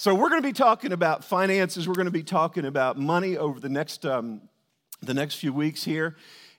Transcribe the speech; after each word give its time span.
So, 0.00 0.14
we're 0.14 0.28
going 0.28 0.40
to 0.40 0.48
be 0.48 0.52
talking 0.52 0.92
about 0.92 1.24
finances. 1.24 1.88
We're 1.88 1.94
going 1.94 2.04
to 2.04 2.12
be 2.12 2.22
talking 2.22 2.64
about 2.64 2.96
money 2.96 3.36
over 3.36 3.58
the 3.58 3.68
next, 3.68 4.06
um, 4.06 4.42
the 5.02 5.12
next 5.12 5.34
few 5.34 5.52
weeks 5.52 5.82
here. 5.82 6.14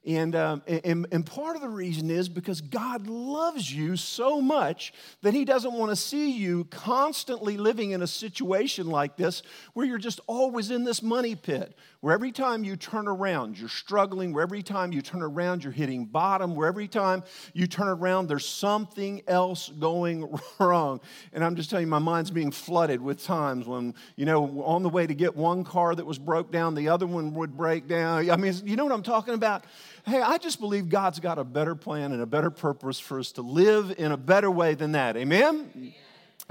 And, 0.05 0.33
um, 0.33 0.63
and, 0.65 1.07
and 1.11 1.25
part 1.25 1.57
of 1.57 1.61
the 1.61 1.67
reason 1.67 2.09
is 2.09 2.29
because 2.29 2.61
God 2.61 3.07
loves 3.07 3.71
you 3.71 3.97
so 3.97 4.39
much 4.39 4.93
that 5.23 5.33
He 5.33 5.43
doesn't 5.43 5.73
want 5.73 5.91
to 5.91 5.95
see 5.95 6.31
you 6.31 6.63
constantly 6.65 7.57
living 7.57 7.91
in 7.91 8.01
a 8.01 8.07
situation 8.07 8.87
like 8.87 9.17
this 9.17 9.43
where 9.73 9.85
you're 9.85 9.97
just 9.97 10.21
always 10.25 10.71
in 10.71 10.85
this 10.85 11.03
money 11.03 11.35
pit, 11.35 11.75
where 11.99 12.13
every 12.13 12.31
time 12.31 12.63
you 12.63 12.77
turn 12.77 13.09
around, 13.09 13.59
you're 13.59 13.67
struggling, 13.67 14.31
where 14.31 14.41
every 14.41 14.63
time 14.63 14.93
you 14.93 15.01
turn 15.01 15.21
around, 15.21 15.65
you're 15.65 15.73
hitting 15.73 16.05
bottom, 16.05 16.55
where 16.55 16.69
every 16.69 16.87
time 16.87 17.21
you 17.53 17.67
turn 17.67 17.89
around, 17.89 18.27
there's 18.27 18.47
something 18.47 19.21
else 19.27 19.67
going 19.67 20.33
wrong. 20.59 21.01
And 21.33 21.43
I'm 21.43 21.57
just 21.57 21.69
telling 21.69 21.85
you, 21.85 21.91
my 21.91 21.99
mind's 21.99 22.31
being 22.31 22.51
flooded 22.51 23.01
with 23.01 23.21
times 23.21 23.67
when, 23.67 23.93
you 24.15 24.23
know, 24.23 24.63
on 24.63 24.81
the 24.81 24.89
way 24.89 25.05
to 25.05 25.13
get 25.13 25.35
one 25.35 25.65
car 25.65 25.93
that 25.93 26.05
was 26.05 26.17
broke 26.17 26.53
down, 26.53 26.73
the 26.73 26.87
other 26.87 27.05
one 27.05 27.33
would 27.33 27.57
break 27.57 27.85
down. 27.85 28.29
I 28.29 28.37
mean, 28.37 28.53
you 28.63 28.77
know 28.77 28.85
what 28.85 28.93
I'm 28.93 29.03
talking 29.03 29.33
about? 29.33 29.65
Hey, 30.05 30.21
I 30.21 30.37
just 30.37 30.59
believe 30.59 30.89
God's 30.89 31.19
got 31.19 31.39
a 31.39 31.43
better 31.43 31.75
plan 31.75 32.11
and 32.11 32.21
a 32.21 32.25
better 32.25 32.49
purpose 32.49 32.99
for 32.99 33.19
us 33.19 33.31
to 33.33 33.41
live 33.41 33.93
in 33.97 34.11
a 34.11 34.17
better 34.17 34.49
way 34.49 34.73
than 34.73 34.93
that. 34.93 35.17
Amen? 35.17 35.71
Amen. 35.75 35.93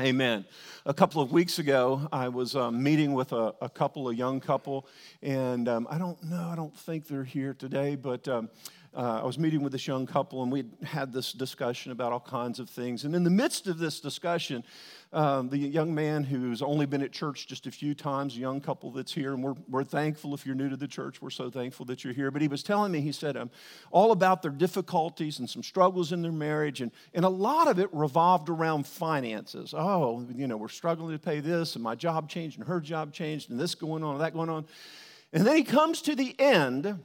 Amen. 0.01 0.45
A 0.87 0.95
couple 0.95 1.23
of 1.23 1.33
weeks 1.33 1.59
ago, 1.59 2.07
I 2.13 2.29
was 2.29 2.55
um, 2.55 2.83
meeting 2.83 3.15
with 3.15 3.33
a, 3.33 3.55
a, 3.61 3.69
couple, 3.69 4.11
a 4.11 4.15
young 4.15 4.41
couple, 4.41 4.87
and 5.23 5.69
um, 5.69 5.89
I 5.91 5.99
don't 5.99 6.23
know, 6.23 6.49
I 6.51 6.57
don't 6.57 6.77
think 6.77 7.09
they're 7.09 7.25
here 7.25 7.55
today, 7.55 7.97
but 7.97 8.29
um, 8.29 8.49
uh, 8.97 9.21
I 9.23 9.27
was 9.27 9.39
meeting 9.39 9.63
with 9.63 9.73
this 9.73 9.87
young 9.87 10.07
couple, 10.07 10.43
and 10.43 10.51
we 10.51 10.65
had 10.83 11.13
this 11.13 11.33
discussion 11.33 11.93
about 11.93 12.13
all 12.13 12.21
kinds 12.21 12.59
of 12.59 12.71
things. 12.71 13.05
And 13.05 13.15
in 13.15 13.23
the 13.23 13.31
midst 13.31 13.67
of 13.67 13.79
this 13.79 14.01
discussion, 14.01 14.65
um, 15.13 15.49
the 15.49 15.59
young 15.59 15.95
man 15.95 16.25
who's 16.25 16.63
only 16.63 16.87
been 16.87 17.03
at 17.03 17.13
church 17.13 17.47
just 17.47 17.67
a 17.67 17.71
few 17.71 17.95
times, 17.95 18.37
a 18.37 18.41
young 18.41 18.61
couple 18.61 18.91
that's 18.91 19.13
here, 19.13 19.35
and 19.35 19.43
we're, 19.43 19.55
we're 19.69 19.85
thankful 19.85 20.35
if 20.35 20.45
you're 20.45 20.55
new 20.55 20.69
to 20.69 20.77
the 20.77 20.89
church, 20.89 21.23
we're 21.23 21.31
so 21.31 21.51
thankful 21.51 21.87
that 21.87 22.03
you're 22.03 22.13
here. 22.13 22.31
But 22.31 22.43
he 22.43 22.49
was 22.49 22.63
telling 22.63 22.93
me, 22.93 23.01
he 23.01 23.13
said, 23.13 23.37
um, 23.37 23.51
all 23.91 24.13
about 24.13 24.43
their 24.43 24.51
difficulties 24.51 25.39
and 25.39 25.49
some 25.49 25.63
struggles 25.63 26.13
in 26.13 26.23
their 26.23 26.33
marriage, 26.33 26.81
and, 26.81 26.91
and 27.15 27.25
a 27.25 27.31
lot 27.31 27.69
of 27.69 27.79
it 27.79 27.89
revolved 27.93 28.49
around 28.49 28.87
finances. 28.87 29.75
Oh, 29.77 30.27
you 30.35 30.47
know, 30.47 30.57
we're 30.57 30.69
struggling 30.69 31.13
to 31.13 31.19
pay 31.19 31.41
this, 31.41 31.75
and 31.75 31.83
my 31.83 31.95
job 31.95 32.29
changed, 32.29 32.59
and 32.59 32.67
her 32.67 32.81
job 32.81 33.13
changed, 33.13 33.51
and 33.51 33.61
this 33.61 33.75
going 33.75 34.03
on, 34.03 34.13
and 34.15 34.21
that 34.23 34.33
going 34.35 34.51
on. 34.51 34.67
And 35.33 35.47
then 35.47 35.57
he 35.57 35.63
comes 35.63 36.01
to 36.03 36.15
the 36.15 36.35
end 36.39 36.99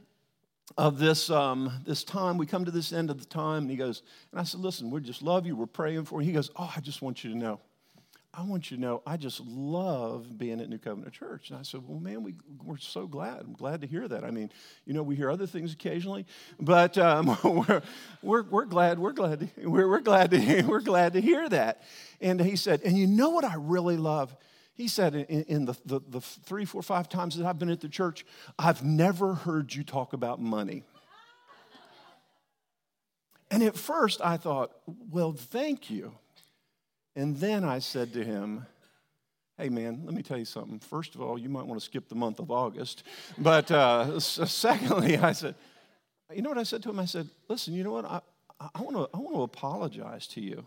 of 0.76 0.98
this, 0.98 1.30
um, 1.30 1.70
this 1.86 2.04
time. 2.04 2.38
We 2.38 2.46
come 2.46 2.64
to 2.64 2.70
this 2.70 2.92
end 2.92 3.10
of 3.10 3.18
the 3.18 3.26
time, 3.26 3.62
and 3.62 3.70
he 3.70 3.76
goes, 3.76 4.02
and 4.32 4.40
I 4.40 4.44
said, 4.44 4.60
Listen, 4.60 4.90
we 4.90 5.00
just 5.00 5.22
love 5.22 5.46
you. 5.46 5.56
We're 5.56 5.66
praying 5.66 6.04
for 6.04 6.20
you. 6.20 6.26
He 6.26 6.32
goes, 6.32 6.50
Oh, 6.56 6.72
I 6.74 6.80
just 6.80 7.02
want 7.02 7.24
you 7.24 7.30
to 7.30 7.36
know. 7.36 7.60
I 8.36 8.42
want 8.42 8.68
you 8.70 8.76
to 8.76 8.80
know, 8.80 9.02
I 9.06 9.16
just 9.16 9.38
love 9.40 10.36
being 10.36 10.60
at 10.60 10.68
New 10.68 10.78
Covenant 10.78 11.12
Church. 11.12 11.50
And 11.50 11.58
I 11.58 11.62
said, 11.62 11.82
Well, 11.86 12.00
man, 12.00 12.22
we, 12.22 12.34
we're 12.64 12.78
so 12.78 13.06
glad. 13.06 13.40
I'm 13.40 13.52
glad 13.52 13.80
to 13.82 13.86
hear 13.86 14.08
that. 14.08 14.24
I 14.24 14.30
mean, 14.30 14.50
you 14.86 14.92
know, 14.92 15.02
we 15.02 15.14
hear 15.14 15.30
other 15.30 15.46
things 15.46 15.72
occasionally, 15.72 16.26
but 16.58 16.98
um, 16.98 17.38
we're, 17.44 17.82
we're, 18.22 18.42
we're 18.42 18.64
glad, 18.64 18.98
we're 18.98 19.12
glad, 19.12 19.40
to, 19.40 19.68
we're, 19.68 19.88
we're, 19.88 20.00
glad 20.00 20.32
to, 20.32 20.62
we're 20.66 20.80
glad 20.80 21.12
to 21.12 21.20
hear 21.20 21.48
that. 21.48 21.82
And 22.20 22.40
he 22.40 22.56
said, 22.56 22.80
And 22.82 22.98
you 22.98 23.06
know 23.06 23.30
what 23.30 23.44
I 23.44 23.54
really 23.56 23.96
love? 23.96 24.34
He 24.74 24.88
said, 24.88 25.14
in, 25.14 25.44
in 25.44 25.64
the, 25.66 25.76
the, 25.84 26.00
the 26.08 26.20
three, 26.20 26.64
four, 26.64 26.82
five 26.82 27.08
times 27.08 27.36
that 27.36 27.46
I've 27.46 27.58
been 27.58 27.70
at 27.70 27.80
the 27.80 27.88
church, 27.88 28.26
I've 28.58 28.82
never 28.82 29.34
heard 29.34 29.72
you 29.72 29.84
talk 29.84 30.12
about 30.12 30.40
money. 30.40 30.82
And 33.50 33.62
at 33.62 33.76
first 33.76 34.20
I 34.20 34.36
thought, 34.36 34.72
Well, 35.10 35.32
thank 35.32 35.88
you. 35.88 36.12
And 37.14 37.36
then 37.36 37.62
I 37.62 37.78
said 37.78 38.12
to 38.14 38.24
him, 38.24 38.66
Hey, 39.56 39.68
man, 39.68 40.02
let 40.04 40.12
me 40.12 40.22
tell 40.22 40.38
you 40.38 40.44
something. 40.44 40.80
First 40.80 41.14
of 41.14 41.20
all, 41.20 41.38
you 41.38 41.48
might 41.48 41.64
want 41.64 41.80
to 41.80 41.84
skip 41.84 42.08
the 42.08 42.16
month 42.16 42.40
of 42.40 42.50
August. 42.50 43.04
But 43.38 43.70
uh, 43.70 44.18
secondly, 44.18 45.16
I 45.18 45.30
said, 45.30 45.54
You 46.34 46.42
know 46.42 46.48
what 46.48 46.58
I 46.58 46.64
said 46.64 46.82
to 46.82 46.90
him? 46.90 46.98
I 46.98 47.04
said, 47.04 47.28
Listen, 47.48 47.74
you 47.74 47.84
know 47.84 47.92
what? 47.92 48.06
I, 48.06 48.20
I, 48.74 48.82
want, 48.82 48.96
to, 48.96 49.08
I 49.14 49.20
want 49.20 49.36
to 49.36 49.42
apologize 49.42 50.26
to 50.28 50.40
you. 50.40 50.64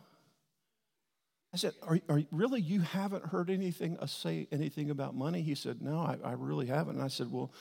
I 1.58 1.60
said, 1.60 1.74
are, 1.82 2.00
are, 2.08 2.22
really, 2.32 2.62
you 2.62 2.82
haven't 2.82 3.26
heard 3.26 3.50
anything, 3.50 3.98
uh, 3.98 4.06
say 4.06 4.48
anything 4.52 4.92
about 4.92 5.16
money? 5.16 5.42
He 5.42 5.56
said, 5.56 5.82
No, 5.82 5.98
I, 5.98 6.18
I 6.24 6.34
really 6.34 6.68
haven't. 6.68 6.98
And 6.98 7.04
I 7.04 7.08
said, 7.08 7.32
Well, 7.32 7.52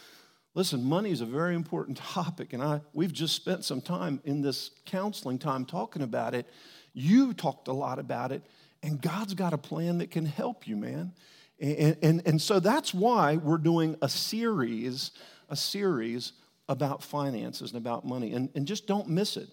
listen, 0.53 0.84
money 0.84 1.12
is 1.12 1.23
a 1.23 1.27
very 1.27 1.55
important 1.55 1.97
topic. 2.15 2.53
And 2.53 2.62
I, 2.62 2.83
we've 2.93 3.12
just 3.12 3.35
spent 3.35 3.65
some 3.65 3.81
time 3.81 4.21
in 4.27 4.43
this 4.43 4.71
counseling 4.85 5.39
time 5.39 5.65
talking 5.65 6.03
about 6.03 6.35
it. 6.35 6.47
You 6.93 7.33
talked 7.33 7.69
a 7.69 7.73
lot 7.73 7.99
about 7.99 8.33
it. 8.33 8.43
And 8.83 9.01
God's 9.01 9.33
got 9.33 9.55
a 9.55 9.59
plan 9.59 9.97
that 9.99 10.11
can 10.11 10.27
help 10.27 10.69
you, 10.69 10.77
man. 10.77 11.15
And, 11.59 11.97
and, 12.03 12.23
and 12.27 12.43
so 12.43 12.61
that's 12.61 12.93
why 12.93 13.37
we're 13.37 13.56
doing 13.56 13.97
a 14.03 14.11
series, 14.11 15.12
a 15.49 15.56
series 15.56 16.35
about 16.69 17.03
finances 17.03 17.71
and 17.71 17.79
about 17.79 18.05
money. 18.05 18.35
And, 18.35 18.51
and 18.55 18.67
just 18.67 18.87
don't 18.87 19.09
miss 19.09 19.39
it. 19.39 19.49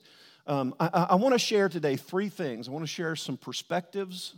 Um, 0.46 0.76
I, 0.80 1.08
I 1.12 1.16
want 1.16 1.34
to 1.34 1.40
share 1.40 1.70
today 1.70 1.96
three 1.96 2.30
things. 2.30 2.68
I 2.68 2.72
want 2.72 2.84
to 2.84 2.92
share 2.92 3.16
some 3.16 3.38
perspectives, 3.38 4.36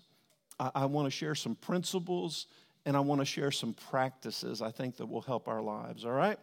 I, 0.60 0.72
I 0.76 0.86
want 0.86 1.08
to 1.08 1.12
share 1.12 1.36
some 1.36 1.56
principles, 1.56 2.48
and 2.86 2.96
I 2.96 3.00
want 3.00 3.22
to 3.22 3.26
share 3.26 3.52
some 3.52 3.74
practices 3.74 4.62
I 4.62 4.72
think 4.72 4.98
that 4.98 5.08
will 5.08 5.22
help 5.22 5.48
our 5.48 5.62
lives, 5.62 6.06
all 6.06 6.12
right? 6.12 6.38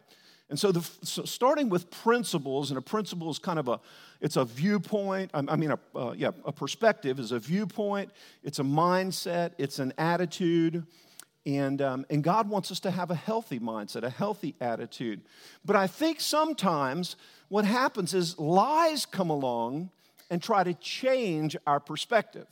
And 0.50 0.58
so, 0.58 0.72
the, 0.72 0.82
so 1.02 1.24
starting 1.24 1.68
with 1.68 1.90
principles, 1.90 2.70
and 2.70 2.78
a 2.78 2.82
principle 2.82 3.30
is 3.30 3.38
kind 3.38 3.58
of 3.58 3.68
a, 3.68 3.80
it's 4.20 4.36
a 4.36 4.44
viewpoint. 4.44 5.30
I, 5.32 5.44
I 5.48 5.56
mean, 5.56 5.70
a, 5.70 5.78
uh, 5.96 6.12
yeah, 6.12 6.32
a 6.44 6.52
perspective 6.52 7.20
is 7.20 7.32
a 7.32 7.38
viewpoint. 7.38 8.10
It's 8.42 8.58
a 8.58 8.64
mindset. 8.64 9.52
It's 9.58 9.78
an 9.78 9.94
attitude. 9.96 10.84
And, 11.46 11.80
um, 11.80 12.06
and 12.10 12.22
God 12.22 12.48
wants 12.48 12.70
us 12.70 12.80
to 12.80 12.90
have 12.90 13.10
a 13.10 13.14
healthy 13.14 13.58
mindset, 13.58 14.02
a 14.02 14.10
healthy 14.10 14.54
attitude. 14.60 15.22
But 15.64 15.74
I 15.74 15.86
think 15.86 16.20
sometimes 16.20 17.16
what 17.52 17.66
happens 17.66 18.14
is 18.14 18.38
lies 18.38 19.04
come 19.04 19.28
along 19.28 19.90
and 20.30 20.42
try 20.42 20.64
to 20.64 20.72
change 20.72 21.54
our 21.66 21.78
perspective. 21.78 22.46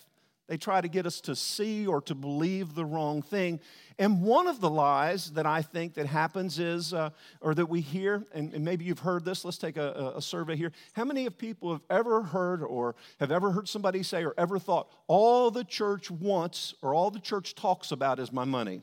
They 0.46 0.58
try 0.58 0.82
to 0.82 0.88
get 0.88 1.06
us 1.06 1.22
to 1.22 1.34
see 1.34 1.86
or 1.86 2.02
to 2.02 2.14
believe 2.14 2.74
the 2.74 2.84
wrong 2.84 3.22
thing. 3.22 3.60
And 3.98 4.20
one 4.20 4.46
of 4.46 4.60
the 4.60 4.68
lies 4.68 5.30
that 5.30 5.46
I 5.46 5.62
think 5.62 5.94
that 5.94 6.04
happens 6.04 6.58
is, 6.58 6.92
uh, 6.92 7.10
or 7.40 7.54
that 7.54 7.64
we 7.64 7.80
hear, 7.80 8.26
and, 8.34 8.52
and, 8.52 8.62
maybe 8.62 8.84
you've 8.84 8.98
heard 8.98 9.24
this, 9.24 9.42
let's 9.42 9.56
take 9.56 9.78
a, 9.78 10.12
a 10.16 10.20
survey 10.20 10.54
here. 10.54 10.70
How 10.92 11.06
many 11.06 11.24
of 11.24 11.38
people 11.38 11.72
have 11.72 11.82
ever 11.88 12.20
heard 12.20 12.62
or 12.62 12.94
have 13.20 13.32
ever 13.32 13.52
heard 13.52 13.70
somebody 13.70 14.02
say 14.02 14.22
or 14.22 14.34
ever 14.36 14.58
thought, 14.58 14.92
all 15.06 15.50
the 15.50 15.64
church 15.64 16.10
wants 16.10 16.74
or 16.82 16.92
all 16.92 17.10
the 17.10 17.20
church 17.20 17.54
talks 17.54 17.90
about 17.90 18.18
is 18.18 18.32
my 18.32 18.44
money? 18.44 18.82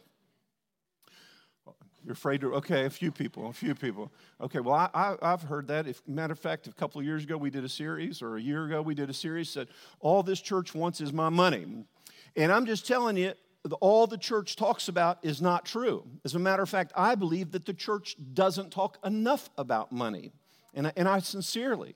You're 2.07 2.13
afraid 2.13 2.39
to, 2.39 2.53
okay, 2.53 2.85
a 2.85 2.89
few 2.89 3.11
people, 3.11 3.49
a 3.49 3.53
few 3.53 3.75
people. 3.75 4.13
Okay, 4.39 4.61
well, 4.61 4.89
I, 4.93 5.17
have 5.21 5.41
heard 5.41 5.67
that. 5.67 5.87
If, 5.87 6.01
matter 6.07 6.31
of 6.31 6.39
fact, 6.39 6.65
a 6.65 6.71
couple 6.71 7.01
of 7.01 7.05
years 7.05 7.25
ago 7.25 7.35
we 7.35 7.49
did 7.49 7.65
a 7.65 7.69
series, 7.69 8.21
or 8.21 8.37
a 8.37 8.41
year 8.41 8.63
ago 8.63 8.81
we 8.81 8.95
did 8.95 9.09
a 9.09 9.13
series 9.13 9.53
that 9.55 9.67
all 9.99 10.23
this 10.23 10.39
church 10.39 10.73
wants 10.73 11.01
is 11.01 11.11
my 11.11 11.27
money. 11.27 11.65
And 12.37 12.53
I'm 12.53 12.65
just 12.65 12.87
telling 12.87 13.17
you, 13.17 13.33
all 13.81 14.07
the 14.07 14.17
church 14.17 14.55
talks 14.55 14.87
about 14.87 15.17
is 15.21 15.41
not 15.41 15.65
true. 15.65 16.05
As 16.23 16.33
a 16.33 16.39
matter 16.39 16.63
of 16.63 16.69
fact, 16.69 16.93
I 16.95 17.15
believe 17.15 17.51
that 17.51 17.65
the 17.65 17.73
church 17.73 18.15
doesn't 18.33 18.71
talk 18.71 18.99
enough 19.03 19.49
about 19.57 19.91
money. 19.91 20.31
And 20.73 20.87
I, 20.87 20.93
and 20.95 21.09
I 21.09 21.19
sincerely, 21.19 21.93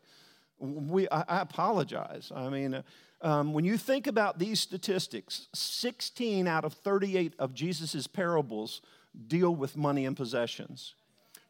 we, 0.60 1.08
I, 1.08 1.22
I 1.22 1.40
apologize. 1.40 2.34
I 2.36 2.50
mean, 2.50 2.84
um, 3.22 3.54
when 3.54 3.64
you 3.64 3.78
think 3.78 4.08
about 4.08 4.40
these 4.40 4.60
statistics, 4.60 5.48
16 5.54 6.48
out 6.48 6.66
of 6.66 6.74
38 6.74 7.34
of 7.40 7.54
Jesus' 7.54 8.08
parables 8.08 8.82
deal 9.28 9.56
with 9.56 9.78
money 9.78 10.06
and 10.06 10.16
possessions. 10.16 10.96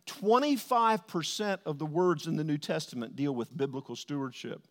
25% 0.07 1.59
of 1.65 1.77
the 1.77 1.85
words 1.85 2.27
in 2.27 2.35
the 2.35 2.43
New 2.43 2.57
Testament 2.57 3.15
deal 3.15 3.33
with 3.33 3.55
biblical 3.55 3.95
stewardship. 3.95 4.67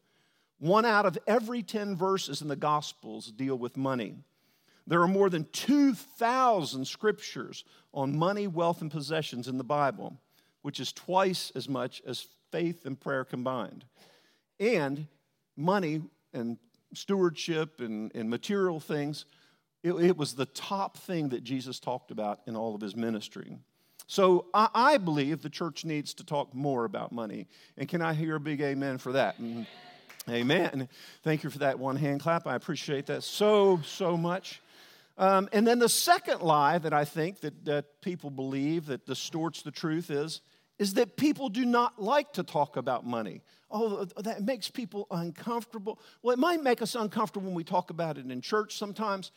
One 0.59 0.85
out 0.85 1.07
of 1.07 1.19
every 1.27 1.63
10 1.63 1.97
verses 1.97 2.43
in 2.43 2.49
the 2.49 2.57
Gospels 2.57 3.31
deal 3.31 3.57
with 3.57 3.77
money. 3.77 4.17
There 4.87 5.01
are 5.03 5.09
more 5.09 5.31
than 5.31 5.47
2,000 5.53 6.87
scriptures 6.87 7.65
on 7.95 8.19
money, 8.19 8.47
wealth, 8.47 8.83
and 8.83 8.91
possessions 8.91 9.47
in 9.47 9.57
the 9.57 9.65
Bible, 9.65 10.17
which 10.63 10.81
is 10.81 10.93
twice 10.93 11.53
as 11.55 11.69
much 11.69 12.03
as 12.07 12.27
faith 12.51 12.85
and 12.85 12.99
prayer 12.99 13.25
combined. 13.25 13.85
And 14.59 15.07
money 15.57 16.03
and 16.35 16.59
stewardship 16.93 17.81
and, 17.81 18.11
and 18.15 18.29
material 18.29 18.81
things 18.81 19.25
it, 19.83 19.93
it 19.93 20.17
was 20.17 20.35
the 20.35 20.47
top 20.47 20.97
thing 20.97 21.31
that 21.31 21.43
Jesus 21.43 21.81
talked 21.81 22.11
about 22.11 22.41
in 22.47 22.57
all 22.57 22.75
of 22.75 22.81
his 22.81 22.95
ministry. 22.95 23.57
So 24.07 24.47
I, 24.53 24.69
I, 24.75 24.99
believe 24.99 25.41
the 25.41 25.49
church 25.49 25.85
needs 25.85 26.15
to 26.15 26.25
talk 26.25 26.53
more 26.53 26.85
about 26.85 27.13
money. 27.13 27.47
And 27.77 27.89
can 27.89 28.03
I 28.03 28.13
hear 28.13 28.37
a 28.37 28.41
big 28.41 28.61
amen 28.61 28.99
for 28.99 29.13
that? 29.13 29.39
And, 29.39 29.67
amen. 30.29 30.89
Thank 31.23 31.45
you 31.45 31.51
for 31.51 31.61
that 31.61 31.79
one 31.79 31.97
hand 31.97 32.21
clap. 32.21 32.47
I 32.47 32.57
appreciate 32.57 33.07
that 33.07 33.23
so, 33.23 33.81
so 33.85 34.17
much. 34.17 34.61
Um, 35.17 35.49
and 35.53 35.67
then 35.67 35.79
the 35.79 35.89
second 35.89 36.41
lie 36.41 36.79
that 36.79 36.93
I 36.93 37.05
think 37.05 37.41
that, 37.41 37.65
that 37.67 38.01
people 38.01 38.31
believe 38.31 38.87
that 38.87 39.07
distorts 39.07 39.63
the 39.63 39.71
truth 39.71 40.11
is, 40.11 40.41
is 40.81 40.95
that 40.95 41.17
people 41.17 41.49
do 41.49 41.65
not 41.65 42.03
like 42.03 42.33
to 42.33 42.43
talk 42.43 42.77
about 42.77 43.07
money. 43.07 43.43
Oh, 43.71 44.07
that 44.17 44.43
makes 44.43 44.71
people 44.71 45.07
uncomfortable. 45.11 46.01
Well, 46.23 46.33
it 46.33 46.39
might 46.39 46.63
make 46.63 46.81
us 46.81 46.95
uncomfortable 46.95 47.47
when 47.47 47.55
we 47.55 47.65
talk 47.65 47.91
about 47.91 48.19
it 48.19 48.29
in 48.29 48.41
church 48.41 48.77
sometimes, 48.77 49.31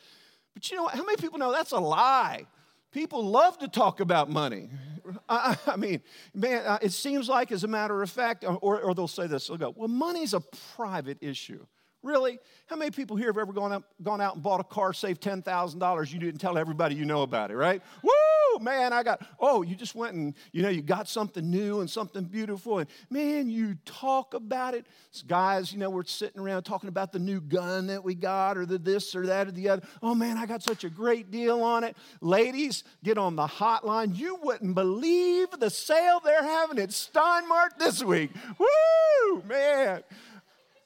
But 0.54 0.70
you 0.70 0.76
know 0.76 0.84
what? 0.84 0.94
How 0.94 1.04
many 1.04 1.16
people 1.16 1.38
know 1.38 1.52
that's 1.52 1.72
a 1.72 1.78
lie? 1.78 2.46
People 2.92 3.28
love 3.28 3.58
to 3.58 3.68
talk 3.68 4.00
about 4.00 4.30
money. 4.30 4.70
I, 5.28 5.76
mean, 5.76 6.00
man, 6.32 6.64
uh, 6.64 6.78
it 6.80 6.92
seems 6.92 7.28
like, 7.28 7.52
as 7.52 7.64
a 7.64 7.68
matter 7.68 8.02
of 8.02 8.10
fact, 8.10 8.44
or, 8.44 8.80
or 8.80 8.94
they'll 8.94 9.08
say 9.08 9.26
this, 9.26 9.48
they'll 9.48 9.56
go, 9.56 9.74
well, 9.76 9.88
money's 9.88 10.32
a 10.32 10.40
private 10.76 11.18
issue. 11.20 11.66
Really? 12.02 12.38
How 12.66 12.76
many 12.76 12.90
people 12.90 13.16
here 13.16 13.28
have 13.28 13.38
ever 13.38 13.52
gone 13.52 13.72
out, 13.72 13.84
gone 14.02 14.20
out 14.20 14.34
and 14.34 14.42
bought 14.42 14.60
a 14.60 14.64
car, 14.64 14.92
saved 14.92 15.22
$10,000? 15.22 16.12
You 16.12 16.18
didn't 16.18 16.40
tell 16.40 16.58
everybody 16.58 16.94
you 16.94 17.06
know 17.06 17.22
about 17.22 17.50
it, 17.50 17.56
right? 17.56 17.82
Woo, 18.02 18.10
Oh, 18.54 18.60
man, 18.60 18.92
I 18.92 19.02
got, 19.02 19.26
oh, 19.40 19.62
you 19.62 19.74
just 19.74 19.96
went 19.96 20.14
and, 20.14 20.32
you 20.52 20.62
know, 20.62 20.68
you 20.68 20.80
got 20.80 21.08
something 21.08 21.50
new 21.50 21.80
and 21.80 21.90
something 21.90 22.24
beautiful. 22.24 22.78
And 22.78 22.88
man, 23.10 23.48
you 23.48 23.76
talk 23.84 24.34
about 24.34 24.74
it. 24.74 24.86
guys, 25.26 25.72
you 25.72 25.78
know, 25.78 25.90
we're 25.90 26.04
sitting 26.04 26.40
around 26.40 26.62
talking 26.62 26.88
about 26.88 27.12
the 27.12 27.18
new 27.18 27.40
gun 27.40 27.88
that 27.88 28.04
we 28.04 28.14
got 28.14 28.56
or 28.56 28.64
the 28.64 28.78
this 28.78 29.16
or 29.16 29.26
that 29.26 29.48
or 29.48 29.50
the 29.50 29.68
other. 29.68 29.82
Oh, 30.02 30.14
man, 30.14 30.36
I 30.38 30.46
got 30.46 30.62
such 30.62 30.84
a 30.84 30.88
great 30.90 31.32
deal 31.32 31.62
on 31.62 31.82
it. 31.82 31.96
Ladies, 32.20 32.84
get 33.02 33.18
on 33.18 33.34
the 33.34 33.46
hotline. 33.46 34.16
You 34.16 34.38
wouldn't 34.42 34.76
believe 34.76 35.48
the 35.58 35.70
sale 35.70 36.20
they're 36.24 36.44
having 36.44 36.78
at 36.78 36.92
Stein 36.92 37.48
Mart 37.48 37.72
this 37.78 38.04
week. 38.04 38.30
Woo, 38.58 39.42
man, 39.48 40.04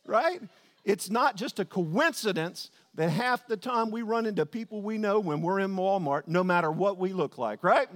right? 0.06 0.40
It's 0.86 1.10
not 1.10 1.36
just 1.36 1.60
a 1.60 1.66
coincidence 1.66 2.70
that 2.98 3.10
half 3.10 3.46
the 3.46 3.56
time 3.56 3.92
we 3.92 4.02
run 4.02 4.26
into 4.26 4.44
people 4.44 4.82
we 4.82 4.98
know 4.98 5.20
when 5.20 5.40
we're 5.40 5.60
in 5.60 5.76
Walmart, 5.76 6.26
no 6.26 6.42
matter 6.42 6.68
what 6.68 6.98
we 6.98 7.12
look 7.12 7.38
like, 7.38 7.62
right? 7.62 7.88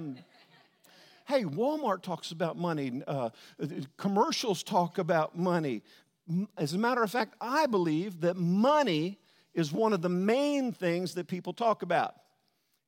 hey, 1.26 1.42
Walmart 1.42 2.02
talks 2.02 2.30
about 2.30 2.56
money, 2.56 3.02
uh, 3.08 3.30
commercials 3.96 4.62
talk 4.62 4.98
about 4.98 5.36
money. 5.36 5.82
As 6.56 6.74
a 6.74 6.78
matter 6.78 7.02
of 7.02 7.10
fact, 7.10 7.34
I 7.40 7.66
believe 7.66 8.20
that 8.20 8.36
money 8.36 9.18
is 9.54 9.72
one 9.72 9.92
of 9.92 10.02
the 10.02 10.08
main 10.08 10.70
things 10.70 11.14
that 11.14 11.26
people 11.26 11.52
talk 11.52 11.82
about. 11.82 12.14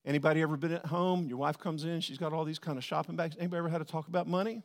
Anybody 0.07 0.41
ever 0.41 0.57
been 0.57 0.73
at 0.73 0.87
home? 0.87 1.27
Your 1.27 1.39
wife 1.39 1.59
comes 1.59 1.85
in, 1.85 2.01
she's 2.01 2.19
got 2.19 2.33
all 2.33 2.45
these 2.45 2.61
kind 2.61 2.79
of 2.79 2.85
shopping 2.85 3.17
bags. 3.17 3.35
Anybody 3.41 3.59
ever 3.59 3.69
had 3.69 3.79
to 3.79 3.85
talk 3.85 4.07
about 4.07 4.29
money? 4.29 4.63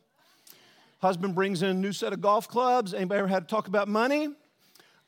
Husband 1.00 1.34
brings 1.34 1.62
in 1.62 1.70
a 1.70 1.74
new 1.74 1.92
set 1.92 2.12
of 2.12 2.20
golf 2.20 2.46
clubs. 2.46 2.94
Anybody 2.94 3.18
ever 3.18 3.28
had 3.28 3.48
to 3.48 3.52
talk 3.52 3.66
about 3.66 3.88
money? 3.88 4.28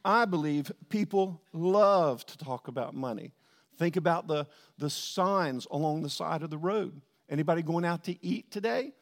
I 0.04 0.24
believe 0.24 0.72
people 0.88 1.42
love 1.52 2.24
to 2.26 2.38
talk 2.38 2.68
about 2.68 2.94
money. 2.94 3.32
Think 3.78 3.96
about 3.96 4.26
the, 4.26 4.46
the 4.78 4.90
signs 4.90 5.66
along 5.70 6.02
the 6.02 6.10
side 6.10 6.42
of 6.42 6.50
the 6.50 6.58
road. 6.58 7.00
Anybody 7.28 7.62
going 7.62 7.84
out 7.84 8.04
to 8.04 8.24
eat 8.24 8.50
today? 8.50 8.92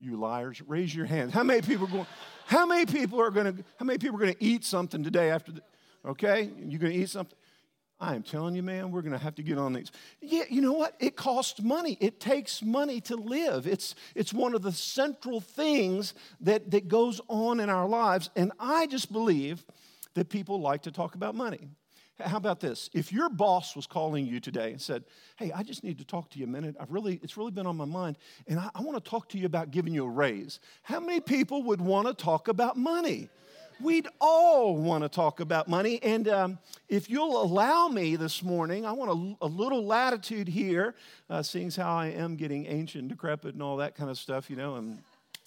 You 0.00 0.16
liars, 0.18 0.60
raise 0.66 0.94
your 0.94 1.06
hand. 1.06 1.32
How 1.32 1.42
many 1.42 1.62
people 1.62 1.86
are 1.86 1.90
going? 1.90 2.06
How 2.46 2.66
many 2.66 2.86
people 2.86 3.20
are 3.20 3.30
going 3.30 3.56
to? 3.56 3.64
How 3.78 3.84
many 3.84 3.98
people 3.98 4.16
are 4.16 4.20
going 4.20 4.34
to 4.34 4.44
eat 4.44 4.64
something 4.64 5.04
today 5.04 5.30
after? 5.30 5.52
The, 5.52 5.62
okay, 6.06 6.50
you're 6.58 6.80
going 6.80 6.92
to 6.92 6.98
eat 6.98 7.08
something. 7.08 7.36
I 8.00 8.16
am 8.16 8.24
telling 8.24 8.56
you, 8.56 8.64
man, 8.64 8.90
we're 8.90 9.02
going 9.02 9.12
to 9.12 9.18
have 9.18 9.36
to 9.36 9.44
get 9.44 9.58
on 9.58 9.72
these. 9.72 9.92
Yeah, 10.20 10.42
you 10.50 10.60
know 10.60 10.72
what? 10.72 10.96
It 10.98 11.14
costs 11.14 11.62
money. 11.62 11.96
It 12.00 12.18
takes 12.18 12.60
money 12.60 13.00
to 13.02 13.14
live. 13.14 13.68
It's, 13.68 13.94
it's 14.16 14.32
one 14.32 14.56
of 14.56 14.62
the 14.62 14.72
central 14.72 15.40
things 15.40 16.14
that, 16.40 16.72
that 16.72 16.88
goes 16.88 17.20
on 17.28 17.60
in 17.60 17.70
our 17.70 17.88
lives. 17.88 18.28
And 18.34 18.50
I 18.58 18.88
just 18.88 19.12
believe 19.12 19.64
that 20.14 20.28
people 20.28 20.60
like 20.60 20.82
to 20.82 20.92
talk 20.92 21.14
about 21.14 21.34
money. 21.34 21.68
How 22.20 22.36
about 22.36 22.60
this? 22.60 22.90
If 22.92 23.12
your 23.12 23.28
boss 23.28 23.74
was 23.74 23.86
calling 23.86 24.26
you 24.26 24.38
today 24.38 24.70
and 24.70 24.80
said, 24.80 25.04
Hey, 25.36 25.50
I 25.50 25.62
just 25.62 25.82
need 25.82 25.98
to 25.98 26.04
talk 26.04 26.30
to 26.30 26.38
you 26.38 26.44
a 26.44 26.48
minute. 26.48 26.76
I've 26.78 26.90
really, 26.92 27.18
it's 27.22 27.36
really 27.36 27.50
been 27.50 27.66
on 27.66 27.76
my 27.76 27.84
mind, 27.84 28.16
and 28.46 28.60
I, 28.60 28.70
I 28.74 28.82
want 28.82 29.02
to 29.02 29.10
talk 29.10 29.28
to 29.30 29.38
you 29.38 29.46
about 29.46 29.70
giving 29.70 29.94
you 29.94 30.04
a 30.04 30.10
raise. 30.10 30.60
How 30.82 31.00
many 31.00 31.20
people 31.20 31.62
would 31.64 31.80
want 31.80 32.06
to 32.06 32.14
talk 32.14 32.48
about 32.48 32.76
money? 32.76 33.28
We'd 33.80 34.06
all 34.20 34.76
want 34.76 35.02
to 35.02 35.08
talk 35.08 35.40
about 35.40 35.66
money. 35.66 36.00
And 36.02 36.28
um, 36.28 36.58
if 36.88 37.10
you'll 37.10 37.42
allow 37.42 37.88
me 37.88 38.14
this 38.14 38.42
morning, 38.42 38.86
I 38.86 38.92
want 38.92 39.36
a, 39.40 39.46
a 39.46 39.48
little 39.48 39.84
latitude 39.84 40.46
here, 40.46 40.94
uh, 41.28 41.42
seeing 41.42 41.66
as 41.66 41.76
how 41.76 41.96
I 41.96 42.08
am 42.08 42.36
getting 42.36 42.66
ancient, 42.66 43.08
decrepit, 43.08 43.54
and 43.54 43.62
all 43.62 43.78
that 43.78 43.96
kind 43.96 44.08
of 44.08 44.18
stuff, 44.18 44.48
you 44.48 44.56
know, 44.56 44.76
and 44.76 45.02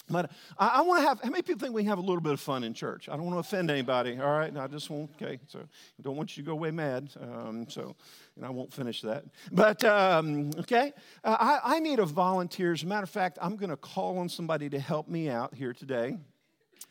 but 0.09 0.31
I, 0.57 0.67
I 0.67 0.81
want 0.81 1.01
to 1.01 1.07
have, 1.07 1.21
how 1.21 1.29
many 1.29 1.41
people 1.41 1.59
think 1.59 1.73
we 1.73 1.81
can 1.81 1.89
have 1.89 1.97
a 1.97 2.01
little 2.01 2.21
bit 2.21 2.33
of 2.33 2.39
fun 2.39 2.63
in 2.63 2.73
church? 2.73 3.09
I 3.09 3.15
don't 3.15 3.25
want 3.25 3.35
to 3.35 3.39
offend 3.39 3.71
anybody, 3.71 4.19
all 4.19 4.31
right? 4.31 4.55
I 4.55 4.67
just 4.67 4.89
won't, 4.89 5.09
okay, 5.15 5.39
so 5.47 5.59
don't 6.01 6.15
want 6.15 6.37
you 6.37 6.43
to 6.43 6.47
go 6.47 6.53
away 6.53 6.71
mad, 6.71 7.09
um, 7.19 7.67
so, 7.69 7.95
and 8.35 8.45
I 8.45 8.49
won't 8.49 8.71
finish 8.71 9.01
that. 9.01 9.25
But, 9.51 9.83
um, 9.83 10.51
okay, 10.59 10.93
uh, 11.23 11.37
I, 11.39 11.75
I 11.75 11.79
need 11.79 11.99
a 11.99 12.05
volunteer. 12.05 12.73
As 12.73 12.83
a 12.83 12.85
matter 12.85 13.03
of 13.03 13.09
fact, 13.09 13.39
I'm 13.41 13.55
going 13.55 13.69
to 13.71 13.77
call 13.77 14.17
on 14.19 14.29
somebody 14.29 14.69
to 14.69 14.79
help 14.79 15.07
me 15.07 15.29
out 15.29 15.53
here 15.53 15.73
today. 15.73 16.17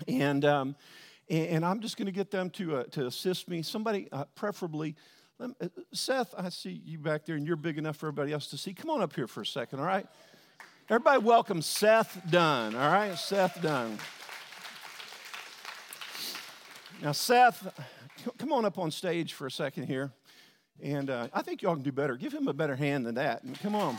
And, 0.08 0.44
um, 0.44 0.76
and, 1.31 1.64
I'm 1.64 1.81
just 1.81 1.96
going 1.96 2.06
to 2.06 2.12
get 2.12 2.31
them 2.31 2.50
to, 2.50 2.76
uh, 2.78 2.84
to 2.93 3.06
assist 3.06 3.49
me. 3.49 3.62
Somebody, 3.62 4.08
uh, 4.11 4.25
preferably, 4.34 4.96
uh, 5.40 5.49
Seth, 5.93 6.34
I 6.37 6.49
see 6.49 6.82
you 6.84 6.99
back 6.99 7.25
there, 7.25 7.37
and 7.37 7.46
you're 7.46 7.56
big 7.56 7.78
enough 7.78 7.96
for 7.96 8.08
everybody 8.08 8.32
else 8.32 8.49
to 8.49 8.58
see. 8.58 8.75
Come 8.75 8.90
on 8.90 9.02
up 9.02 9.14
here 9.14 9.26
for 9.26 9.40
a 9.40 9.46
second, 9.46 9.81
all 9.81 9.87
right? 9.87 10.06
Everybody 10.90 11.25
welcome 11.25 11.62
Seth 11.62 12.20
Dunn, 12.28 12.75
all 12.75 12.92
right? 12.92 13.16
Seth 13.16 13.62
Dunn. 13.62 13.98
Now, 17.02 17.12
Seth, 17.12 17.66
come 18.36 18.52
on 18.52 18.66
up 18.66 18.78
on 18.78 18.90
stage 18.90 19.32
for 19.32 19.46
a 19.46 19.50
second 19.50 19.86
here. 19.86 20.12
And 20.82 21.08
uh, 21.08 21.28
I 21.32 21.40
think 21.40 21.62
y'all 21.62 21.72
can 21.72 21.84
do 21.84 21.90
better. 21.90 22.16
Give 22.16 22.34
him 22.34 22.48
a 22.48 22.52
better 22.52 22.76
hand 22.76 23.06
than 23.06 23.14
that. 23.14 23.42
Come 23.62 23.75
on. 23.75 23.96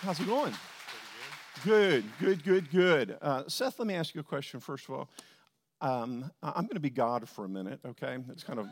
How's 0.00 0.18
it 0.18 0.26
going? 0.26 0.54
Good, 1.62 2.04
good, 2.18 2.42
good, 2.42 2.70
good. 2.70 3.18
Uh, 3.20 3.42
Seth, 3.48 3.78
let 3.78 3.86
me 3.86 3.92
ask 3.92 4.14
you 4.14 4.22
a 4.22 4.24
question 4.24 4.60
first 4.60 4.88
of 4.88 4.94
all. 4.94 5.10
Um, 5.82 6.30
I'm 6.42 6.64
going 6.64 6.76
to 6.76 6.80
be 6.80 6.88
God 6.88 7.28
for 7.28 7.44
a 7.44 7.48
minute, 7.50 7.80
okay? 7.84 8.16
It's 8.30 8.44
kind 8.44 8.58
of 8.58 8.66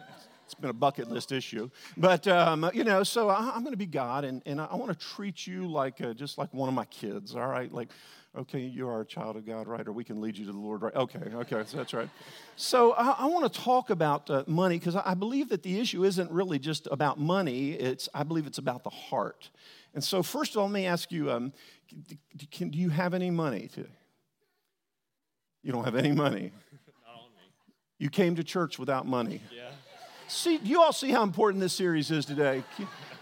it's 0.49 0.55
been 0.55 0.71
a 0.71 0.73
bucket 0.73 1.11
list 1.11 1.31
issue. 1.31 1.69
But, 1.99 2.27
um, 2.27 2.71
you 2.73 2.83
know, 2.83 3.03
so 3.03 3.29
I, 3.29 3.55
am 3.55 3.61
going 3.61 3.75
to 3.75 3.77
be 3.77 3.85
God, 3.85 4.25
and, 4.25 4.43
and 4.47 4.63
I 4.63 4.75
want 4.77 4.99
to 4.99 5.07
treat 5.07 5.47
you 5.47 5.71
like 5.71 6.01
uh, 6.01 6.15
just 6.15 6.39
like 6.39 6.55
one 6.55 6.71
of 6.71 6.75
my 6.75 6.87
kids, 6.87 7.37
all 7.37 7.47
right? 7.47 7.71
Like, 7.71 7.91
okay, 8.35 8.61
you 8.61 8.89
are 8.89 9.03
a 9.03 9.05
child 9.05 9.37
of 9.37 9.45
God, 9.45 9.69
right? 9.69 9.87
Or 9.87 9.93
we 9.93 10.05
can 10.05 10.23
lead 10.23 10.39
you 10.39 10.47
to 10.47 10.53
the 10.53 10.59
Lord, 10.59 10.81
right? 10.81 10.95
Okay, 10.95 11.19
okay, 11.19 11.65
so 11.67 11.77
that's 11.77 11.93
right. 11.93 12.09
So 12.57 12.93
I, 12.93 13.11
I 13.19 13.27
want 13.27 13.53
to 13.53 13.61
talk 13.61 13.91
about 13.91 14.31
uh, 14.31 14.45
money 14.47 14.79
because 14.79 14.97
I 14.97 15.13
believe 15.13 15.51
that 15.51 15.63
the 15.63 15.79
issue 15.79 16.03
isn't 16.05 16.31
really 16.31 16.59
just 16.59 16.89
about 16.91 17.21
money. 17.21 17.73
It's 17.73 18.09
I 18.15 18.23
believe 18.23 18.47
it's 18.47 18.59
about 18.59 18.85
the 18.85 18.91
heart. 18.91 19.51
And 19.93 20.03
so 20.03 20.23
first 20.23 20.53
of 20.53 20.63
all, 20.63 20.65
let 20.65 20.73
me 20.73 20.87
ask 20.87 21.13
you: 21.13 21.31
um, 21.31 21.53
can, 22.51 22.71
Do 22.71 22.79
you 22.79 22.89
have 22.89 23.13
any 23.13 23.31
money? 23.31 23.69
To, 23.75 23.87
you 25.63 25.73
don't 25.73 25.85
have 25.85 25.97
any 25.97 26.13
money. 26.13 26.53
You 27.99 28.11
came 28.11 28.37
to 28.37 28.45
church 28.45 28.79
without 28.79 29.07
money. 29.07 29.41
Yeah. 29.55 29.71
See, 30.31 30.59
you 30.63 30.83
all 30.83 30.93
see 30.93 31.11
how 31.11 31.23
important 31.23 31.63
this 31.63 31.73
series 31.73 32.11
is 32.11 32.27
today? 32.27 32.63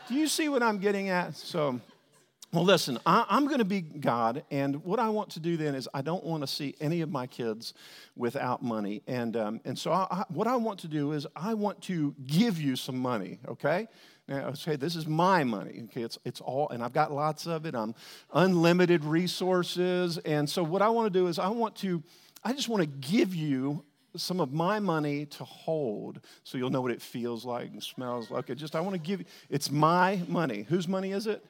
Do 0.09 0.15
you 0.15 0.27
see 0.27 0.49
what 0.49 0.61
I'm 0.61 0.79
getting 0.79 1.09
at? 1.09 1.37
So, 1.37 1.81
well, 2.53 2.65
listen, 2.65 2.99
I, 3.07 3.25
am 3.31 3.47
going 3.47 3.61
to 3.61 3.65
be 3.65 3.81
God, 3.81 4.43
and 4.51 4.85
what 4.85 4.99
I 4.99 5.09
want 5.11 5.31
to 5.31 5.41
do 5.41 5.57
then 5.57 5.77
is 5.77 5.89
I 5.95 6.03
don't 6.03 6.25
want 6.25 6.43
to 6.43 6.49
see 6.49 6.75
any 6.81 7.03
of 7.03 7.11
my 7.11 7.29
kids 7.29 7.75
without 8.17 8.61
money. 8.61 9.03
And, 9.07 9.37
um, 9.37 9.61
and 9.65 9.79
so, 9.79 9.93
I, 9.93 10.09
I, 10.11 10.25
what 10.31 10.49
I 10.49 10.57
want 10.57 10.81
to 10.81 10.89
do 10.89 11.13
is 11.13 11.29
I 11.37 11.55
want 11.55 11.81
to 11.83 12.13
give 12.27 12.61
you 12.61 12.75
some 12.75 12.99
money, 12.99 13.39
okay? 13.47 13.87
Now, 14.27 14.53
say, 14.55 14.75
this 14.75 14.97
is 14.97 15.07
my 15.07 15.45
money. 15.45 15.83
Okay, 15.85 16.03
it's, 16.03 16.19
it's 16.25 16.41
all, 16.41 16.71
and 16.71 16.83
I've 16.83 16.93
got 16.93 17.13
lots 17.13 17.47
of 17.47 17.67
it. 17.67 17.77
I'm 17.77 17.95
unlimited 18.33 19.05
resources. 19.05 20.19
And 20.19 20.51
so, 20.51 20.65
what 20.65 20.83
I 20.83 20.89
want 20.89 21.13
to 21.13 21.17
do 21.17 21.29
is 21.29 21.39
I 21.39 21.51
want 21.51 21.77
to, 21.77 22.03
I 22.43 22.53
just 22.53 22.69
want 22.69 22.81
to 22.81 22.89
give 22.89 23.33
you 23.33 23.85
some 24.17 24.41
of 24.41 24.53
my 24.53 24.79
money 24.81 25.27
to 25.27 25.45
hold 25.45 26.21
so 26.45 26.59
you'll 26.59 26.71
know 26.71 26.81
what 26.81 26.91
it 26.91 27.03
feels 27.03 27.45
like 27.45 27.71
and 27.71 27.83
smells 27.83 28.31
like. 28.31 28.51
It 28.51 28.57
just, 28.57 28.77
I 28.77 28.81
want 28.81 28.95
to 28.95 29.01
give 29.01 29.21
you, 29.21 29.27
it's 29.49 29.71
my 29.71 30.23
money. 30.29 30.67
Whose 30.69 30.89
money 30.89 31.13
is 31.13 31.27
it? 31.27 31.45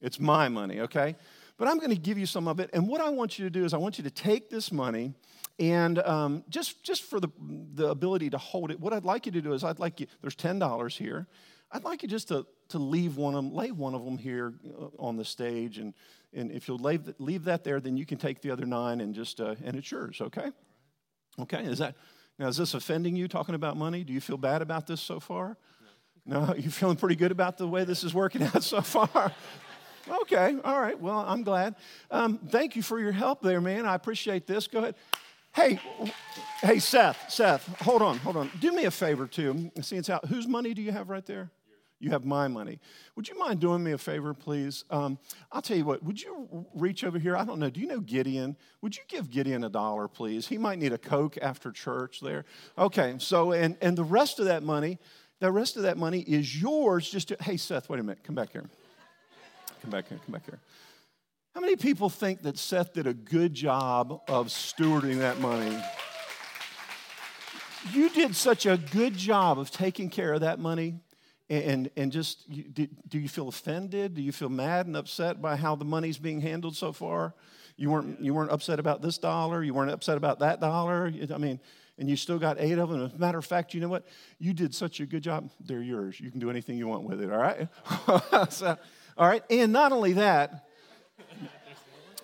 It's 0.00 0.18
my 0.18 0.48
money, 0.48 0.80
okay? 0.80 1.16
But 1.58 1.68
I'm 1.68 1.78
going 1.78 1.90
to 1.90 2.00
give 2.00 2.16
you 2.16 2.26
some 2.26 2.48
of 2.48 2.58
it. 2.58 2.70
And 2.72 2.88
what 2.88 3.00
I 3.00 3.10
want 3.10 3.38
you 3.38 3.44
to 3.44 3.50
do 3.50 3.64
is 3.64 3.74
I 3.74 3.76
want 3.76 3.98
you 3.98 4.04
to 4.04 4.10
take 4.10 4.48
this 4.48 4.72
money 4.72 5.12
and 5.58 5.98
um, 5.98 6.42
just, 6.48 6.82
just 6.82 7.02
for 7.02 7.20
the, 7.20 7.28
the 7.74 7.88
ability 7.90 8.30
to 8.30 8.38
hold 8.38 8.70
it, 8.70 8.80
what 8.80 8.94
I'd 8.94 9.04
like 9.04 9.26
you 9.26 9.32
to 9.32 9.42
do 9.42 9.52
is 9.52 9.62
I'd 9.62 9.78
like 9.78 10.00
you, 10.00 10.06
there's 10.22 10.34
$10 10.34 10.96
here. 10.96 11.26
I'd 11.70 11.84
like 11.84 12.02
you 12.02 12.08
just 12.08 12.28
to, 12.28 12.46
to 12.70 12.78
leave 12.78 13.18
one 13.18 13.34
of 13.34 13.44
them, 13.44 13.54
lay 13.54 13.70
one 13.70 13.94
of 13.94 14.04
them 14.04 14.16
here 14.16 14.54
uh, 14.80 14.86
on 14.98 15.16
the 15.16 15.24
stage. 15.24 15.76
And, 15.76 15.92
and 16.32 16.50
if 16.50 16.66
you'll 16.66 16.78
leave, 16.78 17.12
leave 17.18 17.44
that 17.44 17.62
there, 17.62 17.78
then 17.78 17.98
you 17.98 18.06
can 18.06 18.16
take 18.16 18.40
the 18.40 18.50
other 18.50 18.64
nine 18.64 19.02
and 19.02 19.14
just, 19.14 19.38
uh, 19.38 19.54
and 19.62 19.76
it's 19.76 19.90
yours, 19.90 20.20
okay? 20.22 20.50
Okay, 21.42 21.64
is 21.64 21.78
that 21.78 21.96
now 22.38 22.48
is 22.48 22.56
this 22.56 22.74
offending 22.74 23.16
you 23.16 23.28
talking 23.28 23.54
about 23.54 23.76
money? 23.76 24.04
Do 24.04 24.12
you 24.12 24.20
feel 24.20 24.38
bad 24.38 24.62
about 24.62 24.86
this 24.86 25.00
so 25.00 25.20
far? 25.20 25.56
No, 26.24 26.46
no 26.46 26.54
you 26.54 26.70
feeling 26.70 26.96
pretty 26.96 27.16
good 27.16 27.32
about 27.32 27.58
the 27.58 27.66
way 27.66 27.84
this 27.84 28.04
is 28.04 28.14
working 28.14 28.42
out 28.42 28.62
so 28.62 28.80
far? 28.80 29.32
okay, 30.22 30.56
all 30.64 30.80
right. 30.80 30.98
Well, 30.98 31.18
I'm 31.18 31.42
glad. 31.42 31.76
Um, 32.10 32.38
thank 32.48 32.76
you 32.76 32.82
for 32.82 32.98
your 32.98 33.12
help 33.12 33.42
there, 33.42 33.60
man. 33.60 33.86
I 33.86 33.94
appreciate 33.94 34.46
this. 34.46 34.66
Go 34.66 34.78
ahead. 34.80 34.94
Hey, 35.52 35.80
hey, 36.60 36.78
Seth, 36.78 37.28
Seth, 37.28 37.66
hold 37.80 38.02
on, 38.02 38.18
hold 38.18 38.36
on. 38.36 38.50
Do 38.60 38.70
me 38.70 38.84
a 38.84 38.90
favor 38.90 39.26
too. 39.26 39.72
Seeing 39.80 40.04
how 40.04 40.20
whose 40.28 40.46
money 40.46 40.74
do 40.74 40.82
you 40.82 40.92
have 40.92 41.10
right 41.10 41.26
there? 41.26 41.50
You 42.00 42.10
have 42.10 42.24
my 42.24 42.48
money. 42.48 42.80
Would 43.14 43.28
you 43.28 43.38
mind 43.38 43.60
doing 43.60 43.84
me 43.84 43.92
a 43.92 43.98
favor, 43.98 44.32
please? 44.32 44.84
Um, 44.90 45.18
I'll 45.52 45.60
tell 45.60 45.76
you 45.76 45.84
what, 45.84 46.02
would 46.02 46.20
you 46.20 46.66
reach 46.74 47.04
over 47.04 47.18
here? 47.18 47.36
I 47.36 47.44
don't 47.44 47.58
know. 47.58 47.68
Do 47.68 47.78
you 47.78 47.86
know 47.86 48.00
Gideon? 48.00 48.56
Would 48.80 48.96
you 48.96 49.02
give 49.06 49.30
Gideon 49.30 49.64
a 49.64 49.68
dollar, 49.68 50.08
please? 50.08 50.48
He 50.48 50.56
might 50.56 50.78
need 50.78 50.94
a 50.94 50.98
Coke 50.98 51.36
after 51.42 51.70
church 51.70 52.20
there. 52.20 52.46
Okay, 52.78 53.16
so, 53.18 53.52
and, 53.52 53.76
and 53.82 53.98
the 53.98 54.04
rest 54.04 54.38
of 54.38 54.46
that 54.46 54.62
money, 54.62 54.98
the 55.40 55.52
rest 55.52 55.76
of 55.76 55.82
that 55.82 55.98
money 55.98 56.20
is 56.20 56.60
yours 56.60 57.08
just 57.10 57.28
to, 57.28 57.36
hey, 57.42 57.58
Seth, 57.58 57.90
wait 57.90 58.00
a 58.00 58.02
minute, 58.02 58.24
come 58.24 58.34
back 58.34 58.52
here. 58.52 58.64
Come 59.82 59.90
back 59.90 60.08
here, 60.08 60.18
come 60.24 60.32
back 60.32 60.46
here. 60.46 60.58
How 61.54 61.60
many 61.60 61.76
people 61.76 62.08
think 62.08 62.42
that 62.42 62.56
Seth 62.56 62.94
did 62.94 63.06
a 63.06 63.14
good 63.14 63.52
job 63.52 64.22
of 64.26 64.46
stewarding 64.46 65.18
that 65.18 65.38
money? 65.38 65.76
You 67.92 68.08
did 68.08 68.34
such 68.34 68.64
a 68.64 68.78
good 68.78 69.14
job 69.16 69.58
of 69.58 69.70
taking 69.70 70.08
care 70.08 70.32
of 70.32 70.40
that 70.40 70.58
money. 70.58 71.00
And, 71.50 71.90
and 71.96 72.12
just, 72.12 72.48
do, 72.48 72.86
do 73.08 73.18
you 73.18 73.28
feel 73.28 73.48
offended? 73.48 74.14
Do 74.14 74.22
you 74.22 74.30
feel 74.30 74.48
mad 74.48 74.86
and 74.86 74.96
upset 74.96 75.42
by 75.42 75.56
how 75.56 75.74
the 75.74 75.84
money's 75.84 76.16
being 76.16 76.40
handled 76.40 76.76
so 76.76 76.92
far? 76.92 77.34
You 77.76 77.90
weren't, 77.90 78.20
you 78.20 78.32
weren't 78.32 78.52
upset 78.52 78.78
about 78.78 79.02
this 79.02 79.18
dollar. 79.18 79.64
You 79.64 79.74
weren't 79.74 79.90
upset 79.90 80.16
about 80.16 80.38
that 80.38 80.60
dollar. 80.60 81.12
I 81.34 81.38
mean, 81.38 81.58
and 81.98 82.08
you 82.08 82.14
still 82.14 82.38
got 82.38 82.60
eight 82.60 82.78
of 82.78 82.88
them. 82.88 83.04
As 83.04 83.12
a 83.12 83.18
matter 83.18 83.38
of 83.38 83.44
fact, 83.44 83.74
you 83.74 83.80
know 83.80 83.88
what? 83.88 84.06
You 84.38 84.54
did 84.54 84.74
such 84.74 85.00
a 85.00 85.06
good 85.06 85.24
job. 85.24 85.50
They're 85.60 85.82
yours. 85.82 86.20
You 86.20 86.30
can 86.30 86.38
do 86.38 86.50
anything 86.50 86.78
you 86.78 86.86
want 86.86 87.02
with 87.02 87.20
it, 87.20 87.32
all 87.32 87.38
right? 87.38 87.68
so, 88.52 88.78
all 89.18 89.28
right. 89.28 89.42
And 89.50 89.72
not 89.72 89.90
only 89.90 90.12
that, 90.12 90.66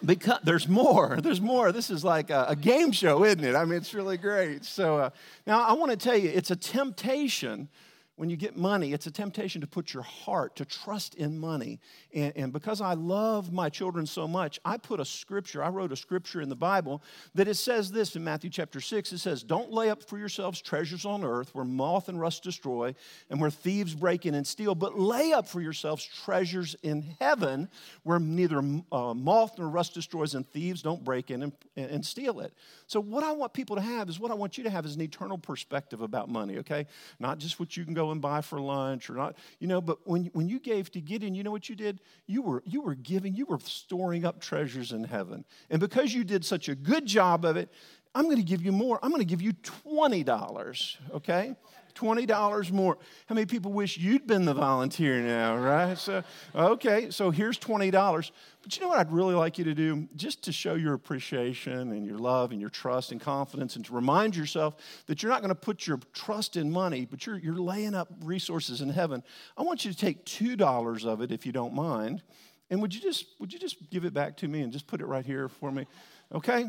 because 0.04 0.38
there's 0.44 0.68
more. 0.68 1.18
There's 1.20 1.40
more. 1.40 1.72
This 1.72 1.90
is 1.90 2.04
like 2.04 2.30
a, 2.30 2.46
a 2.50 2.56
game 2.56 2.92
show, 2.92 3.24
isn't 3.24 3.44
it? 3.44 3.56
I 3.56 3.64
mean, 3.64 3.78
it's 3.78 3.92
really 3.92 4.18
great. 4.18 4.64
So 4.64 4.98
uh, 4.98 5.10
now 5.46 5.62
I 5.62 5.72
want 5.72 5.90
to 5.90 5.96
tell 5.96 6.16
you, 6.16 6.30
it's 6.30 6.50
a 6.50 6.56
temptation 6.56 7.68
when 8.16 8.30
you 8.30 8.36
get 8.36 8.56
money, 8.56 8.94
it's 8.94 9.06
a 9.06 9.10
temptation 9.10 9.60
to 9.60 9.66
put 9.66 9.92
your 9.92 10.02
heart, 10.02 10.56
to 10.56 10.64
trust 10.64 11.14
in 11.16 11.38
money. 11.38 11.78
And, 12.14 12.32
and, 12.34 12.52
because 12.52 12.80
I 12.80 12.94
love 12.94 13.52
my 13.52 13.68
children 13.68 14.06
so 14.06 14.26
much, 14.26 14.58
I 14.64 14.78
put 14.78 15.00
a 15.00 15.04
scripture, 15.04 15.62
I 15.62 15.68
wrote 15.68 15.92
a 15.92 15.96
scripture 15.96 16.40
in 16.40 16.48
the 16.48 16.56
Bible 16.56 17.02
that 17.34 17.46
it 17.46 17.56
says 17.56 17.92
this 17.92 18.16
in 18.16 18.24
Matthew 18.24 18.48
chapter 18.48 18.80
6. 18.80 19.12
It 19.12 19.18
says, 19.18 19.42
Don't 19.42 19.70
lay 19.70 19.90
up 19.90 20.02
for 20.02 20.18
yourselves 20.18 20.62
treasures 20.62 21.04
on 21.04 21.24
earth 21.24 21.54
where 21.54 21.66
moth 21.66 22.08
and 22.08 22.18
rust 22.18 22.42
destroy 22.42 22.94
and 23.28 23.38
where 23.38 23.50
thieves 23.50 23.94
break 23.94 24.24
in 24.24 24.34
and 24.34 24.46
steal, 24.46 24.74
but 24.74 24.98
lay 24.98 25.34
up 25.34 25.46
for 25.46 25.60
yourselves 25.60 26.08
treasures 26.24 26.74
in 26.82 27.02
heaven 27.20 27.68
where 28.02 28.18
neither 28.18 28.62
uh, 28.92 29.12
moth 29.12 29.58
nor 29.58 29.68
rust 29.68 29.92
destroys 29.92 30.34
and 30.34 30.50
thieves 30.52 30.80
don't 30.80 31.04
break 31.04 31.30
in 31.30 31.42
and, 31.42 31.52
and 31.76 32.06
steal 32.06 32.40
it. 32.40 32.54
So, 32.86 32.98
what 32.98 33.24
I 33.24 33.32
want 33.32 33.52
people 33.52 33.76
to 33.76 33.82
have 33.82 34.08
is 34.08 34.18
what 34.18 34.30
I 34.30 34.34
want 34.34 34.56
you 34.56 34.64
to 34.64 34.70
have 34.70 34.86
is 34.86 34.94
an 34.94 35.02
eternal 35.02 35.36
perspective 35.36 36.00
about 36.00 36.30
money, 36.30 36.58
okay? 36.58 36.86
Not 37.18 37.38
just 37.38 37.60
what 37.60 37.76
you 37.76 37.84
can 37.84 37.92
go 37.92 38.05
and 38.12 38.20
buy 38.20 38.40
for 38.40 38.60
lunch 38.60 39.10
or 39.10 39.14
not, 39.14 39.36
you 39.58 39.66
know, 39.66 39.80
but 39.80 40.06
when, 40.06 40.26
when 40.32 40.48
you 40.48 40.58
gave 40.58 40.90
to 40.92 41.00
Gideon, 41.00 41.34
you 41.34 41.42
know 41.42 41.50
what 41.50 41.68
you 41.68 41.76
did? 41.76 42.00
You 42.26 42.42
were, 42.42 42.62
you 42.66 42.82
were 42.82 42.94
giving, 42.94 43.34
you 43.34 43.46
were 43.46 43.58
storing 43.60 44.24
up 44.24 44.40
treasures 44.40 44.92
in 44.92 45.04
heaven. 45.04 45.44
And 45.70 45.80
because 45.80 46.12
you 46.12 46.24
did 46.24 46.44
such 46.44 46.68
a 46.68 46.74
good 46.74 47.06
job 47.06 47.44
of 47.44 47.56
it, 47.56 47.72
I'm 48.14 48.24
going 48.24 48.36
to 48.36 48.42
give 48.42 48.62
you 48.62 48.72
more. 48.72 48.98
I'm 49.02 49.10
going 49.10 49.20
to 49.20 49.26
give 49.26 49.42
you 49.42 49.52
$20, 49.52 50.96
okay? 51.14 51.54
$20 51.96 52.70
more. 52.70 52.98
How 53.26 53.34
many 53.34 53.46
people 53.46 53.72
wish 53.72 53.98
you'd 53.98 54.26
been 54.26 54.44
the 54.44 54.54
volunteer 54.54 55.20
now, 55.20 55.56
right? 55.56 55.96
So, 55.96 56.22
okay, 56.54 57.10
so 57.10 57.30
here's 57.30 57.58
$20. 57.58 58.30
But 58.62 58.76
you 58.76 58.82
know 58.82 58.88
what 58.88 58.98
I'd 58.98 59.12
really 59.12 59.34
like 59.34 59.58
you 59.58 59.64
to 59.64 59.74
do? 59.74 60.08
Just 60.16 60.42
to 60.44 60.52
show 60.52 60.74
your 60.74 60.94
appreciation 60.94 61.92
and 61.92 62.06
your 62.06 62.18
love 62.18 62.52
and 62.52 62.60
your 62.60 62.70
trust 62.70 63.12
and 63.12 63.20
confidence 63.20 63.76
and 63.76 63.84
to 63.84 63.94
remind 63.94 64.36
yourself 64.36 64.76
that 65.06 65.22
you're 65.22 65.30
not 65.30 65.40
going 65.40 65.50
to 65.50 65.54
put 65.54 65.86
your 65.86 65.98
trust 66.12 66.56
in 66.56 66.70
money, 66.70 67.06
but 67.06 67.26
you're, 67.26 67.38
you're 67.38 67.54
laying 67.54 67.94
up 67.94 68.08
resources 68.22 68.80
in 68.80 68.90
heaven. 68.90 69.22
I 69.56 69.62
want 69.62 69.84
you 69.84 69.92
to 69.92 69.96
take 69.96 70.24
$2 70.24 71.04
of 71.06 71.20
it 71.20 71.32
if 71.32 71.46
you 71.46 71.52
don't 71.52 71.74
mind. 71.74 72.22
And 72.70 72.82
would 72.82 72.94
you 72.94 73.00
just 73.00 73.26
would 73.38 73.52
you 73.52 73.58
just 73.58 73.90
give 73.90 74.04
it 74.04 74.12
back 74.12 74.36
to 74.38 74.48
me 74.48 74.62
and 74.62 74.72
just 74.72 74.86
put 74.86 75.00
it 75.00 75.06
right 75.06 75.24
here 75.24 75.48
for 75.48 75.70
me? 75.70 75.86
Okay? 76.34 76.66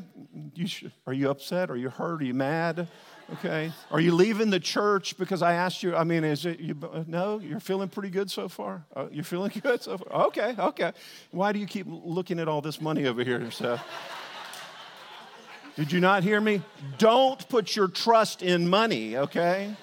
You 0.54 0.68
sh- 0.68 0.86
are 1.08 1.14
you 1.14 1.32
upset? 1.32 1.72
Are 1.72 1.76
you 1.76 1.90
hurt? 1.90 2.22
Are 2.22 2.26
you 2.26 2.36
mad? 2.36 2.88
Okay. 3.34 3.74
Are 3.92 4.00
you 4.00 4.14
leaving 4.14 4.50
the 4.50 4.60
church 4.60 5.18
because 5.18 5.42
I 5.42 5.54
asked 5.54 5.84
you? 5.84 5.96
I 5.96 6.06
mean, 6.06 6.24
is 6.24 6.46
it 6.46 6.60
you? 6.60 6.76
No, 7.08 7.40
you're 7.40 7.60
feeling 7.60 7.90
pretty 7.90 8.10
good 8.10 8.32
so 8.32 8.48
far. 8.48 8.86
Uh, 8.96 9.08
you're 9.12 9.26
feeling 9.26 9.52
good 9.64 9.82
so 9.84 9.98
far. 9.98 10.28
Okay, 10.28 10.56
okay. 10.58 10.94
Why 11.32 11.52
do 11.52 11.60
you 11.60 11.66
keep 11.66 11.88
looking 11.90 12.40
at 12.40 12.48
all 12.48 12.62
this 12.62 12.80
money 12.80 13.06
over 13.06 13.24
here? 13.24 13.52
So, 13.52 13.80
did 15.76 15.92
you 15.92 16.00
not 16.00 16.24
hear 16.24 16.40
me? 16.40 16.62
Don't 17.00 17.48
put 17.50 17.76
your 17.76 17.90
trust 17.90 18.42
in 18.42 18.70
money. 18.70 19.18
Okay. 19.18 19.76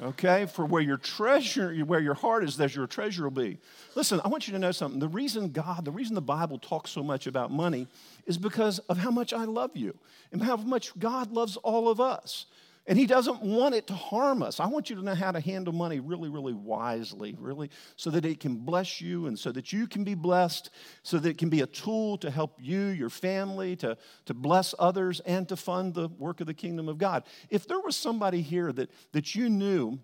Okay, 0.00 0.46
for 0.46 0.64
where 0.64 0.82
your 0.82 0.96
treasure, 0.96 1.72
where 1.84 2.00
your 2.00 2.14
heart 2.14 2.42
is, 2.42 2.56
there's 2.56 2.74
your 2.74 2.88
treasure 2.88 3.24
will 3.24 3.30
be. 3.30 3.58
Listen, 3.94 4.20
I 4.24 4.28
want 4.28 4.48
you 4.48 4.52
to 4.52 4.58
know 4.58 4.72
something. 4.72 4.98
The 4.98 5.08
reason 5.08 5.50
God, 5.50 5.84
the 5.84 5.92
reason 5.92 6.16
the 6.16 6.20
Bible 6.20 6.58
talks 6.58 6.90
so 6.90 7.02
much 7.02 7.28
about 7.28 7.52
money 7.52 7.86
is 8.26 8.36
because 8.36 8.80
of 8.80 8.98
how 8.98 9.12
much 9.12 9.32
I 9.32 9.44
love 9.44 9.70
you 9.74 9.96
and 10.32 10.42
how 10.42 10.56
much 10.56 10.98
God 10.98 11.30
loves 11.30 11.56
all 11.58 11.88
of 11.88 12.00
us. 12.00 12.46
And 12.86 12.98
he 12.98 13.06
doesn't 13.06 13.40
want 13.40 13.74
it 13.74 13.86
to 13.86 13.94
harm 13.94 14.42
us. 14.42 14.60
I 14.60 14.66
want 14.66 14.90
you 14.90 14.96
to 14.96 15.02
know 15.02 15.14
how 15.14 15.32
to 15.32 15.40
handle 15.40 15.72
money 15.72 16.00
really, 16.00 16.28
really 16.28 16.52
wisely, 16.52 17.34
really, 17.38 17.70
so 17.96 18.10
that 18.10 18.26
it 18.26 18.40
can 18.40 18.56
bless 18.56 19.00
you 19.00 19.26
and 19.26 19.38
so 19.38 19.52
that 19.52 19.72
you 19.72 19.86
can 19.86 20.04
be 20.04 20.14
blessed, 20.14 20.68
so 21.02 21.18
that 21.18 21.28
it 21.28 21.38
can 21.38 21.48
be 21.48 21.62
a 21.62 21.66
tool 21.66 22.18
to 22.18 22.30
help 22.30 22.58
you, 22.60 22.88
your 22.88 23.08
family, 23.08 23.74
to, 23.76 23.96
to 24.26 24.34
bless 24.34 24.74
others, 24.78 25.20
and 25.20 25.48
to 25.48 25.56
fund 25.56 25.94
the 25.94 26.08
work 26.08 26.42
of 26.42 26.46
the 26.46 26.52
kingdom 26.52 26.88
of 26.90 26.98
God. 26.98 27.24
If 27.48 27.66
there 27.66 27.80
was 27.80 27.96
somebody 27.96 28.42
here 28.42 28.70
that, 28.72 28.90
that 29.12 29.34
you 29.34 29.48
knew 29.48 29.98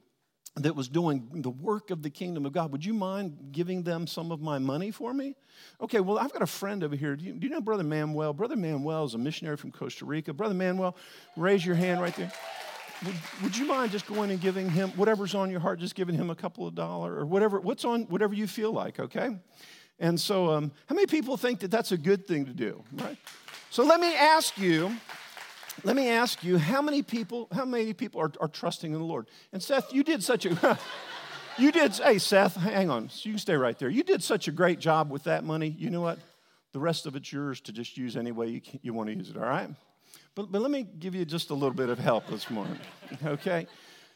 that 0.56 0.74
was 0.74 0.88
doing 0.88 1.28
the 1.32 1.50
work 1.50 1.90
of 1.90 2.02
the 2.02 2.10
kingdom 2.10 2.44
of 2.44 2.52
God, 2.52 2.72
would 2.72 2.84
you 2.84 2.92
mind 2.92 3.50
giving 3.52 3.82
them 3.82 4.06
some 4.06 4.32
of 4.32 4.40
my 4.40 4.58
money 4.58 4.90
for 4.90 5.14
me? 5.14 5.36
Okay, 5.80 6.00
well, 6.00 6.18
I've 6.18 6.32
got 6.32 6.42
a 6.42 6.46
friend 6.46 6.82
over 6.82 6.96
here. 6.96 7.16
Do 7.16 7.24
you, 7.24 7.34
do 7.34 7.46
you 7.46 7.52
know 7.52 7.60
Brother 7.60 7.84
Manuel? 7.84 8.32
Brother 8.32 8.56
Manuel 8.56 9.04
is 9.04 9.14
a 9.14 9.18
missionary 9.18 9.56
from 9.56 9.70
Costa 9.70 10.04
Rica. 10.04 10.32
Brother 10.32 10.54
Manuel, 10.54 10.96
raise 11.36 11.64
your 11.64 11.76
hand 11.76 12.00
right 12.00 12.14
there 12.16 12.32
would, 13.04 13.14
would 13.42 13.56
you 13.56 13.66
mind 13.66 13.92
just 13.92 14.06
going 14.06 14.30
and 14.30 14.40
giving 14.40 14.68
him 14.68 14.90
whatever's 14.90 15.34
on 15.34 15.50
your 15.50 15.60
heart, 15.60 15.78
just 15.78 15.94
giving 15.94 16.14
him 16.14 16.30
a 16.30 16.34
couple 16.34 16.66
of 16.66 16.74
dollars 16.74 17.18
or 17.18 17.26
whatever, 17.26 17.60
what's 17.60 17.84
on, 17.84 18.02
whatever 18.04 18.34
you 18.34 18.46
feel 18.46 18.72
like, 18.72 19.00
okay? 19.00 19.36
And 19.98 20.18
so, 20.18 20.50
um, 20.50 20.72
how 20.86 20.94
many 20.94 21.06
people 21.06 21.36
think 21.36 21.60
that 21.60 21.70
that's 21.70 21.92
a 21.92 21.98
good 21.98 22.26
thing 22.26 22.46
to 22.46 22.52
do, 22.52 22.82
right? 22.94 23.16
So 23.70 23.84
let 23.84 24.00
me 24.00 24.14
ask 24.14 24.58
you, 24.58 24.94
let 25.84 25.96
me 25.96 26.08
ask 26.08 26.42
you, 26.44 26.58
how 26.58 26.82
many 26.82 27.02
people, 27.02 27.48
how 27.52 27.64
many 27.64 27.92
people 27.92 28.20
are, 28.20 28.32
are 28.40 28.48
trusting 28.48 28.92
in 28.92 28.98
the 28.98 29.04
Lord? 29.04 29.28
And 29.52 29.62
Seth, 29.62 29.92
you 29.92 30.02
did 30.02 30.22
such 30.22 30.46
a, 30.46 30.78
you 31.58 31.72
did, 31.72 31.92
hey, 31.96 32.18
Seth, 32.18 32.56
hang 32.56 32.90
on, 32.90 33.10
you 33.22 33.32
can 33.32 33.38
stay 33.38 33.54
right 33.54 33.78
there. 33.78 33.88
You 33.88 34.02
did 34.02 34.22
such 34.22 34.48
a 34.48 34.52
great 34.52 34.78
job 34.78 35.10
with 35.10 35.24
that 35.24 35.44
money. 35.44 35.74
You 35.78 35.90
know 35.90 36.00
what? 36.00 36.18
The 36.72 36.80
rest 36.80 37.06
of 37.06 37.16
it's 37.16 37.32
yours 37.32 37.60
to 37.62 37.72
just 37.72 37.96
use 37.96 38.16
any 38.16 38.32
way 38.32 38.48
you, 38.48 38.60
you 38.82 38.94
want 38.94 39.08
to 39.08 39.14
use 39.14 39.30
it, 39.30 39.36
all 39.36 39.42
right? 39.42 39.68
But, 40.34 40.52
but 40.52 40.62
let 40.62 40.70
me 40.70 40.86
give 40.98 41.14
you 41.14 41.24
just 41.24 41.50
a 41.50 41.54
little 41.54 41.74
bit 41.74 41.88
of 41.88 41.98
help 41.98 42.26
this 42.28 42.48
morning, 42.50 42.78
okay? 43.24 43.66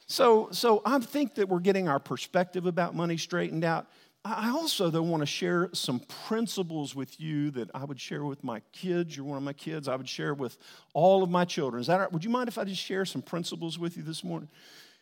So, 0.06 0.49
so 0.52 0.83
I 0.85 0.99
think 0.99 1.37
that 1.37 1.49
we're 1.49 1.61
getting 1.61 1.88
our 1.88 1.99
perspective 1.99 2.66
about 2.66 2.94
money 2.94 3.16
straightened 3.16 3.64
out. 3.64 3.87
I 4.25 4.49
also, 4.49 4.88
though, 4.88 5.02
want 5.02 5.21
to 5.21 5.26
share 5.26 5.69
some 5.75 6.00
principles 6.26 6.95
with 6.95 7.21
you 7.21 7.50
that 7.52 7.71
I 7.75 7.85
would 7.85 8.00
share 8.00 8.25
with 8.25 8.43
my 8.43 8.61
kids. 8.73 9.14
You're 9.14 9.26
one 9.26 9.37
of 9.37 9.43
my 9.43 9.52
kids. 9.52 9.87
I 9.87 9.97
would 9.97 10.09
share 10.09 10.33
with 10.33 10.57
all 10.95 11.23
of 11.23 11.28
my 11.28 11.45
children. 11.45 11.83
Is 11.83 11.88
that 11.88 12.00
right? 12.00 12.11
Would 12.11 12.25
you 12.25 12.31
mind 12.31 12.49
if 12.49 12.57
I 12.57 12.64
just 12.64 12.81
share 12.81 13.04
some 13.04 13.21
principles 13.21 13.78
with 13.78 13.99
you 13.99 14.02
this 14.02 14.25
morning? 14.25 14.49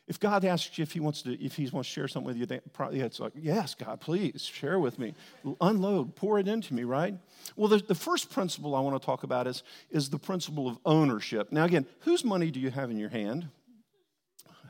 If 0.08 0.18
God 0.18 0.44
asks 0.44 0.76
you 0.76 0.82
if 0.82 0.90
He 0.90 0.98
wants 0.98 1.22
to, 1.22 1.40
if 1.40 1.54
He 1.54 1.68
wants 1.68 1.88
to 1.88 1.92
share 1.92 2.08
something 2.08 2.26
with 2.26 2.36
you, 2.36 2.60
probably 2.72 2.98
yeah, 2.98 3.04
it's 3.04 3.20
like, 3.20 3.32
yes, 3.36 3.76
God, 3.76 4.00
please 4.00 4.42
share 4.42 4.80
with 4.80 4.98
me, 4.98 5.14
unload, 5.60 6.16
pour 6.16 6.40
it 6.40 6.48
into 6.48 6.74
me, 6.74 6.82
right? 6.82 7.14
Well, 7.54 7.68
the, 7.68 7.78
the 7.78 7.94
first 7.94 8.28
principle 8.28 8.74
I 8.74 8.80
want 8.80 9.00
to 9.00 9.06
talk 9.06 9.22
about 9.22 9.46
is 9.46 9.62
is 9.90 10.10
the 10.10 10.18
principle 10.18 10.66
of 10.66 10.78
ownership. 10.84 11.52
Now, 11.52 11.64
again, 11.64 11.86
whose 12.00 12.24
money 12.24 12.50
do 12.50 12.58
you 12.58 12.70
have 12.70 12.90
in 12.90 12.98
your 12.98 13.10
hand? 13.10 13.48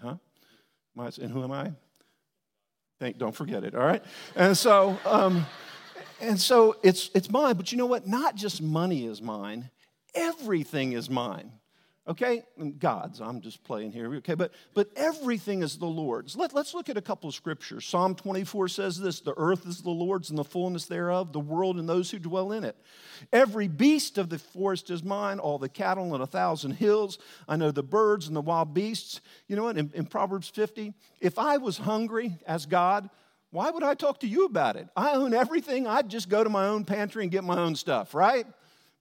Huh? 0.03 0.17
And 0.95 1.33
who 1.33 1.43
am 1.43 1.53
I? 1.53 1.73
Thank, 3.03 3.19
don't 3.19 3.35
forget 3.35 3.65
it. 3.65 3.75
All 3.75 3.85
right, 3.85 4.01
and 4.37 4.57
so. 4.57 4.97
Um, 5.05 5.45
and 6.21 6.41
so 6.41 6.77
it's, 6.85 7.11
it's 7.17 7.29
mine, 7.29 7.57
but 7.57 7.73
you 7.73 7.79
know 7.79 7.87
what? 7.87 8.07
Not 8.07 8.37
just 8.37 8.63
money 8.63 9.07
is 9.07 9.21
mine, 9.21 9.71
everything 10.15 10.93
is 10.93 11.11
mine 11.11 11.51
okay? 12.09 12.45
And 12.59 12.79
god's 12.79 13.21
i'm 13.21 13.41
just 13.41 13.63
playing 13.65 13.93
here 13.93 14.13
okay? 14.17 14.35
But 14.35 14.53
but 14.75 14.91
everything 14.97 15.63
is 15.63 15.79
the 15.79 15.87
lord's. 15.87 16.37
Let, 16.37 16.55
let's 16.55 16.75
look 16.75 16.89
at 16.89 16.97
a 16.97 17.03
couple 17.03 17.29
of 17.29 17.35
scriptures. 17.35 17.87
Psalm 17.87 18.15
24 18.15 18.69
says 18.69 18.99
this 18.99 19.21
the 19.21 19.35
earth 19.37 19.67
is 19.67 19.83
the 19.83 19.91
lord's 19.91 20.31
and 20.31 20.39
the 20.39 20.45
fullness 20.45 20.87
thereof 20.87 21.33
the 21.33 21.41
world 21.41 21.79
and 21.79 21.89
those 21.89 22.11
who 22.11 22.19
dwell 22.19 22.53
in 22.53 22.65
it. 22.65 22.77
Every 23.33 23.69
beast 23.69 24.19
of 24.19 24.29
the 24.29 24.39
forest 24.39 24.91
is 24.91 25.03
mine 25.03 25.39
all 25.39 25.59
the 25.59 25.69
cattle 25.69 26.13
on 26.13 26.21
a 26.21 26.27
thousand 26.27 26.73
hills. 26.73 27.19
I 27.49 27.57
know 27.57 27.71
the 27.71 27.83
birds 27.83 28.27
and 28.27 28.37
the 28.37 28.41
wild 28.41 28.75
beasts. 28.75 29.21
You 29.49 29.57
know 29.57 29.65
what? 29.65 29.79
In, 29.79 29.91
in 29.95 30.07
proverbs 30.07 30.49
50 30.49 30.95
if 31.21 31.39
i 31.39 31.57
was 31.57 31.79
hungry 31.79 32.39
as 32.47 32.67
god 32.67 33.09
why 33.51 33.71
would 33.71 33.83
i 33.83 33.95
talk 33.95 34.21
to 34.21 34.27
you 34.27 34.47
about 34.47 34.77
it? 34.77 34.89
I 34.97 35.13
own 35.13 35.35
everything. 35.35 35.87
I'd 35.87 36.09
just 36.09 36.31
go 36.31 36.43
to 36.43 36.49
my 36.49 36.69
own 36.69 36.85
pantry 36.85 37.23
and 37.23 37.31
get 37.31 37.45
my 37.45 37.59
own 37.59 37.75
stuff 37.77 38.15
right 38.15 38.47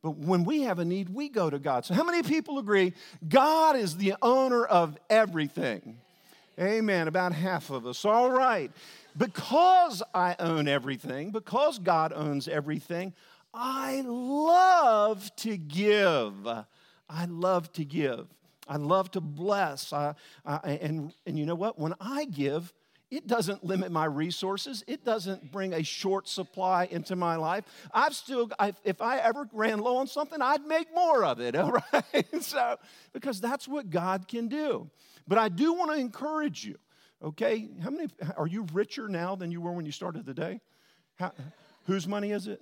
but 0.02 0.18
when 0.18 0.44
we 0.44 0.62
have 0.64 0.80
a 0.80 0.86
need, 0.86 1.10
we 1.10 1.30
go 1.30 1.50
to 1.50 1.60
God. 1.60 1.86
So, 1.86 1.94
how 1.94 2.04
many 2.04 2.24
people 2.24 2.58
agree 2.58 2.94
God 3.28 3.76
is 3.76 3.98
the 3.98 4.16
owner 4.22 4.66
of 4.66 4.98
everything? 5.10 5.98
Amen. 6.60 7.08
About 7.08 7.34
half 7.34 7.70
of 7.70 7.86
us. 7.86 8.04
All 8.04 8.30
right. 8.30 8.72
Because 9.18 10.02
I 10.14 10.36
own 10.40 10.68
everything, 10.68 11.32
because 11.32 11.80
God 11.80 12.14
owns 12.14 12.48
everything, 12.48 13.14
I 13.54 14.02
love 14.06 15.36
to 15.38 15.58
give. 15.58 16.48
I 17.10 17.26
love 17.26 17.72
to 17.74 17.84
give. 17.84 18.28
I 18.68 18.78
love 18.78 19.12
to 19.12 19.22
bless. 19.22 19.92
I, 19.92 20.16
I, 20.46 20.80
and, 20.82 21.14
and 21.26 21.38
you 21.38 21.46
know 21.46 21.56
what? 21.56 21.78
When 21.78 21.94
I 22.00 22.26
give, 22.26 22.74
it 23.12 23.28
doesn't 23.28 23.64
limit 23.64 23.92
my 23.92 24.06
resources. 24.06 24.86
It 24.88 25.04
doesn't 25.04 25.52
bring 25.52 25.74
a 25.74 25.84
short 25.84 26.30
supply 26.30 26.86
into 26.90 27.18
my 27.18 27.36
life. 27.36 27.66
I've 27.94 28.16
still, 28.16 28.50
I, 28.58 28.74
if 28.86 29.02
I 29.02 29.18
ever 29.18 29.50
ran 29.52 29.80
low 29.80 29.98
on 29.98 30.08
something, 30.08 30.42
I'd 30.42 30.66
make 30.66 30.88
more 30.96 31.26
of 31.26 31.42
it, 31.42 31.56
all 31.58 31.74
right? 31.74 32.42
so, 32.42 32.78
because 33.12 33.42
that's 33.42 33.68
what 33.68 33.90
God 33.90 34.30
can 34.30 34.48
do. 34.48 34.90
But 35.28 35.38
I 35.38 35.50
do 35.50 35.74
want 35.74 35.92
to 35.92 35.98
encourage 35.98 36.64
you, 36.64 36.78
okay? 37.22 37.70
How 37.84 37.90
many, 37.90 38.08
are 38.38 38.48
you 38.48 38.66
richer 38.72 39.10
now 39.10 39.36
than 39.36 39.52
you 39.52 39.60
were 39.60 39.74
when 39.74 39.86
you 39.86 39.92
started 39.92 40.26
the 40.26 40.34
day? 40.34 40.62
How, 41.16 41.34
whose 41.86 42.08
money 42.08 42.32
is 42.32 42.48
it? 42.48 42.62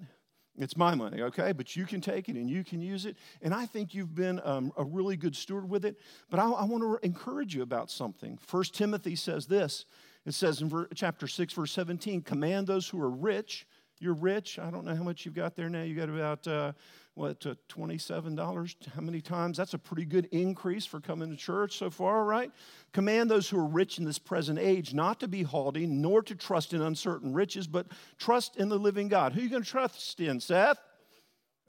It's 0.58 0.76
my 0.76 0.96
money, 0.96 1.22
okay? 1.22 1.52
But 1.52 1.76
you 1.76 1.86
can 1.86 2.02
take 2.02 2.28
it 2.28 2.36
and 2.36 2.50
you 2.50 2.64
can 2.64 2.82
use 2.82 3.06
it. 3.06 3.18
And 3.44 3.54
I 3.54 3.68
think 3.68 3.94
you've 3.94 4.16
been 4.16 4.42
um, 4.44 4.74
a 4.76 4.84
really 4.84 5.16
good 5.16 5.36
steward 5.36 5.70
with 5.70 5.86
it. 5.86 5.96
But 6.30 6.40
I, 6.40 6.50
I 6.50 6.66
want 6.66 6.84
to 6.84 7.06
encourage 7.06 7.56
you 7.56 7.62
about 7.62 7.92
something. 7.92 8.38
First 8.42 8.74
Timothy 8.74 9.16
says 9.16 9.46
this 9.46 9.86
it 10.30 10.36
says 10.36 10.62
in 10.62 10.88
chapter 10.94 11.28
6, 11.28 11.54
verse 11.54 11.72
17, 11.72 12.22
command 12.22 12.68
those 12.68 12.88
who 12.88 13.02
are 13.02 13.10
rich. 13.10 13.66
You're 14.00 14.14
rich. 14.14 14.60
I 14.60 14.70
don't 14.70 14.86
know 14.86 14.96
how 14.96 15.02
much 15.02 15.26
you've 15.26 15.34
got 15.34 15.56
there 15.56 15.70
now. 15.70 15.82
You 15.82 15.96
got 15.96 16.08
about, 16.08 16.48
uh, 16.48 16.74
what, 17.16 17.44
uh, 17.48 17.56
$27? 17.68 18.76
How 18.94 19.02
many 19.02 19.22
times? 19.22 19.58
That's 19.58 19.74
a 19.74 19.80
pretty 19.80 20.06
good 20.06 20.26
increase 20.28 20.86
for 20.86 21.00
coming 21.00 21.32
to 21.32 21.36
church 21.36 21.80
so 21.80 21.90
far, 21.90 22.26
right? 22.26 22.52
Command 22.94 23.32
those 23.32 23.50
who 23.50 23.58
are 23.58 23.66
rich 23.66 23.98
in 23.98 24.06
this 24.06 24.20
present 24.20 24.60
age 24.60 24.94
not 24.94 25.20
to 25.22 25.28
be 25.28 25.42
haughty, 25.42 25.88
nor 25.88 26.22
to 26.22 26.36
trust 26.36 26.74
in 26.74 26.82
uncertain 26.84 27.34
riches, 27.34 27.66
but 27.66 27.88
trust 28.20 28.56
in 28.56 28.70
the 28.70 28.78
living 28.78 29.08
God. 29.08 29.34
Who 29.34 29.40
are 29.40 29.44
you 29.44 29.50
going 29.50 29.64
to 29.64 29.70
trust 29.70 30.20
in, 30.20 30.40
Seth? 30.40 30.78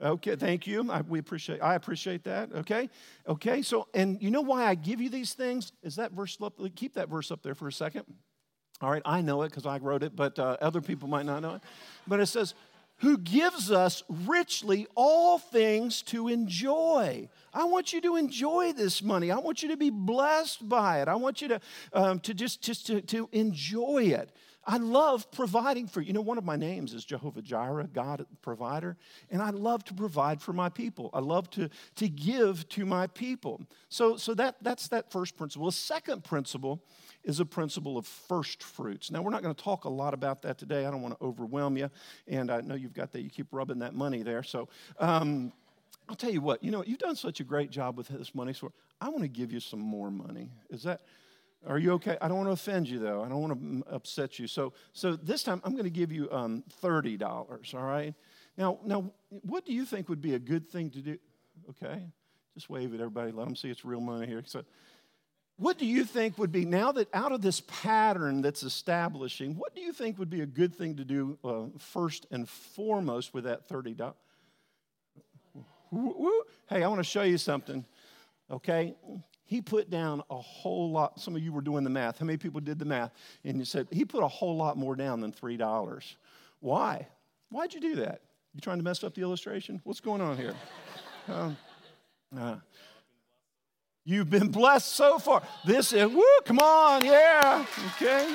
Okay, 0.03 0.37
thank 0.37 0.67
you. 0.67 0.87
I, 0.91 1.01
we 1.01 1.19
appreciate. 1.19 1.61
I 1.61 1.77
appreciate 1.77 2.25
that. 2.25 2.53
Okay, 2.53 2.91
okay. 3.27 3.63
So, 3.63 3.89
and 3.95 4.21
you 4.21 4.31
know 4.31 4.43
why 4.43 4.67
I 4.67 4.75
give 4.75 5.01
you 5.01 5.09
these 5.09 5.33
things? 5.33 5.73
Is 5.83 5.97
that 5.97 6.13
verse? 6.13 6.39
Keep 6.77 6.93
that 6.95 7.09
verse 7.09 7.31
up 7.31 7.43
there 7.43 7.55
for 7.55 7.67
a 7.67 7.73
second. 7.73 8.05
All 8.81 8.91
right, 8.91 9.03
I 9.05 9.21
know 9.21 9.43
it 9.43 9.51
because 9.51 9.67
I 9.67 9.79
wrote 9.79 10.03
it, 10.03 10.17
but 10.17 10.39
uh, 10.39 10.57
other 10.61 10.81
people 10.81 11.09
might 11.09 11.27
not 11.27 11.43
know 11.43 11.55
it. 11.57 11.63
But 12.07 12.21
it 12.21 12.27
says, 12.27 12.55
who 13.01 13.17
gives 13.17 13.71
us 13.71 14.03
richly 14.27 14.87
all 14.95 15.39
things 15.39 16.03
to 16.03 16.29
enjoy. 16.29 17.29
I 17.53 17.65
want 17.65 17.93
you 17.93 18.01
to 18.03 18.17
enjoy 18.17 18.73
this 18.73 19.03
money. 19.03 19.31
I 19.31 19.39
want 19.39 19.63
you 19.63 19.71
to 19.71 19.77
be 19.77 19.89
blessed 19.91 20.69
by 20.69 21.01
it. 21.01 21.09
I 21.09 21.15
want 21.15 21.41
you 21.41 21.49
to, 21.49 21.61
um, 21.95 22.21
to 22.21 22.35
just, 22.35 22.63
just 22.63 22.87
to, 22.89 23.01
to 23.03 23.29
enjoy 23.33 24.05
it. 24.05 24.31
I 24.67 24.77
love 24.77 25.31
providing 25.31 25.87
for 25.87 26.01
you. 26.01 26.13
Know, 26.13 26.21
one 26.21 26.39
of 26.39 26.45
my 26.45 26.57
names 26.57 26.93
is 26.93 27.05
Jehovah 27.05 27.43
Jireh, 27.43 27.89
God 27.93 28.27
provider, 28.43 28.97
and 29.31 29.41
I 29.41 29.51
love 29.51 29.85
to 29.85 29.95
provide 29.95 30.43
for 30.43 30.53
my 30.53 30.69
people. 30.69 31.11
I 31.15 31.21
love 31.21 31.49
to, 31.51 31.71
to 31.97 32.09
give 32.09 32.69
to 32.71 32.85
my 32.85 33.07
people. 33.07 33.63
So, 33.89 34.17
so 34.17 34.35
that, 34.35 34.57
that's 34.61 34.89
that 34.89 35.11
first 35.11 35.37
principle. 35.37 35.67
The 35.67 35.73
second 35.73 36.25
principle 36.25 36.83
is 37.25 37.41
a 37.41 37.47
principle 37.47 37.97
of 37.97 38.07
first 38.07 38.63
fruits. 38.63 39.11
Now, 39.11 39.23
we're 39.23 39.31
not 39.31 39.43
going 39.43 39.55
to 39.55 39.63
talk 39.63 39.85
a 39.85 39.91
lot 39.91 40.15
about 40.15 40.43
that 40.43 40.59
today. 40.59 40.87
I 40.87 40.91
don't 40.91 41.03
want 41.03 41.19
to 41.19 41.25
overwhelm 41.25 41.77
you. 41.77 41.91
And 42.29 42.51
I 42.51 42.61
know 42.61 42.75
you've 42.75 42.95
got 42.95 43.13
that, 43.13 43.23
you 43.23 43.31
keep 43.31 43.49
rubbing 43.53 43.79
that 43.81 43.95
money 43.95 44.23
there. 44.23 44.43
So, 44.43 44.69
um, 44.99 45.53
I'll 46.09 46.17
tell 46.17 46.31
you 46.31 46.41
what, 46.41 46.65
you 46.65 46.73
know, 46.73 46.83
you've 46.85 46.99
done 46.99 47.15
such 47.15 47.39
a 47.39 47.45
great 47.45 47.71
job 47.71 47.97
with 47.97 48.09
this 48.09 48.35
money, 48.35 48.53
so 48.53 48.73
I 49.01 49.11
want 49.11 49.23
to 49.23 49.29
give 49.29 49.53
you 49.53 49.61
some 49.61 49.79
more 49.79 50.11
money. 50.11 50.51
Is 50.69 50.83
that, 50.83 51.03
are 51.67 51.79
you 51.79 51.93
okay? 51.93 52.17
I 52.21 52.29
don't 52.29 52.39
want 52.39 52.49
to 52.49 52.53
offend 52.53 52.89
you 52.89 52.99
though. 52.99 53.23
I 53.23 53.29
don't 53.29 53.41
want 53.41 53.85
to 53.85 53.95
upset 53.95 54.39
you. 54.39 54.47
So, 54.47 54.73
so 54.93 55.17
this 55.17 55.43
time 55.43 55.61
I'm 55.65 55.73
going 55.73 55.85
to 55.85 55.91
give 55.91 56.11
you 56.11 56.31
um, 56.33 56.65
thirty 56.81 57.17
dollars. 57.17 57.75
All 57.77 57.85
right. 57.85 58.15
Now, 58.57 58.79
now, 58.85 59.13
what 59.29 59.65
do 59.65 59.73
you 59.73 59.85
think 59.85 60.09
would 60.09 60.21
be 60.21 60.35
a 60.35 60.39
good 60.39 60.69
thing 60.69 60.91
to 60.91 61.01
do? 61.01 61.19
Okay, 61.71 62.03
just 62.55 62.69
wave 62.69 62.95
at 62.95 63.01
everybody. 63.01 63.33
Let 63.33 63.47
them 63.47 63.57
see 63.57 63.69
it's 63.69 63.85
real 63.85 64.01
money 64.01 64.27
here. 64.27 64.43
So, 64.47 64.65
what 65.61 65.77
do 65.77 65.85
you 65.85 66.05
think 66.07 66.39
would 66.39 66.51
be, 66.51 66.65
now 66.65 66.91
that 66.93 67.09
out 67.13 67.33
of 67.33 67.43
this 67.43 67.61
pattern 67.61 68.41
that's 68.41 68.63
establishing, 68.63 69.57
what 69.57 69.75
do 69.75 69.83
you 69.83 69.93
think 69.93 70.19
would 70.19 70.31
be 70.31 70.41
a 70.41 70.47
good 70.47 70.75
thing 70.75 70.97
to 70.97 71.05
do 71.05 71.39
uh, 71.45 71.79
first 71.79 72.27
and 72.31 72.49
foremost 72.49 73.35
with 73.35 73.45
that 73.45 73.69
$30? 73.69 74.15
Hey, 76.67 76.83
I 76.83 76.89
want 76.89 77.01
to 77.01 77.05
show 77.05 77.25
you 77.25 77.37
something, 77.37 77.85
okay? 78.51 78.95
He 79.51 79.61
put 79.61 79.91
down 79.91 80.23
a 80.31 80.37
whole 80.37 80.93
lot. 80.93 81.19
Some 81.19 81.35
of 81.35 81.43
you 81.43 81.53
were 81.53 81.61
doing 81.61 81.83
the 81.83 81.91
math. 81.91 82.21
How 82.21 82.25
many 82.25 82.37
people 82.37 82.61
did 82.61 82.79
the 82.79 82.85
math? 82.85 83.11
And 83.43 83.59
you 83.59 83.65
said, 83.65 83.89
he 83.91 84.05
put 84.05 84.23
a 84.23 84.29
whole 84.29 84.57
lot 84.57 84.79
more 84.79 84.95
down 84.95 85.21
than 85.21 85.33
$3. 85.33 86.15
Why? 86.61 87.09
Why'd 87.49 87.75
you 87.75 87.81
do 87.81 87.97
that? 87.97 88.21
You 88.55 88.61
trying 88.61 88.79
to 88.79 88.85
mess 88.85 89.03
up 89.03 89.13
the 89.13 89.23
illustration? 89.23 89.81
What's 89.83 89.99
going 89.99 90.21
on 90.21 90.37
here? 90.37 90.55
Um, 91.29 91.57
uh, 92.37 92.57
You've 94.05 94.31
been 94.31 94.49
blessed 94.49 94.89
so 94.89 95.19
far. 95.19 95.43
This 95.65 95.93
is, 95.93 96.09
woo, 96.11 96.25
come 96.45 96.59
on, 96.59 97.05
yeah, 97.05 97.65
okay. 97.95 98.35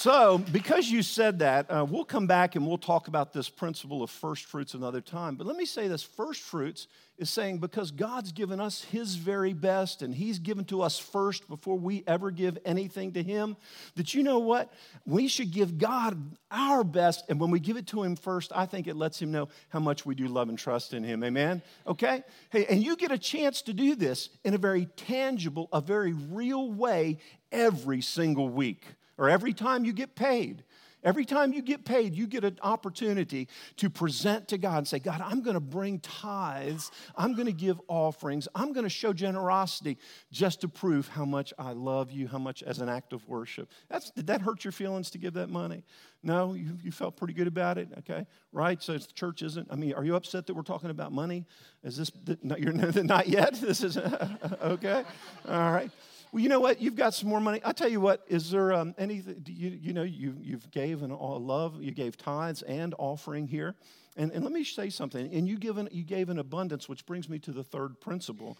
So, 0.00 0.38
because 0.38 0.88
you 0.88 1.02
said 1.02 1.40
that, 1.40 1.68
uh, 1.68 1.84
we'll 1.84 2.04
come 2.04 2.28
back 2.28 2.54
and 2.54 2.64
we'll 2.64 2.78
talk 2.78 3.08
about 3.08 3.32
this 3.32 3.48
principle 3.48 4.00
of 4.00 4.10
first 4.10 4.44
fruits 4.44 4.74
another 4.74 5.00
time. 5.00 5.34
But 5.34 5.48
let 5.48 5.56
me 5.56 5.64
say 5.64 5.88
this 5.88 6.04
first 6.04 6.40
fruits 6.42 6.86
is 7.18 7.30
saying 7.30 7.58
because 7.58 7.90
God's 7.90 8.30
given 8.30 8.60
us 8.60 8.84
His 8.84 9.16
very 9.16 9.54
best 9.54 10.02
and 10.02 10.14
He's 10.14 10.38
given 10.38 10.64
to 10.66 10.82
us 10.82 11.00
first 11.00 11.48
before 11.48 11.76
we 11.76 12.04
ever 12.06 12.30
give 12.30 12.58
anything 12.64 13.14
to 13.14 13.24
Him, 13.24 13.56
that 13.96 14.14
you 14.14 14.22
know 14.22 14.38
what? 14.38 14.72
We 15.04 15.26
should 15.26 15.50
give 15.50 15.78
God 15.78 16.16
our 16.48 16.84
best. 16.84 17.24
And 17.28 17.40
when 17.40 17.50
we 17.50 17.58
give 17.58 17.76
it 17.76 17.88
to 17.88 18.04
Him 18.04 18.14
first, 18.14 18.52
I 18.54 18.66
think 18.66 18.86
it 18.86 18.94
lets 18.94 19.20
Him 19.20 19.32
know 19.32 19.48
how 19.68 19.80
much 19.80 20.06
we 20.06 20.14
do 20.14 20.28
love 20.28 20.48
and 20.48 20.56
trust 20.56 20.94
in 20.94 21.02
Him. 21.02 21.24
Amen? 21.24 21.60
Okay? 21.88 22.22
Hey, 22.50 22.66
and 22.66 22.84
you 22.84 22.94
get 22.94 23.10
a 23.10 23.18
chance 23.18 23.62
to 23.62 23.72
do 23.72 23.96
this 23.96 24.28
in 24.44 24.54
a 24.54 24.58
very 24.58 24.86
tangible, 24.96 25.68
a 25.72 25.80
very 25.80 26.12
real 26.12 26.70
way 26.70 27.18
every 27.50 28.00
single 28.00 28.48
week 28.48 28.84
or 29.18 29.28
every 29.28 29.52
time 29.52 29.84
you 29.84 29.92
get 29.92 30.14
paid. 30.14 30.64
Every 31.04 31.24
time 31.24 31.52
you 31.52 31.62
get 31.62 31.84
paid, 31.84 32.14
you 32.14 32.26
get 32.26 32.42
an 32.42 32.58
opportunity 32.60 33.46
to 33.76 33.88
present 33.88 34.48
to 34.48 34.58
God 34.58 34.78
and 34.78 34.88
say, 34.88 34.98
God, 34.98 35.20
I'm 35.24 35.42
going 35.42 35.54
to 35.54 35.60
bring 35.60 36.00
tithes. 36.00 36.90
I'm 37.14 37.34
going 37.34 37.46
to 37.46 37.52
give 37.52 37.80
offerings. 37.86 38.48
I'm 38.52 38.72
going 38.72 38.82
to 38.82 38.90
show 38.90 39.12
generosity 39.12 39.98
just 40.32 40.60
to 40.62 40.68
prove 40.68 41.06
how 41.06 41.24
much 41.24 41.54
I 41.56 41.70
love 41.70 42.10
you, 42.10 42.26
how 42.26 42.38
much 42.38 42.64
as 42.64 42.80
an 42.80 42.88
act 42.88 43.12
of 43.12 43.26
worship. 43.28 43.70
That's, 43.88 44.10
did 44.10 44.26
that 44.26 44.40
hurt 44.40 44.64
your 44.64 44.72
feelings 44.72 45.10
to 45.10 45.18
give 45.18 45.34
that 45.34 45.50
money? 45.50 45.84
No, 46.24 46.54
you, 46.54 46.76
you 46.82 46.90
felt 46.90 47.16
pretty 47.16 47.32
good 47.34 47.46
about 47.46 47.78
it, 47.78 47.90
okay? 47.98 48.26
Right? 48.50 48.82
So 48.82 48.94
the 48.94 49.06
church 49.14 49.42
isn't, 49.42 49.68
I 49.70 49.76
mean, 49.76 49.92
are 49.92 50.04
you 50.04 50.16
upset 50.16 50.46
that 50.48 50.54
we're 50.54 50.62
talking 50.62 50.90
about 50.90 51.12
money? 51.12 51.46
Is 51.84 51.96
this, 51.96 52.10
you're 52.58 52.72
not 53.04 53.28
yet? 53.28 53.54
This 53.54 53.84
is, 53.84 53.96
okay? 54.62 55.04
All 55.48 55.72
right. 55.72 55.92
Well, 56.32 56.42
you 56.42 56.48
know 56.48 56.60
what? 56.60 56.80
You've 56.80 56.96
got 56.96 57.14
some 57.14 57.28
more 57.28 57.40
money. 57.40 57.60
I 57.64 57.72
tell 57.72 57.88
you 57.88 58.00
what. 58.00 58.24
Is 58.28 58.50
there 58.50 58.72
um, 58.72 58.94
anything? 58.98 59.42
You, 59.46 59.70
you 59.70 59.92
know, 59.92 60.02
you 60.02 60.36
you've 60.40 60.70
gave 60.70 61.02
an 61.02 61.10
all 61.10 61.40
love. 61.40 61.82
You 61.82 61.90
gave 61.92 62.16
tithes 62.16 62.62
and 62.62 62.94
offering 62.98 63.46
here, 63.46 63.74
and 64.16 64.30
and 64.32 64.44
let 64.44 64.52
me 64.52 64.64
say 64.64 64.90
something. 64.90 65.32
And 65.32 65.48
you 65.48 65.58
given 65.58 65.88
you 65.90 66.04
gave 66.04 66.28
an 66.28 66.38
abundance, 66.38 66.88
which 66.88 67.06
brings 67.06 67.28
me 67.28 67.38
to 67.40 67.52
the 67.52 67.64
third 67.64 67.98
principle, 68.00 68.58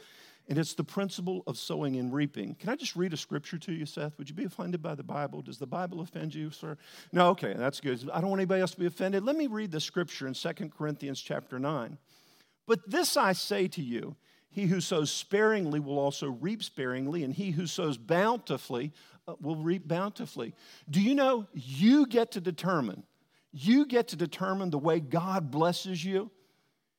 and 0.48 0.56
it's 0.56 0.72
the 0.74 0.84
principle 0.84 1.42
of 1.46 1.58
sowing 1.58 1.96
and 1.96 2.12
reaping. 2.12 2.54
Can 2.54 2.70
I 2.70 2.76
just 2.76 2.96
read 2.96 3.12
a 3.12 3.18
scripture 3.18 3.58
to 3.58 3.72
you, 3.72 3.84
Seth? 3.84 4.16
Would 4.16 4.30
you 4.30 4.34
be 4.34 4.44
offended 4.44 4.82
by 4.82 4.94
the 4.94 5.02
Bible? 5.02 5.42
Does 5.42 5.58
the 5.58 5.66
Bible 5.66 6.00
offend 6.00 6.34
you, 6.34 6.50
sir? 6.50 6.78
No. 7.12 7.30
Okay, 7.30 7.52
that's 7.54 7.80
good. 7.80 8.08
I 8.12 8.20
don't 8.20 8.30
want 8.30 8.40
anybody 8.40 8.62
else 8.62 8.72
to 8.72 8.80
be 8.80 8.86
offended. 8.86 9.24
Let 9.24 9.36
me 9.36 9.46
read 9.46 9.72
the 9.72 9.80
scripture 9.80 10.26
in 10.26 10.34
Second 10.34 10.74
Corinthians 10.74 11.20
chapter 11.20 11.58
nine. 11.58 11.98
But 12.66 12.88
this 12.90 13.16
I 13.16 13.32
say 13.32 13.68
to 13.68 13.82
you 13.82 14.16
he 14.50 14.66
who 14.66 14.80
sows 14.80 15.10
sparingly 15.10 15.80
will 15.80 15.98
also 15.98 16.28
reap 16.28 16.62
sparingly, 16.62 17.22
and 17.22 17.34
he 17.34 17.50
who 17.50 17.66
sows 17.66 17.98
bountifully 17.98 18.92
uh, 19.26 19.34
will 19.40 19.56
reap 19.56 19.86
bountifully. 19.86 20.54
Do 20.88 21.00
you 21.00 21.14
know 21.14 21.46
you 21.52 22.06
get 22.06 22.32
to 22.32 22.40
determine? 22.40 23.02
You 23.52 23.86
get 23.86 24.08
to 24.08 24.16
determine 24.16 24.70
the 24.70 24.78
way 24.78 25.00
God 25.00 25.50
blesses 25.50 26.04
you. 26.04 26.30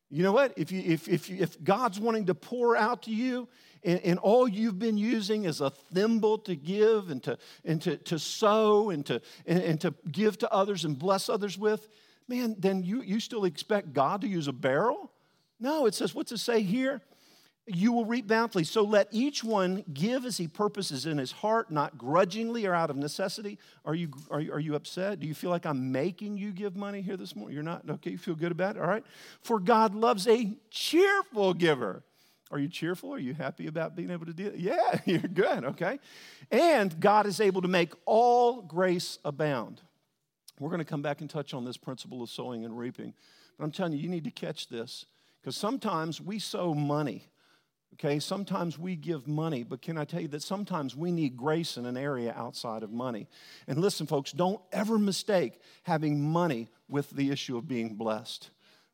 You 0.09 0.23
know 0.23 0.31
what? 0.31 0.53
If, 0.57 0.71
you, 0.71 0.81
if, 0.85 1.07
if, 1.07 1.29
if 1.29 1.63
God's 1.63 1.99
wanting 1.99 2.25
to 2.27 2.35
pour 2.35 2.75
out 2.75 3.03
to 3.03 3.11
you, 3.11 3.47
and, 3.83 3.99
and, 4.01 4.19
all 4.19 4.47
you've 4.47 4.77
been 4.77 4.97
using 4.97 5.45
is 5.45 5.61
a 5.61 5.69
thimble 5.69 6.37
to 6.39 6.55
give 6.55 7.09
and 7.09 7.23
to, 7.23 7.37
and 7.63 7.81
to, 7.83 7.95
to 7.95 8.19
sow 8.19 8.89
and 8.89 9.05
to, 9.05 9.21
and, 9.45 9.63
and 9.63 9.81
to 9.81 9.93
give 10.11 10.37
to 10.39 10.51
others 10.51 10.83
and 10.83 10.99
bless 10.99 11.29
others 11.29 11.57
with, 11.57 11.87
man, 12.27 12.55
then 12.59 12.83
you, 12.83 13.01
you 13.01 13.21
still 13.21 13.45
expect 13.45 13.93
God 13.93 14.19
to 14.21 14.27
use 14.27 14.49
a 14.49 14.53
barrel? 14.53 15.11
No, 15.61 15.85
it 15.85 15.93
says, 15.93 16.13
what's 16.13 16.33
it 16.33 16.39
say 16.39 16.61
here? 16.61 17.01
You 17.69 17.91
will 17.91 18.05
reap 18.05 18.27
bountifully. 18.27 18.63
So 18.63 18.83
let 18.83 19.07
each 19.11 19.43
one 19.43 19.83
give 19.93 20.25
as 20.25 20.37
he 20.37 20.47
purposes 20.47 21.05
in 21.05 21.17
his 21.17 21.31
heart, 21.31 21.71
not 21.71 21.97
grudgingly 21.97 22.65
or 22.65 22.73
out 22.73 22.89
of 22.89 22.97
necessity. 22.97 23.59
Are 23.85 23.95
you, 23.95 24.09
are 24.31 24.41
you, 24.41 24.53
are 24.53 24.59
you 24.59 24.75
upset? 24.75 25.19
Do 25.19 25.27
you 25.27 25.33
feel 25.33 25.49
like 25.49 25.65
I'm 25.65 25.91
making 25.91 26.37
you 26.37 26.51
give 26.51 26.75
money 26.75 27.01
here 27.01 27.17
this 27.17 27.35
morning? 27.35 27.53
You're 27.53 27.63
not? 27.63 27.83
Okay, 27.89 28.11
you 28.11 28.17
feel 28.17 28.35
good 28.35 28.51
about 28.51 28.75
it? 28.75 28.81
All 28.81 28.87
right. 28.87 29.03
For 29.41 29.59
God 29.59 29.95
loves 29.95 30.27
a 30.27 30.53
cheerful 30.69 31.53
giver. 31.53 32.03
Are 32.51 32.59
you 32.59 32.67
cheerful? 32.67 33.13
Are 33.13 33.19
you 33.19 33.33
happy 33.33 33.67
about 33.67 33.95
being 33.95 34.09
able 34.09 34.25
to 34.25 34.33
do 34.33 34.47
it? 34.47 34.55
Yeah, 34.55 34.99
you're 35.05 35.19
good, 35.19 35.63
okay? 35.65 35.99
And 36.49 36.99
God 36.99 37.27
is 37.27 37.39
able 37.39 37.61
to 37.61 37.67
make 37.67 37.93
all 38.05 38.61
grace 38.61 39.19
abound. 39.23 39.81
We're 40.59 40.69
going 40.69 40.79
to 40.79 40.85
come 40.85 41.01
back 41.01 41.21
and 41.21 41.29
touch 41.29 41.53
on 41.53 41.63
this 41.63 41.77
principle 41.77 42.23
of 42.23 42.29
sowing 42.29 42.65
and 42.65 42.77
reaping. 42.77 43.13
But 43.57 43.65
I'm 43.65 43.71
telling 43.71 43.93
you, 43.93 43.99
you 43.99 44.09
need 44.09 44.23
to 44.23 44.31
catch 44.31 44.67
this 44.67 45.05
because 45.41 45.55
sometimes 45.55 46.19
we 46.19 46.39
sow 46.39 46.73
money 46.73 47.27
Okay, 47.95 48.19
sometimes 48.19 48.79
we 48.79 48.95
give 48.95 49.27
money, 49.27 49.63
but 49.63 49.81
can 49.81 49.97
I 49.97 50.05
tell 50.05 50.21
you 50.21 50.29
that 50.29 50.43
sometimes 50.43 50.95
we 50.95 51.11
need 51.11 51.35
grace 51.35 51.75
in 51.75 51.85
an 51.85 51.97
area 51.97 52.33
outside 52.37 52.83
of 52.83 52.91
money? 52.91 53.27
And 53.67 53.79
listen, 53.79 54.07
folks, 54.07 54.31
don't 54.31 54.61
ever 54.71 54.97
mistake 54.97 55.59
having 55.83 56.21
money 56.21 56.69
with 56.87 57.09
the 57.09 57.29
issue 57.29 57.57
of 57.57 57.67
being 57.67 57.95
blessed. 57.95 58.51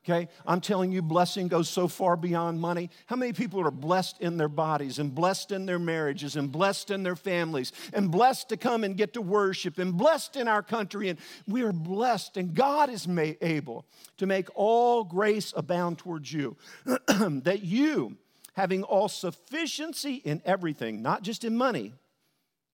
Okay, 0.08 0.28
I'm 0.46 0.62
telling 0.62 0.92
you, 0.92 1.02
blessing 1.02 1.48
goes 1.48 1.68
so 1.68 1.88
far 1.88 2.16
beyond 2.16 2.62
money. 2.62 2.92
How 3.08 3.16
many 3.16 3.34
people 3.34 3.60
are 3.62 3.72
blessed 3.72 4.22
in 4.22 4.38
their 4.38 4.48
bodies 4.50 5.00
and 5.00 5.14
blessed 5.14 5.52
in 5.52 5.66
their 5.66 5.80
marriages 5.80 6.36
and 6.36 6.52
blessed 6.52 6.92
in 6.92 7.02
their 7.02 7.16
families 7.16 7.72
and 7.92 8.12
blessed 8.12 8.50
to 8.50 8.58
come 8.58 8.84
and 8.84 8.96
get 8.96 9.14
to 9.14 9.22
worship 9.22 9.80
and 9.80 9.98
blessed 9.98 10.36
in 10.36 10.48
our 10.48 10.62
country? 10.62 11.10
And 11.10 11.18
we 11.48 11.64
are 11.64 11.72
blessed, 11.74 12.38
and 12.38 12.54
God 12.54 12.92
is 12.92 13.08
able 13.42 13.88
to 14.18 14.28
make 14.28 14.48
all 14.54 15.04
grace 15.04 15.52
abound 15.56 15.98
towards 15.98 16.32
you, 16.32 16.56
that 16.86 17.64
you, 17.64 18.16
having 18.56 18.84
all 18.84 19.10
sufficiency 19.10 20.16
in 20.16 20.42
everything, 20.46 21.02
not 21.02 21.22
just 21.22 21.44
in 21.44 21.56
money, 21.56 21.94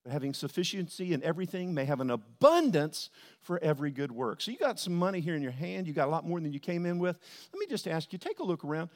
but 0.03 0.11
having 0.11 0.33
sufficiency 0.33 1.13
in 1.13 1.21
everything, 1.23 1.73
may 1.73 1.85
have 1.85 1.99
an 1.99 2.09
abundance 2.09 3.09
for 3.41 3.59
every 3.63 3.91
good 3.91 4.11
work. 4.11 4.41
So 4.41 4.51
you 4.51 4.57
got 4.57 4.79
some 4.79 4.95
money 4.95 5.19
here 5.19 5.35
in 5.35 5.41
your 5.41 5.51
hand, 5.51 5.85
you 5.85 5.93
got 5.93 6.07
a 6.07 6.11
lot 6.11 6.25
more 6.25 6.39
than 6.39 6.53
you 6.53 6.59
came 6.59 6.85
in 6.85 6.97
with. 6.97 7.19
Let 7.53 7.59
me 7.59 7.65
just 7.67 7.87
ask 7.87 8.11
you, 8.11 8.19
take 8.19 8.39
a 8.39 8.43
look 8.43 8.63
around. 8.63 8.89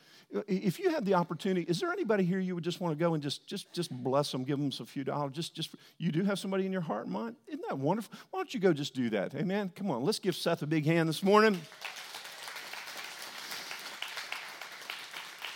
If 0.47 0.79
you 0.79 0.89
had 0.89 1.05
the 1.05 1.13
opportunity, 1.13 1.61
is 1.69 1.79
there 1.79 1.91
anybody 1.91 2.23
here 2.23 2.39
you 2.39 2.55
would 2.55 2.63
just 2.63 2.81
want 2.81 2.97
to 2.97 3.03
go 3.03 3.13
and 3.13 3.21
just 3.21 3.45
just 3.45 3.71
just 3.71 3.91
bless 3.91 4.31
them, 4.31 4.43
give 4.43 4.57
them 4.57 4.71
a 4.79 4.85
few 4.85 5.03
dollars? 5.03 5.33
Just 5.33 5.53
just 5.53 5.75
you 5.99 6.11
do 6.11 6.23
have 6.23 6.39
somebody 6.39 6.65
in 6.65 6.71
your 6.71 6.81
heart 6.81 7.05
and 7.05 7.13
mind? 7.13 7.35
Isn't 7.47 7.63
that 7.67 7.77
wonderful? 7.77 8.17
Why 8.31 8.39
don't 8.39 8.53
you 8.53 8.59
go 8.59 8.73
just 8.73 8.95
do 8.95 9.09
that? 9.11 9.35
Amen. 9.35 9.71
Come 9.75 9.91
on, 9.91 10.03
let's 10.03 10.19
give 10.19 10.35
Seth 10.35 10.63
a 10.63 10.67
big 10.67 10.85
hand 10.85 11.07
this 11.07 11.21
morning. 11.21 11.59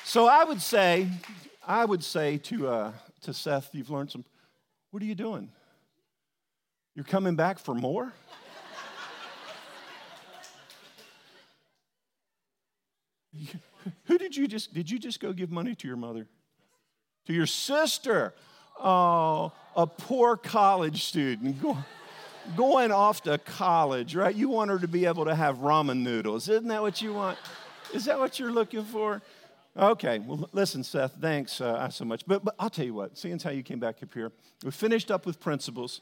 So 0.09 0.25
I 0.25 0.43
would 0.43 0.59
say, 0.59 1.07
I 1.67 1.85
would 1.85 2.03
say 2.03 2.39
to 2.39 2.67
uh, 2.67 2.91
to 3.21 3.31
Seth, 3.31 3.69
you've 3.73 3.91
learned 3.91 4.09
some 4.09 4.25
what 4.89 5.03
are 5.03 5.05
you 5.05 5.13
doing? 5.13 5.51
You're 6.95 7.05
coming 7.05 7.35
back 7.35 7.59
for 7.59 7.75
more? 7.75 8.11
Who 14.05 14.17
did 14.17 14.35
you 14.35 14.47
just 14.47 14.73
did 14.73 14.89
you 14.89 14.97
just 14.97 15.19
go 15.19 15.31
give 15.31 15.51
money 15.51 15.75
to 15.75 15.87
your 15.87 15.97
mother? 15.97 16.25
To 17.27 17.33
your 17.33 17.45
sister. 17.45 18.33
Oh, 18.79 19.51
a 19.75 19.85
poor 19.85 20.37
college 20.37 21.03
student 21.03 21.61
go, 21.61 21.77
going 22.57 22.91
off 22.91 23.21
to 23.23 23.37
college, 23.37 24.15
right? 24.15 24.35
You 24.35 24.49
want 24.49 24.71
her 24.71 24.79
to 24.79 24.87
be 24.87 25.05
able 25.05 25.25
to 25.25 25.35
have 25.35 25.57
ramen 25.57 26.01
noodles. 26.01 26.49
Isn't 26.49 26.69
that 26.69 26.81
what 26.81 26.99
you 26.99 27.13
want? 27.13 27.37
Is 27.93 28.05
that 28.05 28.17
what 28.17 28.39
you're 28.39 28.51
looking 28.51 28.85
for? 28.85 29.21
Okay, 29.77 30.19
well, 30.19 30.49
listen, 30.51 30.84
Seth, 30.84 31.13
thanks 31.21 31.62
uh, 31.62 31.89
so 31.89 32.03
much. 32.03 32.25
But, 32.25 32.43
but 32.43 32.55
I'll 32.60 32.69
tell 32.69 32.86
you 32.86 32.93
what, 32.93 33.17
seeing 33.17 33.39
how 33.39 33.51
you 33.51 33.63
came 33.63 33.79
back 33.79 34.01
up 34.01 34.13
here, 34.13 34.32
we 34.63 34.71
finished 34.71 35.12
up 35.12 35.25
with 35.25 35.39
principles. 35.39 36.01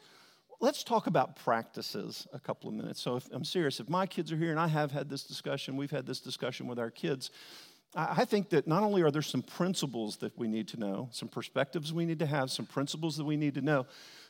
Let's 0.60 0.84
talk 0.84 1.08
about 1.08 1.36
practices 1.36 2.28
a 2.34 2.40
couple 2.40 2.70
of 2.70 2.76
minutes. 2.76 3.02
So, 3.02 3.18
if, 3.18 3.28
I'm 3.32 3.44
serious. 3.44 3.80
If 3.80 3.90
my 3.90 4.08
kids 4.08 4.32
are 4.32 4.38
here, 4.38 4.52
and 4.52 4.60
I 4.60 4.68
have 4.68 4.92
had 4.92 5.10
this 5.10 5.24
discussion, 5.24 5.78
we've 5.78 5.92
had 5.92 6.08
this 6.08 6.20
discussion 6.20 6.68
with 6.68 6.80
our 6.80 6.90
kids, 6.90 7.30
I, 7.94 8.22
I 8.22 8.26
think 8.26 8.50
that 8.50 8.68
not 8.68 8.84
only 8.84 9.02
are 9.04 9.12
there 9.12 9.22
some 9.22 9.44
principles 9.44 10.18
that 10.18 10.36
we 10.38 10.48
need 10.48 10.70
to 10.70 10.78
know, 10.80 11.10
some 11.12 11.28
perspectives 11.28 11.94
we 11.94 12.06
need 12.06 12.20
to 12.20 12.26
have, 12.26 12.50
some 12.50 12.66
principles 12.66 13.18
that 13.18 13.26
we 13.26 13.38
need 13.38 13.54
to 13.56 13.62
know, 13.62 13.86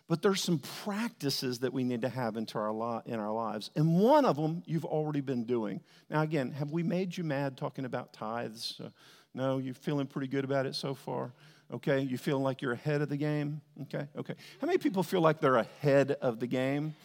but 0.10 0.22
there's 0.22 0.42
some 0.42 0.60
practices 0.84 1.60
that 1.60 1.74
we 1.74 1.84
need 1.84 2.02
to 2.02 2.10
have 2.10 2.38
into 2.38 2.58
our 2.58 2.72
li- 2.72 3.02
in 3.06 3.20
our 3.20 3.32
lives. 3.32 3.70
And 3.76 4.00
one 4.00 4.26
of 4.26 4.36
them 4.36 4.64
you've 4.66 4.86
already 4.86 5.22
been 5.22 5.44
doing. 5.44 5.82
Now, 6.10 6.22
again, 6.22 6.52
have 6.52 6.72
we 6.72 6.82
made 6.82 7.16
you 7.16 7.24
mad 7.24 7.58
talking 7.58 7.86
about 7.86 8.14
tithes? 8.14 8.80
Uh, 8.84 8.90
no, 9.38 9.60
you're 9.60 9.76
feeling 9.76 10.08
pretty 10.08 10.28
good 10.28 10.44
about 10.44 10.66
it 10.66 10.74
so 10.74 10.96
far. 10.96 11.32
Okay, 11.72 12.00
you 12.00 12.18
feeling 12.18 12.44
like 12.44 12.64
you're 12.64 12.72
ahead 12.72 13.04
of 13.04 13.10
the 13.10 13.18
game? 13.18 13.62
Okay, 13.84 14.08
okay. 14.18 14.34
How 14.60 14.66
many 14.66 14.80
people 14.80 15.04
feel 15.04 15.22
like 15.22 15.40
they're 15.40 15.58
ahead 15.58 16.12
of 16.22 16.40
the 16.40 16.48
game? 16.48 16.96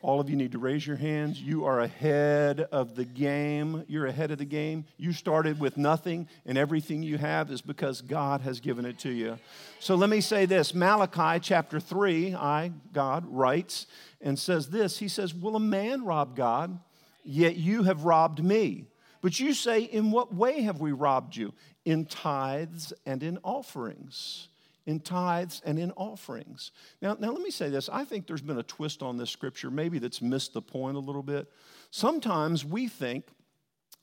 All 0.00 0.18
of 0.18 0.30
you 0.30 0.36
need 0.36 0.52
to 0.52 0.58
raise 0.58 0.86
your 0.86 0.96
hands. 0.96 1.38
You 1.38 1.66
are 1.66 1.80
ahead 1.80 2.60
of 2.72 2.96
the 2.96 3.04
game. 3.04 3.84
You're 3.86 4.06
ahead 4.06 4.30
of 4.30 4.38
the 4.38 4.46
game. 4.46 4.86
You 4.96 5.12
started 5.12 5.60
with 5.60 5.76
nothing, 5.76 6.26
and 6.46 6.56
everything 6.56 7.02
you 7.02 7.18
have 7.18 7.50
is 7.50 7.60
because 7.60 8.00
God 8.00 8.40
has 8.40 8.58
given 8.58 8.86
it 8.86 8.98
to 9.00 9.10
you. 9.10 9.38
So 9.78 9.94
let 9.94 10.08
me 10.08 10.22
say 10.22 10.46
this 10.46 10.74
Malachi 10.74 11.40
chapter 11.40 11.78
3, 11.78 12.34
I, 12.34 12.72
God, 12.94 13.26
writes 13.28 13.86
and 14.22 14.38
says 14.38 14.70
this 14.70 15.00
He 15.00 15.08
says, 15.08 15.34
Will 15.34 15.56
a 15.56 15.60
man 15.60 16.06
rob 16.06 16.34
God? 16.34 16.78
Yet 17.24 17.56
you 17.56 17.82
have 17.82 18.04
robbed 18.04 18.42
me. 18.42 18.86
But 19.26 19.40
you 19.40 19.54
say, 19.54 19.80
In 19.80 20.12
what 20.12 20.32
way 20.32 20.60
have 20.60 20.80
we 20.80 20.92
robbed 20.92 21.34
you? 21.34 21.52
In 21.84 22.04
tithes 22.04 22.92
and 23.04 23.24
in 23.24 23.40
offerings. 23.42 24.46
In 24.86 25.00
tithes 25.00 25.60
and 25.64 25.80
in 25.80 25.90
offerings. 25.96 26.70
Now, 27.02 27.16
now, 27.18 27.32
let 27.32 27.40
me 27.40 27.50
say 27.50 27.68
this. 27.68 27.88
I 27.88 28.04
think 28.04 28.28
there's 28.28 28.40
been 28.40 28.60
a 28.60 28.62
twist 28.62 29.02
on 29.02 29.16
this 29.16 29.30
scripture, 29.30 29.68
maybe 29.68 29.98
that's 29.98 30.22
missed 30.22 30.52
the 30.52 30.62
point 30.62 30.96
a 30.96 31.00
little 31.00 31.24
bit. 31.24 31.50
Sometimes 31.90 32.64
we 32.64 32.86
think 32.86 33.26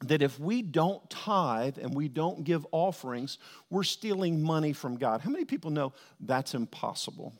that 0.01 0.21
if 0.21 0.41
we 0.41 0.62
don't 0.62 1.09
tithe 1.09 1.77
and 1.77 1.95
we 1.95 2.09
don't 2.09 2.43
give 2.43 2.67
offerings, 2.73 3.38
we're 3.69 3.83
stealing 3.83 4.43
money 4.43 4.73
from 4.73 4.97
God. 4.97 5.21
How 5.21 5.29
many 5.29 5.45
people 5.45 5.71
know 5.71 5.93
that's 6.19 6.53
impossible? 6.53 7.31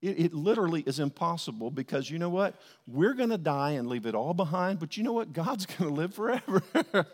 It, 0.00 0.20
it, 0.20 0.34
literally 0.34 0.82
is 0.82 1.00
impossible 1.00 1.70
because 1.70 2.08
you 2.08 2.18
know 2.18 2.28
what? 2.28 2.54
We're 2.86 3.14
going 3.14 3.30
to 3.30 3.38
die 3.38 3.72
and 3.72 3.88
leave 3.88 4.06
it 4.06 4.14
all 4.14 4.32
behind, 4.32 4.78
but 4.78 4.96
you 4.96 5.02
know 5.02 5.12
what? 5.12 5.32
God's 5.32 5.66
going 5.78 5.90
to 5.90 5.94
live 5.94 6.14
forever. 6.14 6.62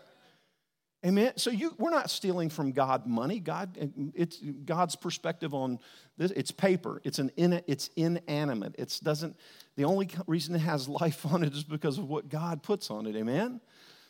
Amen. 1.05 1.33
So 1.35 1.51
you, 1.51 1.73
we're 1.77 1.91
not 1.91 2.09
stealing 2.09 2.49
from 2.49 2.71
God 2.71 3.05
money. 3.05 3.39
God, 3.39 3.77
it's 4.15 4.39
God's 4.65 4.95
perspective 4.95 5.53
on 5.53 5.77
this. 6.17 6.31
It's 6.31 6.49
paper. 6.49 6.99
It's 7.03 7.19
an 7.19 7.31
in, 7.37 7.61
it's 7.67 7.91
inanimate. 7.95 8.75
It 8.79 8.99
doesn't. 9.03 9.35
The 9.75 9.85
only 9.85 10.09
reason 10.25 10.55
it 10.55 10.59
has 10.59 10.89
life 10.89 11.23
on 11.27 11.43
it 11.43 11.53
is 11.53 11.63
because 11.63 11.99
of 11.99 12.09
what 12.09 12.29
God 12.29 12.63
puts 12.63 12.89
on 12.89 13.05
it. 13.05 13.15
Amen. 13.15 13.61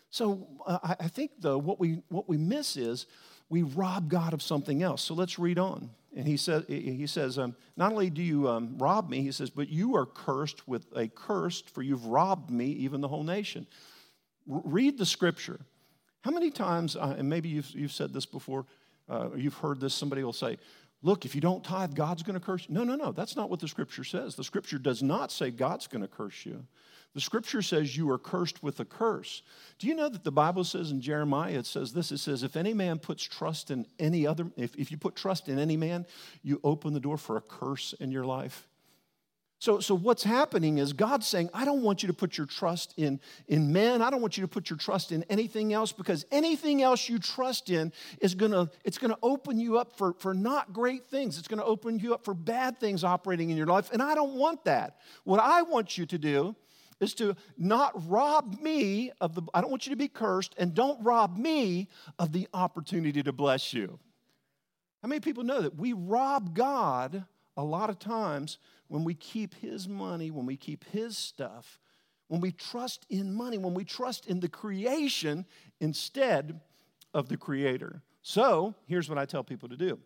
So 0.09 0.47
uh, 0.65 0.79
I, 0.81 0.95
I 1.01 1.07
think 1.09 1.31
though 1.39 1.57
what 1.57 1.81
we 1.81 2.01
what 2.07 2.29
we 2.29 2.37
miss 2.37 2.77
is 2.77 3.07
we 3.49 3.63
rob 3.63 4.09
God 4.09 4.33
of 4.33 4.41
something 4.41 4.81
else. 4.81 5.01
So 5.01 5.13
let's 5.13 5.37
read 5.37 5.59
on. 5.59 5.89
And 6.15 6.25
he, 6.25 6.37
said, 6.37 6.63
he 6.69 7.05
says, 7.07 7.37
um, 7.37 7.55
Not 7.75 7.91
only 7.91 8.09
do 8.09 8.23
you 8.23 8.47
um, 8.47 8.77
rob 8.77 9.09
me, 9.09 9.21
he 9.21 9.33
says, 9.33 9.49
but 9.49 9.67
you 9.67 9.97
are 9.97 10.05
cursed 10.05 10.65
with 10.65 10.85
a 10.95 11.09
curse, 11.09 11.61
for 11.61 11.81
you've 11.81 12.05
robbed 12.05 12.49
me, 12.49 12.67
even 12.67 13.01
the 13.01 13.09
whole 13.09 13.23
nation. 13.23 13.67
R- 14.49 14.61
read 14.63 14.97
the 14.97 15.05
scripture. 15.05 15.59
How 16.21 16.31
many 16.31 16.51
times, 16.51 16.95
uh, 16.95 17.15
and 17.17 17.29
maybe 17.29 17.49
you've, 17.49 17.69
you've 17.71 17.91
said 17.91 18.13
this 18.13 18.25
before, 18.25 18.65
uh, 19.09 19.27
or 19.31 19.37
you've 19.37 19.55
heard 19.55 19.81
this, 19.81 19.93
somebody 19.93 20.23
will 20.23 20.33
say, 20.33 20.57
Look, 21.01 21.25
if 21.25 21.35
you 21.35 21.41
don't 21.41 21.63
tithe, 21.63 21.93
God's 21.93 22.23
going 22.23 22.33
to 22.33 22.43
curse 22.43 22.65
you. 22.67 22.73
No, 22.73 22.83
no, 22.83 22.95
no. 22.95 23.11
That's 23.11 23.35
not 23.35 23.51
what 23.51 23.59
the 23.59 23.67
scripture 23.67 24.03
says. 24.03 24.35
The 24.35 24.43
scripture 24.43 24.79
does 24.79 25.03
not 25.03 25.31
say 25.31 25.51
God's 25.51 25.85
going 25.85 26.01
to 26.01 26.07
curse 26.07 26.47
you. 26.47 26.65
The 27.15 27.21
scripture 27.21 27.61
says 27.61 27.95
you 27.95 28.11
are 28.11 28.19
cursed 28.19 28.61
with 28.61 28.81
a 28.81 28.85
curse. 28.85 29.41
Do 29.79 29.87
you 29.87 29.95
know 29.95 30.09
that 30.09 30.25
the 30.25 30.33
Bible 30.33 30.65
says 30.65 30.91
in 30.91 30.99
Jeremiah, 30.99 31.59
it 31.59 31.65
says 31.65 31.93
this 31.93 32.11
it 32.11 32.17
says, 32.17 32.43
if 32.43 32.57
any 32.57 32.73
man 32.73 32.99
puts 32.99 33.23
trust 33.23 33.71
in 33.71 33.87
any 33.97 34.27
other, 34.27 34.51
if, 34.57 34.75
if 34.75 34.91
you 34.91 34.97
put 34.97 35.15
trust 35.15 35.47
in 35.47 35.57
any 35.57 35.77
man, 35.77 36.05
you 36.43 36.59
open 36.61 36.93
the 36.93 36.99
door 36.99 37.17
for 37.17 37.37
a 37.37 37.41
curse 37.41 37.93
in 38.01 38.11
your 38.11 38.25
life. 38.25 38.67
So, 39.59 39.79
so 39.79 39.95
what's 39.95 40.23
happening 40.23 40.77
is 40.77 40.91
God's 40.91 41.25
saying, 41.25 41.49
I 41.53 41.63
don't 41.63 41.81
want 41.81 42.03
you 42.03 42.07
to 42.07 42.13
put 42.13 42.37
your 42.37 42.45
trust 42.45 42.93
in, 42.97 43.21
in 43.47 43.71
men. 43.71 44.01
I 44.01 44.09
don't 44.09 44.19
want 44.19 44.35
you 44.35 44.41
to 44.41 44.47
put 44.49 44.69
your 44.69 44.77
trust 44.77 45.13
in 45.13 45.23
anything 45.23 45.71
else 45.71 45.93
because 45.93 46.25
anything 46.31 46.81
else 46.81 47.07
you 47.07 47.17
trust 47.17 47.69
in 47.69 47.93
is 48.19 48.35
gonna, 48.35 48.69
it's 48.83 48.97
gonna 48.97 49.17
open 49.23 49.57
you 49.57 49.77
up 49.77 49.97
for, 49.97 50.13
for 50.19 50.33
not 50.33 50.73
great 50.73 51.05
things. 51.05 51.37
It's 51.37 51.47
gonna 51.47 51.63
open 51.63 51.97
you 51.97 52.13
up 52.13 52.25
for 52.25 52.33
bad 52.33 52.77
things 52.77 53.05
operating 53.05 53.51
in 53.51 53.55
your 53.55 53.67
life. 53.67 53.89
And 53.93 54.01
I 54.01 54.13
don't 54.15 54.33
want 54.33 54.65
that. 54.65 54.97
What 55.23 55.39
I 55.39 55.61
want 55.61 55.97
you 55.97 56.05
to 56.07 56.17
do 56.17 56.57
is 56.99 57.13
to 57.15 57.35
not 57.57 57.91
rob 58.09 58.59
me 58.61 59.11
of 59.19 59.35
the, 59.35 59.41
I 59.53 59.61
don't 59.61 59.69
want 59.69 59.85
you 59.85 59.91
to 59.91 59.97
be 59.97 60.07
cursed, 60.07 60.55
and 60.57 60.73
don't 60.73 61.03
rob 61.03 61.37
me 61.37 61.89
of 62.17 62.31
the 62.31 62.47
opportunity 62.53 63.21
to 63.23 63.33
bless 63.33 63.73
you. 63.73 63.99
How 65.01 65.09
many 65.09 65.19
people 65.19 65.43
know 65.43 65.61
that 65.61 65.75
we 65.75 65.93
rob 65.93 66.55
God 66.55 67.25
a 67.57 67.63
lot 67.63 67.89
of 67.89 67.99
times 67.99 68.57
when 68.87 69.03
we 69.03 69.13
keep 69.13 69.53
His 69.55 69.87
money, 69.87 70.31
when 70.31 70.45
we 70.45 70.57
keep 70.57 70.85
His 70.85 71.17
stuff, 71.17 71.79
when 72.27 72.41
we 72.41 72.51
trust 72.51 73.05
in 73.09 73.33
money, 73.33 73.57
when 73.57 73.73
we 73.73 73.83
trust 73.83 74.25
in 74.25 74.39
the 74.39 74.49
creation 74.49 75.45
instead 75.79 76.59
of 77.13 77.29
the 77.29 77.37
Creator? 77.37 78.01
So 78.21 78.73
here's 78.87 79.09
what 79.09 79.19
I 79.19 79.25
tell 79.25 79.43
people 79.43 79.69
to 79.69 79.77
do 79.77 79.99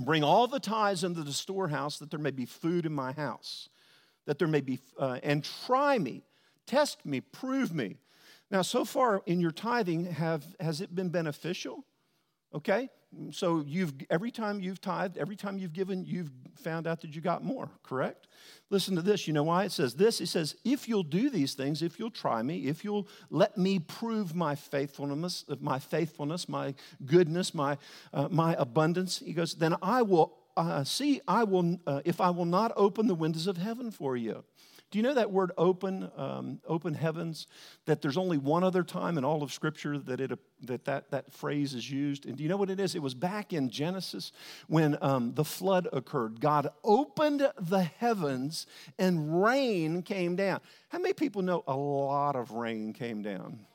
bring 0.00 0.22
all 0.22 0.46
the 0.46 0.60
tithes 0.60 1.04
into 1.04 1.22
the 1.22 1.32
storehouse 1.32 1.98
that 1.98 2.10
there 2.10 2.20
may 2.20 2.30
be 2.30 2.44
food 2.44 2.84
in 2.84 2.92
my 2.92 3.12
house 3.12 3.70
that 4.26 4.38
there 4.38 4.48
may 4.48 4.60
be, 4.60 4.80
uh, 4.98 5.18
and 5.22 5.44
try 5.66 5.98
me, 5.98 6.22
test 6.66 7.04
me, 7.06 7.20
prove 7.20 7.74
me. 7.74 7.96
Now, 8.50 8.62
so 8.62 8.84
far 8.84 9.22
in 9.26 9.40
your 9.40 9.50
tithing, 9.50 10.06
have, 10.06 10.44
has 10.60 10.80
it 10.80 10.94
been 10.94 11.08
beneficial? 11.08 11.84
Okay? 12.54 12.88
So 13.30 13.62
you've 13.66 13.94
every 14.10 14.30
time 14.30 14.60
you've 14.60 14.80
tithed, 14.80 15.16
every 15.16 15.36
time 15.36 15.58
you've 15.58 15.72
given, 15.72 16.04
you've 16.04 16.30
found 16.56 16.86
out 16.86 17.00
that 17.00 17.14
you 17.14 17.20
got 17.20 17.42
more, 17.42 17.70
correct? 17.82 18.26
Listen 18.68 18.94
to 18.96 19.02
this. 19.02 19.26
You 19.26 19.32
know 19.32 19.44
why 19.44 19.64
it 19.64 19.72
says 19.72 19.94
this? 19.94 20.20
It 20.20 20.26
says, 20.26 20.56
if 20.64 20.88
you'll 20.88 21.02
do 21.02 21.30
these 21.30 21.54
things, 21.54 21.82
if 21.82 21.98
you'll 21.98 22.10
try 22.10 22.42
me, 22.42 22.66
if 22.66 22.84
you'll 22.84 23.08
let 23.30 23.56
me 23.56 23.78
prove 23.78 24.34
my 24.34 24.54
faithfulness, 24.54 25.44
my 25.60 25.78
faithfulness, 25.78 26.48
my 26.48 26.74
goodness, 27.04 27.54
my, 27.54 27.78
uh, 28.12 28.28
my 28.30 28.54
abundance, 28.58 29.20
he 29.24 29.32
goes, 29.32 29.54
then 29.54 29.76
I 29.80 30.02
will 30.02 30.36
uh, 30.56 30.84
see, 30.84 31.20
I 31.28 31.44
will, 31.44 31.78
uh, 31.86 32.00
if 32.04 32.20
I 32.20 32.30
will 32.30 32.44
not 32.44 32.72
open 32.76 33.06
the 33.06 33.14
windows 33.14 33.46
of 33.46 33.56
heaven 33.56 33.90
for 33.90 34.16
you. 34.16 34.44
Do 34.90 34.98
you 34.98 35.02
know 35.02 35.14
that 35.14 35.32
word 35.32 35.50
open, 35.58 36.10
um, 36.16 36.60
open 36.66 36.94
heavens? 36.94 37.48
That 37.86 38.02
there's 38.02 38.16
only 38.16 38.38
one 38.38 38.62
other 38.62 38.84
time 38.84 39.18
in 39.18 39.24
all 39.24 39.42
of 39.42 39.52
Scripture 39.52 39.98
that, 39.98 40.20
it, 40.20 40.38
that, 40.62 40.84
that 40.84 41.10
that 41.10 41.32
phrase 41.32 41.74
is 41.74 41.90
used. 41.90 42.24
And 42.24 42.36
do 42.36 42.44
you 42.44 42.48
know 42.48 42.56
what 42.56 42.70
it 42.70 42.78
is? 42.78 42.94
It 42.94 43.02
was 43.02 43.14
back 43.14 43.52
in 43.52 43.68
Genesis 43.68 44.30
when 44.68 44.96
um, 45.02 45.34
the 45.34 45.44
flood 45.44 45.88
occurred. 45.92 46.40
God 46.40 46.68
opened 46.84 47.50
the 47.58 47.82
heavens 47.82 48.66
and 48.96 49.42
rain 49.42 50.02
came 50.02 50.36
down. 50.36 50.60
How 50.88 50.98
many 50.98 51.14
people 51.14 51.42
know 51.42 51.64
a 51.66 51.76
lot 51.76 52.36
of 52.36 52.52
rain 52.52 52.92
came 52.92 53.22
down? 53.22 53.66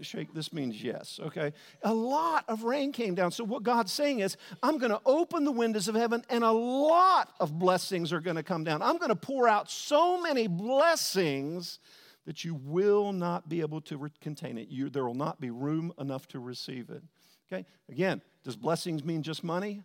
Shake, 0.00 0.34
this 0.34 0.52
means 0.52 0.82
yes, 0.82 1.18
okay? 1.22 1.52
A 1.82 1.94
lot 1.94 2.44
of 2.48 2.64
rain 2.64 2.92
came 2.92 3.14
down. 3.14 3.30
So, 3.30 3.44
what 3.44 3.62
God's 3.62 3.92
saying 3.92 4.20
is, 4.20 4.36
I'm 4.62 4.78
going 4.78 4.90
to 4.90 5.00
open 5.06 5.44
the 5.44 5.52
windows 5.52 5.88
of 5.88 5.94
heaven 5.94 6.24
and 6.28 6.44
a 6.44 6.50
lot 6.50 7.32
of 7.40 7.58
blessings 7.58 8.12
are 8.12 8.20
going 8.20 8.36
to 8.36 8.42
come 8.42 8.64
down. 8.64 8.82
I'm 8.82 8.98
going 8.98 9.08
to 9.08 9.16
pour 9.16 9.48
out 9.48 9.70
so 9.70 10.20
many 10.20 10.46
blessings 10.46 11.78
that 12.26 12.44
you 12.44 12.54
will 12.54 13.12
not 13.12 13.48
be 13.48 13.60
able 13.60 13.80
to 13.82 13.96
re- 13.96 14.10
contain 14.20 14.58
it. 14.58 14.68
You, 14.68 14.90
there 14.90 15.04
will 15.04 15.14
not 15.14 15.40
be 15.40 15.50
room 15.50 15.92
enough 15.98 16.28
to 16.28 16.38
receive 16.38 16.90
it. 16.90 17.02
Okay? 17.50 17.66
Again, 17.88 18.22
does 18.44 18.56
blessings 18.56 19.04
mean 19.04 19.22
just 19.22 19.42
money? 19.42 19.82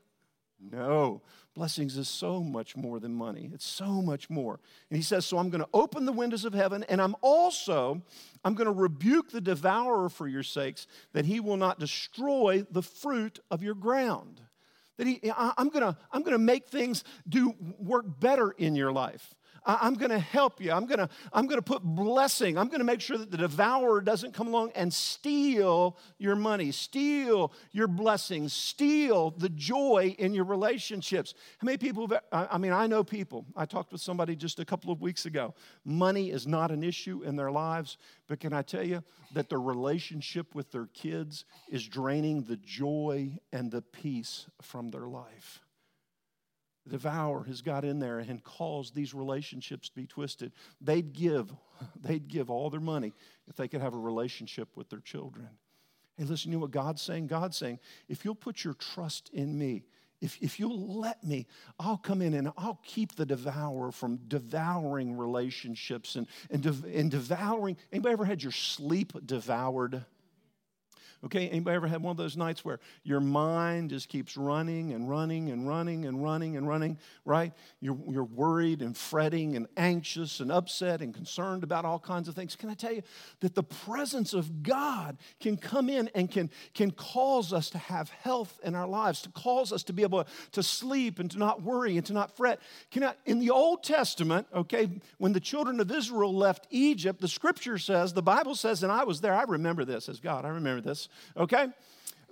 No. 0.60 1.22
Blessings 1.54 1.98
is 1.98 2.08
so 2.08 2.42
much 2.44 2.76
more 2.76 3.00
than 3.00 3.14
money. 3.14 3.50
It's 3.54 3.66
so 3.66 4.02
much 4.02 4.30
more. 4.30 4.60
And 4.90 4.98
he 4.98 5.04
says, 5.04 5.26
So 5.26 5.38
I'm 5.38 5.50
going 5.50 5.64
to 5.64 5.70
open 5.74 6.06
the 6.06 6.12
windows 6.12 6.46
of 6.46 6.54
heaven, 6.54 6.84
and 6.90 7.02
I'm 7.02 7.16
also, 7.22 8.02
I'm 8.44 8.54
going 8.54 8.68
to 8.68 8.72
rebuke 8.72 9.32
the 9.32 9.42
devourer 9.42 10.10
for 10.10 10.28
your 10.28 10.44
sakes, 10.44 10.88
that 11.14 11.26
he 11.26 11.40
will 11.40 11.58
not 11.58 11.80
destroy 11.80 12.66
the 12.70 12.84
fruit 12.84 13.40
of 13.50 13.64
your 13.64 13.76
ground. 13.76 14.42
That 14.98 15.08
he, 15.08 15.20
I'm 15.36 15.70
going 15.70 15.84
to, 15.84 15.98
I'm 16.12 16.22
going 16.22 16.34
to 16.34 16.40
make 16.40 16.68
things 16.68 17.04
do 17.28 17.54
work 17.80 18.20
better 18.20 18.52
in 18.52 18.76
your 18.76 18.92
life. 18.92 19.36
I'm 19.68 19.96
going 19.96 20.12
to 20.12 20.20
help 20.20 20.62
you. 20.62 20.72
I'm 20.72 20.86
going 20.86 21.00
to, 21.00 21.10
I'm 21.34 21.46
going 21.46 21.58
to 21.58 21.62
put 21.62 21.84
blessing. 21.84 22.58
I'm 22.58 22.70
going 22.70 22.80
to 22.80 22.86
make 22.86 23.02
sure 23.02 23.18
that 23.18 23.30
the 23.30 23.38
devourer 23.38 24.00
doesn't 24.00 24.34
come 24.34 24.48
along 24.48 24.72
and 24.76 24.94
steal 24.94 25.98
your 26.18 26.38
money, 26.38 26.72
steal 26.72 27.52
your 27.74 27.88
blessings, 27.88 28.54
steal 28.54 29.32
the 29.32 29.50
joy 29.50 30.16
in 30.18 30.34
your 30.34 30.46
relationships. 30.46 31.34
How 31.58 31.66
many 31.66 31.78
people, 31.78 32.08
have, 32.08 32.22
I 32.32 32.58
mean, 32.58 32.72
I 32.72 32.88
know 32.88 33.04
people. 33.04 33.46
I 33.58 33.66
talked 33.66 33.92
with 33.92 34.00
somebody 34.00 34.38
just 34.38 34.60
a 34.62 34.66
couple 34.66 34.90
of 34.90 35.02
weeks 35.02 35.26
ago. 35.26 35.54
Money 35.84 36.32
is 36.32 36.48
not 36.48 36.72
an 36.72 36.82
issue 36.82 37.24
in 37.24 37.36
their 37.36 37.52
lives, 37.52 37.98
but 38.28 38.40
can 38.40 38.54
I 38.54 38.62
tell 38.62 38.84
you 38.84 39.04
that 39.34 39.50
their 39.50 39.60
relationship 39.60 40.56
with 40.56 40.72
their 40.72 40.88
kids 40.94 41.44
is 41.70 41.86
draining 41.86 42.44
the 42.44 42.58
joy 42.58 43.38
and 43.52 43.70
the 43.70 43.82
peace 43.82 44.48
from 44.62 44.92
their 44.92 45.08
life? 45.08 45.67
The 46.88 46.98
devourer 46.98 47.44
has 47.44 47.62
got 47.62 47.84
in 47.84 48.00
there 48.00 48.20
and 48.20 48.44
caused 48.44 48.96
these 48.96 49.14
relationships 49.14 49.90
to 49.90 49.96
be 49.96 50.08
twisted. 50.08 50.52
They'd 50.82 51.14
give, 51.14 51.52
they'd 52.02 52.28
give 52.28 52.50
all 52.50 52.70
their 52.70 52.80
money 52.80 53.14
if 53.48 53.56
they 53.56 53.68
could 53.68 53.82
have 53.82 53.94
a 53.94 54.00
relationship 54.00 54.70
with 54.76 54.90
their 54.90 55.00
children. 55.00 55.50
Hey, 56.18 56.24
listen, 56.24 56.52
you 56.52 56.58
know 56.58 56.62
what 56.62 56.72
God's 56.72 57.02
saying? 57.02 57.28
God's 57.28 57.58
saying, 57.58 57.80
if 58.08 58.26
you'll 58.26 58.36
put 58.36 58.64
your 58.64 58.74
trust 58.74 59.30
in 59.34 59.58
me, 59.58 59.84
if, 60.20 60.42
if 60.42 60.60
you'll 60.60 60.98
let 61.00 61.24
me, 61.24 61.46
I'll 61.80 61.98
come 61.98 62.24
in 62.24 62.34
and 62.34 62.52
I'll 62.58 62.80
keep 62.84 63.16
the 63.16 63.26
devourer 63.26 63.92
from 63.92 64.18
devouring 64.28 65.16
relationships 65.16 66.16
and, 66.16 66.26
and, 66.50 66.66
and 66.66 67.12
devouring. 67.12 67.78
Anybody 67.92 68.14
ever 68.14 68.26
had 68.26 68.42
your 68.42 68.52
sleep 68.52 69.14
devoured? 69.26 70.04
Okay, 71.26 71.50
anybody 71.50 71.76
ever 71.76 71.88
had 71.88 72.04
one 72.04 72.12
of 72.12 72.18
those 72.18 72.38
nights 72.38 72.64
where 72.64 72.80
your 73.04 73.20
mind 73.20 73.90
just 73.90 74.08
keeps 74.08 74.38
running 74.38 74.94
and 74.94 75.10
running 75.10 75.50
and 75.50 75.68
running 75.68 76.06
and 76.06 76.24
running 76.24 76.58
and 76.58 76.68
running, 76.68 77.00
right? 77.26 77.54
You're, 77.80 77.98
you're 78.08 78.24
worried 78.24 78.84
and 78.84 78.96
fretting 78.96 79.56
and 79.56 79.66
anxious 79.78 80.42
and 80.42 80.52
upset 80.52 81.02
and 81.02 81.16
concerned 81.16 81.64
about 81.64 81.86
all 81.86 81.98
kinds 81.98 82.28
of 82.28 82.36
things. 82.36 82.56
Can 82.56 82.70
I 82.70 82.76
tell 82.76 82.94
you 82.94 83.02
that 83.40 83.56
the 83.56 83.64
presence 83.64 84.36
of 84.36 84.62
God 84.62 85.18
can 85.40 85.58
come 85.58 85.90
in 85.90 86.08
and 86.14 86.30
can, 86.30 86.52
can 86.76 86.92
cause 86.92 87.52
us 87.52 87.72
to 87.72 87.80
have 87.80 88.12
health 88.12 88.60
in 88.64 88.76
our 88.76 88.88
lives, 88.88 89.24
to 89.24 89.30
cause 89.30 89.74
us 89.74 89.82
to 89.84 89.94
be 89.94 90.04
able 90.04 90.28
to 90.52 90.62
sleep 90.62 91.18
and 91.18 91.32
to 91.32 91.40
not 91.40 91.64
worry 91.64 91.98
and 91.98 92.06
to 92.06 92.14
not 92.14 92.38
fret? 92.38 92.60
Can 92.92 93.04
I, 93.04 93.16
in 93.26 93.40
the 93.40 93.50
Old 93.50 93.84
Testament, 93.84 94.46
okay, 94.54 94.88
when 95.18 95.34
the 95.34 95.40
children 95.40 95.80
of 95.80 95.92
Israel 95.92 96.34
left 96.34 96.68
Egypt, 96.70 97.22
the 97.22 97.28
scripture 97.28 97.80
says, 97.80 98.14
the 98.14 98.22
Bible 98.22 98.54
says, 98.54 98.84
and 98.84 98.92
I 98.92 99.04
was 99.04 99.20
there, 99.20 99.34
I 99.34 99.44
remember 99.44 99.84
this 99.84 100.08
as 100.10 100.20
God, 100.20 100.46
I 100.46 100.50
remember 100.50 100.82
this 100.82 101.08
okay? 101.36 101.68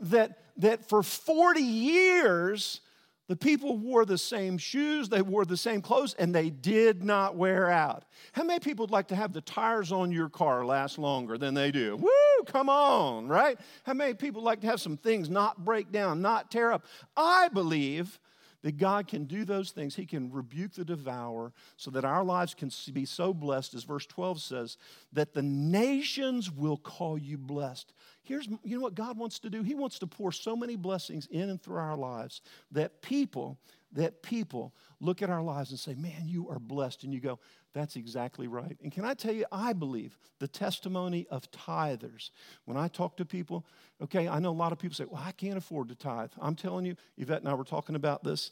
That, 0.02 0.40
that 0.58 0.88
for 0.88 1.04
40 1.04 1.62
years, 1.62 2.82
the 3.28 3.36
people 3.36 3.78
wore 3.78 4.06
the 4.06 4.20
same 4.20 4.58
shoes, 4.58 5.10
they 5.10 5.22
wore 5.22 5.46
the 5.46 5.58
same 5.58 5.82
clothes, 5.82 6.14
and 6.20 6.34
they 6.34 6.52
did 6.52 7.04
not 7.04 7.36
wear 7.36 7.72
out. 7.72 8.04
How 8.34 8.44
many 8.44 8.60
people 8.60 8.84
would 8.84 8.92
like 8.92 9.08
to 9.08 9.16
have 9.16 9.34
the 9.34 9.42
tires 9.42 9.92
on 9.92 10.12
your 10.12 10.30
car 10.30 10.64
last 10.64 11.00
longer 11.00 11.38
than 11.38 11.56
they 11.56 11.72
do? 11.72 11.98
Woo, 11.98 12.44
come 12.46 12.70
on, 12.70 13.28
right? 13.28 13.60
How 13.84 13.94
many 13.94 14.14
people 14.14 14.44
like 14.44 14.62
to 14.62 14.68
have 14.68 14.80
some 14.80 14.98
things 14.98 15.30
not 15.30 15.66
break 15.66 15.92
down, 15.92 16.22
not 16.22 16.52
tear 16.52 16.72
up? 16.72 16.86
I 17.18 17.48
believe 17.48 18.20
that 18.66 18.78
God 18.78 19.08
can 19.08 19.26
do 19.26 19.46
those 19.46 19.70
things. 19.70 19.96
He 19.96 20.08
can 20.08 20.32
rebuke 20.32 20.74
the 20.74 20.84
devourer 20.84 21.54
so 21.78 21.92
that 21.92 22.04
our 22.04 22.24
lives 22.24 22.56
can 22.56 22.72
be 22.94 23.06
so 23.06 23.32
blessed, 23.32 23.76
as 23.76 23.84
verse 23.84 24.08
12 24.08 24.42
says, 24.42 24.78
that 25.14 25.36
the 25.36 25.44
nations 25.44 26.52
will 26.52 26.78
call 26.78 27.16
you 27.16 27.38
blessed. 27.38 27.94
Here's, 28.24 28.48
you 28.48 28.78
know 28.78 28.82
what 28.82 28.96
God 28.96 29.20
wants 29.20 29.38
to 29.42 29.52
do? 29.52 29.62
He 29.62 29.76
wants 29.76 30.00
to 30.00 30.08
pour 30.08 30.32
so 30.32 30.56
many 30.56 30.76
blessings 30.78 31.28
in 31.30 31.52
and 31.52 31.62
through 31.62 31.78
our 31.78 31.96
lives 31.96 32.42
that 32.72 33.04
people, 33.04 33.60
that 33.96 34.22
people 34.22 34.74
look 35.00 35.22
at 35.22 35.30
our 35.30 35.42
lives 35.42 35.72
and 35.72 35.80
say, 35.80 35.96
man, 35.96 36.24
you 36.26 36.50
are 36.50 36.60
blessed. 36.60 37.04
And 37.04 37.14
you 37.14 37.20
go, 37.20 37.40
that's 37.74 37.96
exactly 37.96 38.48
right. 38.48 38.78
And 38.84 38.92
can 38.92 39.04
I 39.04 39.14
tell 39.14 39.34
you, 39.34 39.46
I 39.52 39.74
believe 39.74 40.18
the 40.40 40.48
testimony 40.48 41.28
of 41.30 41.50
tithers. 41.52 42.30
When 42.66 42.78
I 42.78 42.88
talk 42.88 43.18
to 43.18 43.26
people, 43.26 43.66
okay, 44.02 44.28
I 44.28 44.40
know 44.40 44.52
a 44.52 44.52
lot 44.52 44.72
of 44.72 44.80
people 44.80 44.96
say, 44.96 45.06
well, 45.06 45.24
I 45.26 45.32
can't 45.32 45.58
afford 45.58 45.90
to 45.90 45.96
tithe. 45.96 46.32
I'm 46.40 46.56
telling 46.56 46.86
you, 46.86 46.96
Yvette 47.18 47.40
and 47.40 47.50
I 47.50 47.54
were 47.54 47.64
talking 47.64 47.96
about 47.96 48.24
this. 48.24 48.52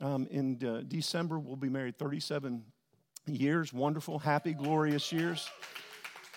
Um, 0.00 0.26
in 0.30 0.58
uh, 0.66 0.82
December, 0.86 1.38
we'll 1.38 1.56
be 1.56 1.68
married 1.68 1.98
37 1.98 2.62
years, 3.26 3.72
wonderful, 3.72 4.18
happy, 4.18 4.54
glorious 4.54 5.12
years. 5.12 5.48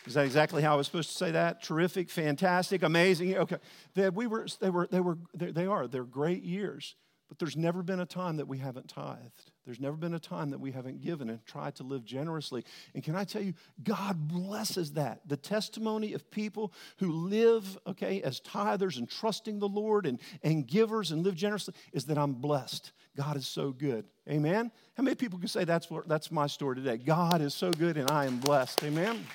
Is 0.06 0.14
that 0.14 0.26
exactly 0.26 0.62
how 0.62 0.74
I 0.74 0.76
was 0.78 0.88
supposed 0.88 1.10
to 1.12 1.16
say 1.18 1.32
that? 1.32 1.64
Terrific, 1.64 2.10
fantastic, 2.10 2.84
amazing. 2.84 3.38
Okay, 3.38 3.58
that 3.96 4.14
we 4.14 4.28
were, 4.28 4.46
they 4.60 4.70
were, 4.70 4.88
they 4.92 5.00
were, 5.00 5.18
they 5.34 5.66
are. 5.66 5.88
They're 5.88 6.04
great 6.04 6.44
years. 6.44 6.96
But 7.28 7.40
there's 7.40 7.58
never 7.58 7.82
been 7.82 8.00
a 8.00 8.06
time 8.06 8.38
that 8.38 8.48
we 8.48 8.60
haven't 8.60 8.88
tithed. 8.88 9.52
There's 9.66 9.80
never 9.80 9.98
been 9.98 10.14
a 10.14 10.20
time 10.20 10.52
that 10.52 10.60
we 10.60 10.72
haven't 10.72 11.02
given 11.02 11.28
and 11.30 11.44
tried 11.46 11.76
to 11.76 11.84
live 11.84 12.06
generously. 12.06 12.64
And 12.94 13.04
can 13.04 13.16
I 13.16 13.24
tell 13.24 13.42
you, 13.42 13.56
God 13.84 14.28
blesses 14.28 14.92
that. 14.94 15.22
The 15.26 15.38
testimony 15.38 16.14
of 16.14 16.30
people 16.30 16.72
who 16.98 17.12
live, 17.12 17.80
okay, 17.88 18.22
as 18.22 18.40
tithers 18.42 19.00
and 19.00 19.10
trusting 19.10 19.58
the 19.58 19.68
Lord 19.68 20.06
and, 20.06 20.20
and 20.44 20.68
givers 20.68 21.12
and 21.12 21.24
live 21.24 21.36
generously 21.36 21.74
is 21.94 22.06
that 22.06 22.18
I'm 22.18 22.34
blessed. 22.34 22.92
God 23.18 23.38
is 23.38 23.48
so 23.48 23.72
good. 23.72 24.06
Amen? 24.30 24.72
How 24.96 25.02
many 25.02 25.16
people 25.16 25.40
can 25.40 25.48
say 25.48 25.64
that's, 25.64 25.90
what, 25.90 26.08
that's 26.08 26.32
my 26.32 26.46
story 26.46 26.76
today? 26.76 26.98
God 26.98 27.42
is 27.42 27.56
so 27.56 27.72
good 27.72 27.98
and 27.98 28.12
I 28.12 28.26
am 28.28 28.38
blessed. 28.38 28.84
Amen? 28.84 29.26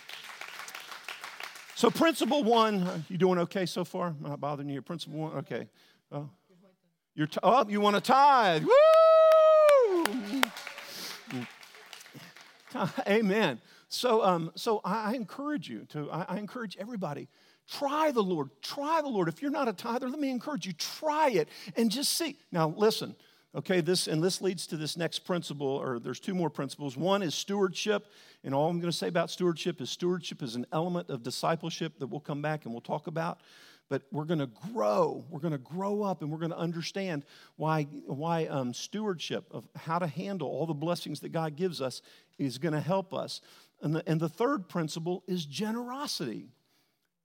So, 1.74 1.90
principle 1.90 2.44
one, 2.44 3.04
you 3.08 3.16
doing 3.16 3.38
okay 3.38 3.66
so 3.66 3.84
far? 3.84 4.08
I'm 4.08 4.28
not 4.28 4.38
bothering 4.38 4.68
you. 4.68 4.82
Principle 4.82 5.18
one, 5.18 5.32
okay. 5.38 5.66
Oh, 6.12 6.28
you're 7.20 7.26
t- 7.26 7.38
oh 7.42 7.66
you 7.68 7.82
want 7.82 7.96
to 7.96 8.00
tithe? 8.00 8.64
Woo! 8.64 8.72
Amen. 13.06 13.60
So, 13.88 14.24
um, 14.24 14.52
so 14.54 14.80
I, 14.84 15.10
I, 15.10 15.14
encourage 15.16 15.68
you 15.68 15.84
to. 15.90 16.10
I, 16.10 16.24
I 16.30 16.38
encourage 16.38 16.78
everybody. 16.78 17.28
Try 17.68 18.10
the 18.10 18.22
Lord. 18.22 18.48
Try 18.62 19.02
the 19.02 19.08
Lord. 19.08 19.28
If 19.28 19.42
you're 19.42 19.50
not 19.50 19.68
a 19.68 19.74
tither, 19.74 20.08
let 20.08 20.18
me 20.18 20.30
encourage 20.30 20.64
you. 20.66 20.72
Try 20.72 21.28
it 21.30 21.50
and 21.76 21.90
just 21.90 22.14
see. 22.14 22.38
Now, 22.52 22.72
listen. 22.74 23.14
Okay, 23.54 23.80
this 23.82 24.06
and 24.06 24.22
this 24.22 24.40
leads 24.40 24.66
to 24.68 24.78
this 24.78 24.96
next 24.96 25.18
principle, 25.20 25.66
or 25.66 25.98
there's 25.98 26.20
two 26.20 26.34
more 26.34 26.48
principles. 26.48 26.96
One 26.96 27.20
is 27.20 27.34
stewardship, 27.34 28.06
and 28.44 28.54
all 28.54 28.70
I'm 28.70 28.78
going 28.78 28.92
to 28.92 28.96
say 28.96 29.08
about 29.08 29.28
stewardship 29.28 29.80
is 29.82 29.90
stewardship 29.90 30.40
is 30.40 30.54
an 30.54 30.64
element 30.72 31.10
of 31.10 31.22
discipleship 31.22 31.98
that 31.98 32.06
we'll 32.06 32.20
come 32.20 32.40
back 32.40 32.64
and 32.64 32.72
we'll 32.72 32.80
talk 32.80 33.08
about. 33.08 33.40
But 33.90 34.04
we're 34.10 34.24
going 34.24 34.38
to 34.38 34.50
grow. 34.72 35.26
We're 35.28 35.40
going 35.40 35.52
to 35.52 35.58
grow 35.58 36.02
up, 36.02 36.22
and 36.22 36.30
we're 36.30 36.38
going 36.38 36.52
to 36.52 36.58
understand 36.58 37.24
why 37.56 37.82
why 38.06 38.46
um, 38.46 38.72
stewardship 38.72 39.44
of 39.50 39.68
how 39.76 39.98
to 39.98 40.06
handle 40.06 40.48
all 40.48 40.64
the 40.64 40.72
blessings 40.72 41.20
that 41.20 41.32
God 41.32 41.56
gives 41.56 41.82
us 41.82 42.00
is 42.38 42.56
going 42.56 42.72
to 42.72 42.80
help 42.80 43.12
us. 43.12 43.42
And 43.82 43.94
the, 43.96 44.02
and 44.06 44.18
the 44.18 44.28
third 44.30 44.68
principle 44.68 45.22
is 45.26 45.44
generosity. 45.44 46.48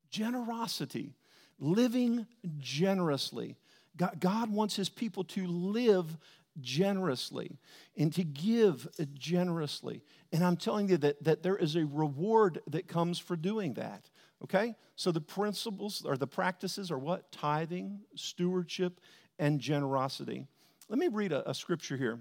Generosity, 0.09 1.15
living 1.59 2.25
generously 2.57 3.55
God, 3.97 4.19
God 4.19 4.51
wants 4.51 4.75
his 4.75 4.89
people 4.89 5.23
to 5.25 5.45
live 5.47 6.17
generously 6.59 7.57
and 7.97 8.13
to 8.13 8.23
give 8.23 8.87
generously. 9.13 10.01
And 10.31 10.43
I'm 10.43 10.57
telling 10.57 10.89
you 10.89 10.97
that, 10.97 11.23
that 11.23 11.43
there 11.43 11.57
is 11.57 11.75
a 11.75 11.85
reward 11.85 12.61
that 12.67 12.87
comes 12.87 13.19
for 13.19 13.35
doing 13.35 13.75
that. 13.75 14.09
Okay? 14.45 14.75
So 14.95 15.11
the 15.11 15.21
principles 15.21 16.03
or 16.05 16.17
the 16.17 16.27
practices 16.27 16.91
are 16.91 16.99
what? 16.99 17.31
Tithing, 17.31 18.01
stewardship, 18.15 19.01
and 19.39 19.59
generosity. 19.59 20.47
Let 20.87 20.99
me 20.99 21.07
read 21.07 21.31
a, 21.31 21.49
a 21.49 21.55
scripture 21.55 21.97
here. 21.97 22.19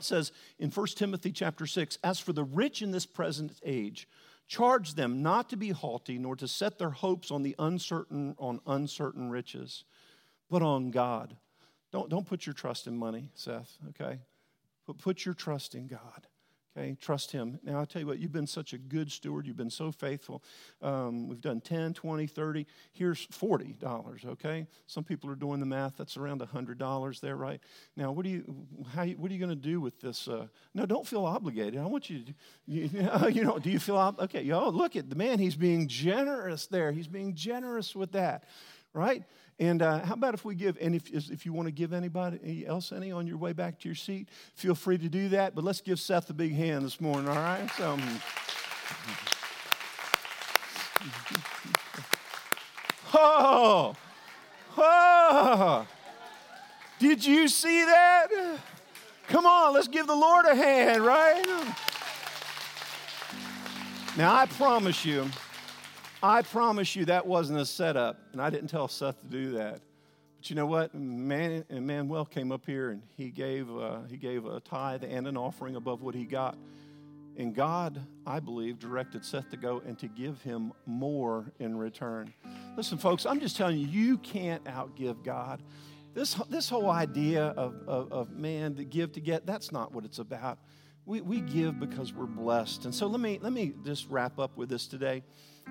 It 0.00 0.04
says 0.04 0.32
in 0.58 0.70
1 0.70 0.86
Timothy 0.96 1.30
chapter 1.30 1.66
6, 1.66 1.98
as 2.02 2.18
for 2.18 2.32
the 2.32 2.42
rich 2.42 2.80
in 2.80 2.90
this 2.90 3.04
present 3.04 3.52
age, 3.64 4.08
charge 4.48 4.94
them 4.94 5.22
not 5.22 5.50
to 5.50 5.58
be 5.58 5.68
haughty, 5.68 6.16
nor 6.16 6.36
to 6.36 6.48
set 6.48 6.78
their 6.78 6.90
hopes 6.90 7.30
on 7.30 7.42
the 7.42 7.54
uncertain 7.58 8.34
on 8.38 8.60
uncertain 8.66 9.28
riches, 9.28 9.84
but 10.48 10.62
on 10.62 10.90
God. 10.90 11.36
Don't, 11.92 12.08
don't 12.08 12.26
put 12.26 12.46
your 12.46 12.54
trust 12.54 12.86
in 12.86 12.96
money, 12.96 13.28
Seth, 13.34 13.76
okay? 13.90 14.20
But 14.86 14.96
put 14.96 15.26
your 15.26 15.34
trust 15.34 15.74
in 15.74 15.86
God. 15.86 16.26
Okay, 16.76 16.96
trust 16.98 17.32
him. 17.32 17.58
Now, 17.62 17.80
I'll 17.80 17.86
tell 17.86 18.00
you 18.00 18.06
what, 18.06 18.18
you've 18.18 18.32
been 18.32 18.46
such 18.46 18.72
a 18.72 18.78
good 18.78 19.12
steward. 19.12 19.46
You've 19.46 19.58
been 19.58 19.68
so 19.68 19.92
faithful. 19.92 20.42
Um, 20.80 21.28
we've 21.28 21.40
done 21.40 21.60
10, 21.60 21.92
20, 21.92 22.26
30. 22.26 22.66
Here's 22.92 23.26
$40, 23.26 24.24
okay? 24.24 24.66
Some 24.86 25.04
people 25.04 25.30
are 25.30 25.34
doing 25.34 25.60
the 25.60 25.66
math. 25.66 25.98
That's 25.98 26.16
around 26.16 26.40
$100 26.40 27.20
there, 27.20 27.36
right? 27.36 27.60
Now, 27.94 28.10
what, 28.12 28.24
do 28.24 28.30
you, 28.30 28.66
how, 28.94 29.04
what 29.04 29.30
are 29.30 29.34
you 29.34 29.40
going 29.40 29.50
to 29.50 29.68
do 29.68 29.82
with 29.82 30.00
this? 30.00 30.26
Uh, 30.28 30.46
no, 30.72 30.86
don't 30.86 31.06
feel 31.06 31.26
obligated. 31.26 31.78
I 31.78 31.84
want 31.84 32.08
you 32.08 32.24
to, 32.24 32.34
you, 32.66 32.90
you 33.30 33.44
know, 33.44 33.58
do 33.58 33.70
you 33.70 33.78
feel, 33.78 34.16
okay, 34.20 34.42
yo, 34.42 34.70
look 34.70 34.96
at 34.96 35.10
the 35.10 35.16
man. 35.16 35.38
He's 35.38 35.56
being 35.56 35.88
generous 35.88 36.66
there. 36.68 36.90
He's 36.90 37.08
being 37.08 37.34
generous 37.34 37.94
with 37.94 38.12
that, 38.12 38.44
right? 38.94 39.22
And 39.58 39.82
uh, 39.82 40.00
how 40.00 40.14
about 40.14 40.34
if 40.34 40.44
we 40.44 40.54
give, 40.54 40.76
and 40.80 40.94
if, 40.94 41.10
if 41.10 41.44
you 41.46 41.52
want 41.52 41.68
to 41.68 41.72
give 41.72 41.92
anybody 41.92 42.64
else 42.66 42.92
any 42.92 43.12
on 43.12 43.26
your 43.26 43.36
way 43.36 43.52
back 43.52 43.78
to 43.80 43.88
your 43.88 43.94
seat, 43.94 44.28
feel 44.54 44.74
free 44.74 44.96
to 44.98 45.08
do 45.08 45.28
that. 45.30 45.54
But 45.54 45.64
let's 45.64 45.80
give 45.80 46.00
Seth 46.00 46.28
a 46.30 46.34
big 46.34 46.54
hand 46.54 46.84
this 46.84 47.00
morning, 47.00 47.28
all 47.28 47.36
right? 47.36 47.70
So, 47.76 47.92
um, 47.92 48.00
oh, 53.14 53.94
oh, 54.76 55.86
did 56.98 57.24
you 57.24 57.48
see 57.48 57.84
that? 57.84 58.28
Come 59.28 59.46
on, 59.46 59.74
let's 59.74 59.88
give 59.88 60.06
the 60.06 60.14
Lord 60.14 60.44
a 60.46 60.54
hand, 60.54 61.04
right? 61.04 61.44
Now, 64.16 64.34
I 64.34 64.46
promise 64.46 65.04
you, 65.04 65.26
I 66.22 66.42
promise 66.42 66.94
you 66.94 67.06
that 67.06 67.26
wasn't 67.26 67.58
a 67.58 67.66
setup, 67.66 68.20
and 68.30 68.40
I 68.40 68.48
didn't 68.48 68.68
tell 68.68 68.86
Seth 68.86 69.20
to 69.22 69.26
do 69.26 69.52
that. 69.52 69.80
But 70.36 70.50
you 70.50 70.54
know 70.54 70.66
what? 70.66 70.94
Man, 70.94 71.64
Manuel 71.68 72.24
came 72.24 72.52
up 72.52 72.64
here 72.64 72.90
and 72.90 73.02
he 73.16 73.30
gave, 73.30 73.68
uh, 73.68 74.02
he 74.08 74.16
gave 74.16 74.46
a 74.46 74.60
tithe 74.60 75.02
and 75.02 75.26
an 75.26 75.36
offering 75.36 75.74
above 75.74 76.00
what 76.00 76.14
he 76.14 76.24
got. 76.24 76.56
And 77.36 77.54
God, 77.54 78.00
I 78.24 78.38
believe, 78.38 78.78
directed 78.78 79.24
Seth 79.24 79.50
to 79.50 79.56
go 79.56 79.82
and 79.84 79.98
to 79.98 80.06
give 80.06 80.40
him 80.42 80.72
more 80.86 81.50
in 81.58 81.76
return. 81.76 82.32
Listen, 82.76 82.98
folks, 82.98 83.26
I'm 83.26 83.40
just 83.40 83.56
telling 83.56 83.78
you, 83.78 83.86
you 83.86 84.18
can't 84.18 84.62
outgive 84.64 85.24
God. 85.24 85.60
This, 86.14 86.34
this 86.50 86.68
whole 86.68 86.90
idea 86.90 87.46
of, 87.46 87.74
of, 87.88 88.12
of 88.12 88.30
man 88.30 88.74
to 88.76 88.84
give 88.84 89.12
to 89.12 89.20
get, 89.20 89.46
that's 89.46 89.72
not 89.72 89.92
what 89.92 90.04
it's 90.04 90.18
about. 90.18 90.58
We, 91.04 91.20
we 91.20 91.40
give 91.40 91.80
because 91.80 92.12
we're 92.12 92.26
blessed. 92.26 92.84
And 92.84 92.94
so 92.94 93.06
let 93.06 93.20
me, 93.20 93.38
let 93.42 93.52
me 93.52 93.72
just 93.84 94.08
wrap 94.08 94.38
up 94.38 94.56
with 94.56 94.68
this 94.68 94.86
today. 94.86 95.22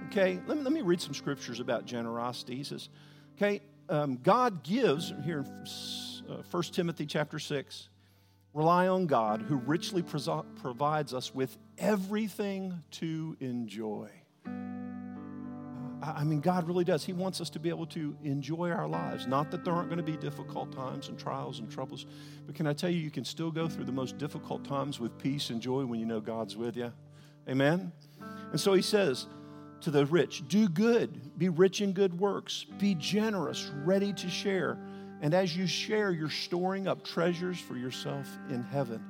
Okay, 0.07 0.39
let 0.45 0.57
me, 0.57 0.63
let 0.63 0.73
me 0.73 0.81
read 0.81 1.01
some 1.01 1.13
scriptures 1.13 1.59
about 1.59 1.85
generosity. 1.85 2.55
He 2.55 2.63
says, 2.63 2.89
okay, 3.37 3.61
um, 3.89 4.19
God 4.21 4.63
gives, 4.63 5.13
here 5.23 5.39
in 5.39 5.65
uh, 6.29 6.41
1 6.49 6.63
Timothy 6.63 7.05
chapter 7.05 7.39
6, 7.39 7.89
rely 8.53 8.87
on 8.87 9.05
God 9.05 9.41
who 9.41 9.55
richly 9.57 10.03
provides 10.03 11.13
us 11.13 11.33
with 11.33 11.57
everything 11.77 12.83
to 12.91 13.37
enjoy. 13.39 14.09
I 16.01 16.23
mean, 16.23 16.41
God 16.41 16.67
really 16.67 16.83
does. 16.83 17.03
He 17.03 17.13
wants 17.13 17.41
us 17.41 17.49
to 17.51 17.59
be 17.59 17.69
able 17.69 17.85
to 17.87 18.15
enjoy 18.23 18.71
our 18.71 18.87
lives. 18.87 19.27
Not 19.27 19.51
that 19.51 19.63
there 19.63 19.73
aren't 19.73 19.89
going 19.89 20.03
to 20.03 20.03
be 20.03 20.17
difficult 20.17 20.71
times 20.71 21.09
and 21.09 21.19
trials 21.19 21.59
and 21.59 21.69
troubles, 21.69 22.05
but 22.45 22.55
can 22.55 22.65
I 22.65 22.73
tell 22.73 22.89
you, 22.89 22.99
you 22.99 23.11
can 23.11 23.23
still 23.23 23.51
go 23.51 23.67
through 23.67 23.85
the 23.85 23.91
most 23.91 24.17
difficult 24.17 24.65
times 24.65 24.99
with 24.99 25.17
peace 25.17 25.51
and 25.51 25.61
joy 25.61 25.85
when 25.85 25.99
you 25.99 26.05
know 26.05 26.19
God's 26.19 26.57
with 26.57 26.75
you. 26.75 26.91
Amen? 27.47 27.91
And 28.51 28.59
so 28.59 28.73
he 28.73 28.81
says, 28.81 29.27
to 29.81 29.91
the 29.91 30.05
rich. 30.05 30.47
Do 30.47 30.69
good, 30.69 31.37
be 31.37 31.49
rich 31.49 31.81
in 31.81 31.93
good 31.93 32.19
works, 32.19 32.65
be 32.77 32.95
generous, 32.95 33.71
ready 33.83 34.13
to 34.13 34.29
share. 34.29 34.77
And 35.21 35.33
as 35.33 35.55
you 35.55 35.67
share, 35.67 36.11
you're 36.11 36.29
storing 36.29 36.87
up 36.87 37.03
treasures 37.03 37.59
for 37.59 37.77
yourself 37.77 38.27
in 38.49 38.63
heaven 38.63 39.03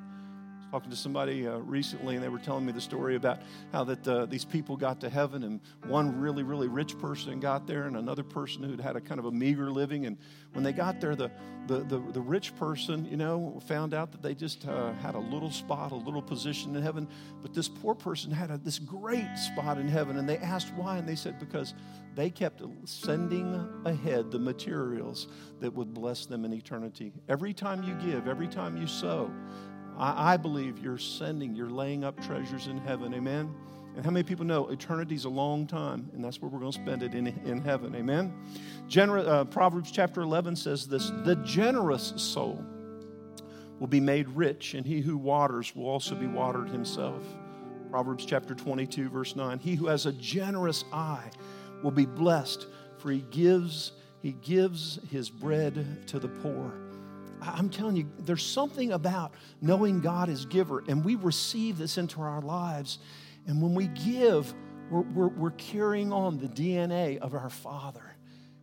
talking 0.72 0.90
to 0.90 0.96
somebody 0.96 1.46
uh, 1.46 1.58
recently, 1.58 2.16
and 2.16 2.24
they 2.24 2.30
were 2.30 2.40
telling 2.40 2.66
me 2.66 2.72
the 2.72 2.80
story 2.80 3.18
about 3.18 3.42
how 3.74 3.84
that 3.84 4.08
uh, 4.08 4.26
these 4.26 4.46
people 4.46 4.78
got 4.78 5.02
to 5.02 5.10
heaven, 5.10 5.44
and 5.44 5.60
one 5.86 6.18
really, 6.20 6.44
really 6.44 6.70
rich 6.70 6.98
person 6.98 7.42
got 7.42 7.68
there, 7.68 7.88
and 7.88 7.98
another 7.98 8.24
person 8.24 8.64
who'd 8.64 8.80
had 8.80 8.96
a 8.96 9.02
kind 9.02 9.20
of 9.20 9.26
a 9.26 9.32
meager 9.32 9.70
living. 9.70 10.06
And 10.06 10.18
when 10.54 10.64
they 10.64 10.72
got 10.72 11.02
there, 11.02 11.16
the 11.16 11.30
the 11.68 11.80
the, 11.80 12.00
the 12.14 12.22
rich 12.22 12.56
person, 12.56 13.06
you 13.06 13.18
know, 13.18 13.60
found 13.68 13.94
out 13.94 14.14
that 14.14 14.22
they 14.22 14.34
just 14.34 14.66
uh, 14.66 14.94
had 14.94 15.16
a 15.16 15.20
little 15.20 15.52
spot, 15.52 15.92
a 15.92 15.96
little 15.96 16.22
position 16.22 16.74
in 16.76 16.82
heaven, 16.82 17.08
but 17.42 17.54
this 17.54 17.68
poor 17.68 17.94
person 17.94 18.32
had 18.32 18.50
a, 18.50 18.58
this 18.58 18.80
great 18.80 19.38
spot 19.38 19.78
in 19.78 19.90
heaven. 19.90 20.18
And 20.18 20.28
they 20.28 20.38
asked 20.38 20.74
why, 20.76 20.98
and 20.98 21.08
they 21.08 21.16
said 21.16 21.38
because 21.38 21.74
they 22.16 22.30
kept 22.30 22.62
sending 22.86 23.68
ahead 23.86 24.32
the 24.32 24.40
materials 24.40 25.28
that 25.60 25.74
would 25.74 25.94
bless 25.94 26.26
them 26.26 26.46
in 26.46 26.54
eternity. 26.54 27.14
Every 27.30 27.54
time 27.54 27.84
you 27.84 27.94
give, 27.96 28.28
every 28.28 28.48
time 28.48 28.78
you 28.78 28.88
sow, 28.88 29.32
I, 29.98 30.34
I 30.34 30.38
believe 30.38 30.80
you're 30.80 30.98
sending, 30.98 31.56
you're 31.56 31.70
laying 31.70 32.04
up 32.04 32.22
treasures 32.24 32.68
in 32.68 32.78
heaven. 32.78 33.14
Amen. 33.14 33.54
And 33.96 34.06
how 34.06 34.12
many 34.12 34.24
people 34.24 34.46
know 34.46 34.70
eternity's 34.70 35.26
a 35.26 35.30
long 35.30 35.68
time, 35.68 36.10
and 36.14 36.24
that's 36.24 36.42
where 36.42 36.50
we're 36.50 36.60
going 36.60 36.72
to 36.72 36.82
spend 36.82 37.04
it 37.04 37.14
in, 37.14 37.28
in 37.28 37.62
heaven? 37.62 37.94
Amen. 37.96 38.34
Gener- 38.88 39.28
uh, 39.28 39.46
Proverbs 39.46 39.92
chapter 39.92 40.22
11 40.22 40.56
says 40.56 40.88
this 40.88 41.12
The 41.26 41.36
generous 41.44 42.14
soul 42.16 42.64
will 43.80 43.88
be 43.88 44.00
made 44.00 44.30
rich, 44.30 44.76
and 44.76 44.86
he 44.86 45.02
who 45.02 45.18
waters 45.18 45.76
will 45.76 45.90
also 45.90 46.16
be 46.16 46.28
watered 46.28 46.70
himself. 46.70 47.22
Proverbs 47.90 48.26
chapter 48.26 48.56
22, 48.56 49.10
verse 49.10 49.36
9 49.36 49.60
He 49.60 49.76
who 49.76 49.88
has 49.88 50.06
a 50.06 50.14
generous 50.14 50.86
eye 50.94 51.30
will 51.84 51.92
be 51.92 52.06
blessed, 52.06 52.68
for 52.98 53.12
he 53.12 53.26
gives, 53.30 53.92
he 54.22 54.32
gives 54.34 55.00
his 55.10 55.30
bread 55.30 56.08
to 56.08 56.20
the 56.20 56.30
poor. 56.30 56.91
I'm 57.42 57.70
telling 57.70 57.96
you, 57.96 58.10
there's 58.20 58.46
something 58.46 58.92
about 58.92 59.34
knowing 59.62 60.00
God 60.00 60.30
as 60.30 60.46
giver, 60.46 60.84
and 60.88 61.04
we 61.04 61.16
receive 61.16 61.78
this 61.78 61.98
into 61.98 62.22
our 62.22 62.42
lives. 62.42 63.00
And 63.48 63.62
when 63.62 63.74
we 63.74 63.88
give, 63.88 64.54
we're, 64.92 65.02
we're, 65.02 65.28
we're 65.30 65.52
carrying 65.52 66.14
on 66.14 66.38
the 66.38 66.48
DNA 66.48 67.18
of 67.18 67.34
our 67.34 67.50
Father. 67.50 68.16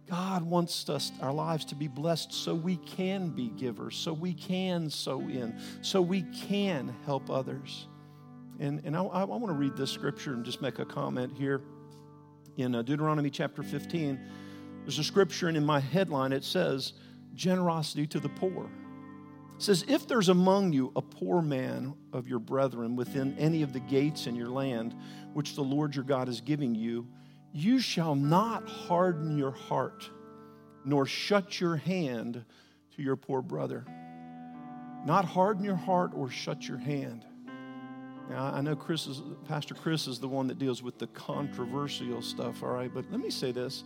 God 0.08 0.42
wants 0.42 0.88
us, 0.88 1.12
our 1.20 1.32
lives 1.32 1.66
to 1.66 1.74
be 1.74 1.88
blessed 1.88 2.32
so 2.32 2.54
we 2.54 2.76
can 2.76 3.28
be 3.30 3.48
givers, 3.48 3.96
so 3.96 4.12
we 4.12 4.32
can 4.32 4.88
sow 4.88 5.20
in, 5.20 5.58
so 5.82 6.00
we 6.00 6.22
can 6.22 6.94
help 7.04 7.28
others. 7.28 7.88
And, 8.60 8.80
and 8.84 8.96
I, 8.96 9.02
I 9.02 9.24
want 9.24 9.46
to 9.46 9.52
read 9.52 9.76
this 9.76 9.90
scripture 9.90 10.32
and 10.32 10.44
just 10.44 10.62
make 10.62 10.78
a 10.78 10.84
comment 10.84 11.32
here. 11.36 11.60
In 12.56 12.74
uh, 12.74 12.82
Deuteronomy 12.82 13.30
chapter 13.30 13.62
15, 13.62 14.18
there's 14.82 14.98
a 14.98 15.04
scripture, 15.04 15.48
and 15.48 15.56
in 15.56 15.64
my 15.64 15.80
headline 15.80 16.32
it 16.32 16.42
says, 16.42 16.94
generosity 17.38 18.06
to 18.08 18.20
the 18.20 18.28
poor. 18.28 18.70
It 19.56 19.62
says, 19.62 19.84
If 19.88 20.06
there's 20.06 20.28
among 20.28 20.72
you 20.72 20.92
a 20.94 21.00
poor 21.00 21.40
man 21.40 21.94
of 22.12 22.28
your 22.28 22.38
brethren 22.38 22.96
within 22.96 23.36
any 23.38 23.62
of 23.62 23.72
the 23.72 23.80
gates 23.80 24.26
in 24.26 24.36
your 24.36 24.50
land, 24.50 24.94
which 25.32 25.54
the 25.54 25.62
Lord 25.62 25.94
your 25.94 26.04
God 26.04 26.28
is 26.28 26.40
giving 26.40 26.74
you, 26.74 27.06
you 27.52 27.80
shall 27.80 28.14
not 28.14 28.68
harden 28.68 29.38
your 29.38 29.52
heart, 29.52 30.10
nor 30.84 31.06
shut 31.06 31.60
your 31.60 31.76
hand 31.76 32.44
to 32.96 33.02
your 33.02 33.16
poor 33.16 33.40
brother. 33.40 33.86
Not 35.06 35.24
harden 35.24 35.64
your 35.64 35.76
heart 35.76 36.12
or 36.14 36.28
shut 36.28 36.68
your 36.68 36.78
hand. 36.78 37.24
Now, 38.28 38.52
I 38.52 38.60
know 38.60 38.76
Chris 38.76 39.06
is, 39.06 39.22
Pastor 39.46 39.74
Chris 39.74 40.06
is 40.06 40.18
the 40.18 40.28
one 40.28 40.48
that 40.48 40.58
deals 40.58 40.82
with 40.82 40.98
the 40.98 41.06
controversial 41.08 42.20
stuff, 42.20 42.62
all 42.62 42.68
right, 42.68 42.92
but 42.92 43.10
let 43.10 43.20
me 43.20 43.30
say 43.30 43.52
this 43.52 43.84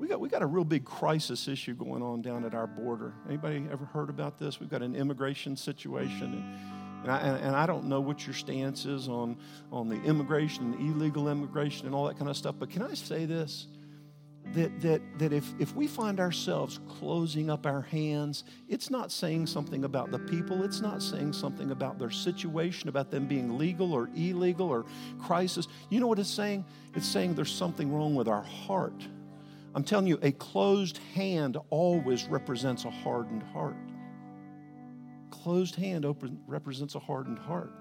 we 0.00 0.08
got, 0.08 0.18
we 0.18 0.30
got 0.30 0.40
a 0.40 0.46
real 0.46 0.64
big 0.64 0.86
crisis 0.86 1.46
issue 1.46 1.74
going 1.74 2.02
on 2.02 2.22
down 2.22 2.46
at 2.46 2.54
our 2.54 2.66
border. 2.66 3.12
Anybody 3.28 3.66
ever 3.70 3.84
heard 3.84 4.08
about 4.08 4.38
this? 4.38 4.58
We've 4.58 4.70
got 4.70 4.80
an 4.80 4.96
immigration 4.96 5.58
situation. 5.58 6.32
And, 6.32 7.02
and 7.02 7.10
I, 7.10 7.18
and, 7.18 7.54
I, 7.54 7.66
don't 7.66 7.84
know 7.84 8.00
what 8.00 8.26
your 8.26 8.32
stance 8.32 8.86
is 8.86 9.08
on, 9.08 9.36
on 9.70 9.90
the 9.90 10.02
immigration, 10.02 10.74
illegal 10.80 11.28
immigration, 11.28 11.84
and 11.84 11.94
all 11.94 12.06
that 12.06 12.16
kind 12.16 12.30
of 12.30 12.36
stuff. 12.36 12.54
But 12.58 12.70
can 12.70 12.80
I 12.80 12.94
say 12.94 13.26
this? 13.26 13.66
That, 14.54 14.80
that, 14.80 15.02
that 15.18 15.32
if, 15.34 15.52
if 15.58 15.76
we 15.76 15.86
find 15.86 16.18
ourselves 16.18 16.80
closing 16.88 17.50
up 17.50 17.66
our 17.66 17.82
hands, 17.82 18.44
it's 18.70 18.88
not 18.88 19.12
saying 19.12 19.48
something 19.48 19.84
about 19.84 20.10
the 20.10 20.18
people. 20.18 20.62
It's 20.62 20.80
not 20.80 21.02
saying 21.02 21.34
something 21.34 21.72
about 21.72 21.98
their 21.98 22.10
situation, 22.10 22.88
about 22.88 23.10
them 23.10 23.26
being 23.26 23.58
legal 23.58 23.92
or 23.92 24.08
illegal 24.16 24.70
or 24.70 24.86
crisis. 25.20 25.68
You 25.90 26.00
know 26.00 26.06
what 26.06 26.18
it's 26.18 26.30
saying? 26.30 26.64
It's 26.94 27.06
saying 27.06 27.34
there's 27.34 27.52
something 27.52 27.92
wrong 27.92 28.14
with 28.14 28.28
our 28.28 28.42
heart 28.42 29.04
I'm 29.74 29.84
telling 29.84 30.06
you, 30.06 30.18
a 30.22 30.32
closed 30.32 30.98
hand 31.14 31.56
always 31.70 32.26
represents 32.26 32.84
a 32.84 32.90
hardened 32.90 33.42
heart. 33.42 33.76
Closed 35.30 35.76
hand 35.76 36.04
open, 36.04 36.40
represents 36.46 36.96
a 36.96 36.98
hardened 36.98 37.38
heart. 37.38 37.72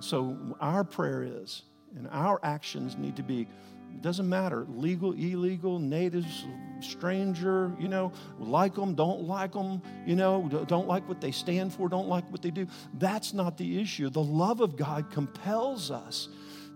So 0.00 0.36
our 0.60 0.82
prayer 0.82 1.22
is, 1.22 1.62
and 1.96 2.08
our 2.10 2.40
actions 2.42 2.96
need 2.96 3.16
to 3.16 3.22
be 3.22 3.46
it 3.94 4.02
doesn't 4.02 4.28
matter 4.28 4.66
legal, 4.68 5.12
illegal, 5.12 5.78
natives, 5.78 6.46
stranger, 6.80 7.72
you 7.78 7.88
know, 7.88 8.12
like 8.38 8.74
them, 8.74 8.94
don't 8.94 9.22
like 9.22 9.52
them, 9.52 9.80
you 10.04 10.16
know, 10.16 10.48
don't 10.66 10.88
like 10.88 11.08
what 11.08 11.20
they 11.20 11.30
stand 11.30 11.72
for, 11.72 11.88
don't 11.88 12.08
like 12.08 12.30
what 12.30 12.42
they 12.42 12.50
do. 12.50 12.66
That's 12.94 13.32
not 13.32 13.56
the 13.56 13.80
issue. 13.80 14.10
The 14.10 14.22
love 14.22 14.60
of 14.60 14.76
God 14.76 15.10
compels 15.10 15.90
us 15.90 16.28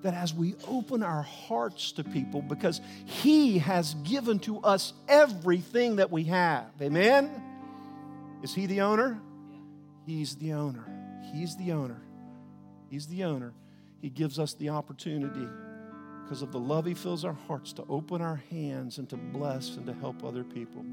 that 0.02 0.14
as 0.14 0.32
we 0.32 0.54
open 0.66 1.02
our 1.02 1.22
hearts 1.22 1.92
to 1.92 2.04
people, 2.04 2.42
because 2.42 2.80
He 3.04 3.58
has 3.58 3.94
given 3.94 4.38
to 4.40 4.60
us 4.60 4.92
everything 5.08 5.96
that 5.96 6.10
we 6.10 6.24
have. 6.24 6.66
Amen? 6.80 7.30
Is 8.42 8.54
He 8.54 8.66
the 8.66 8.82
owner? 8.82 9.20
He's 10.06 10.36
the 10.36 10.52
owner. 10.52 10.86
He's 11.32 11.56
the 11.56 11.72
owner. 11.72 12.00
He's 12.90 13.06
the 13.06 13.24
owner. 13.24 13.52
He 14.00 14.08
gives 14.08 14.38
us 14.38 14.54
the 14.54 14.70
opportunity 14.70 15.46
because 16.22 16.42
of 16.42 16.52
the 16.52 16.58
love 16.58 16.86
He 16.86 16.94
fills 16.94 17.24
our 17.24 17.36
hearts 17.46 17.72
to 17.74 17.84
open 17.88 18.22
our 18.22 18.42
hands 18.50 18.98
and 18.98 19.08
to 19.10 19.16
bless 19.16 19.76
and 19.76 19.86
to 19.86 19.94
help 19.94 20.24
other 20.24 20.44
people. 20.44 20.84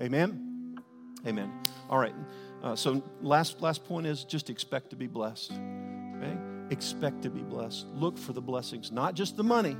Amen? 0.00 0.78
Amen. 1.26 1.52
All 1.88 1.98
right. 1.98 2.14
Uh, 2.62 2.74
so 2.74 3.02
last 3.20 3.60
last 3.60 3.84
point 3.84 4.06
is 4.06 4.24
just 4.24 4.48
expect 4.48 4.90
to 4.90 4.96
be 4.96 5.06
blessed. 5.06 5.52
Okay? 5.52 6.36
Expect 6.70 7.22
to 7.22 7.30
be 7.30 7.42
blessed. 7.42 7.86
Look 7.94 8.16
for 8.16 8.32
the 8.32 8.40
blessings, 8.40 8.90
not 8.92 9.14
just 9.14 9.36
the 9.36 9.44
money. 9.44 9.76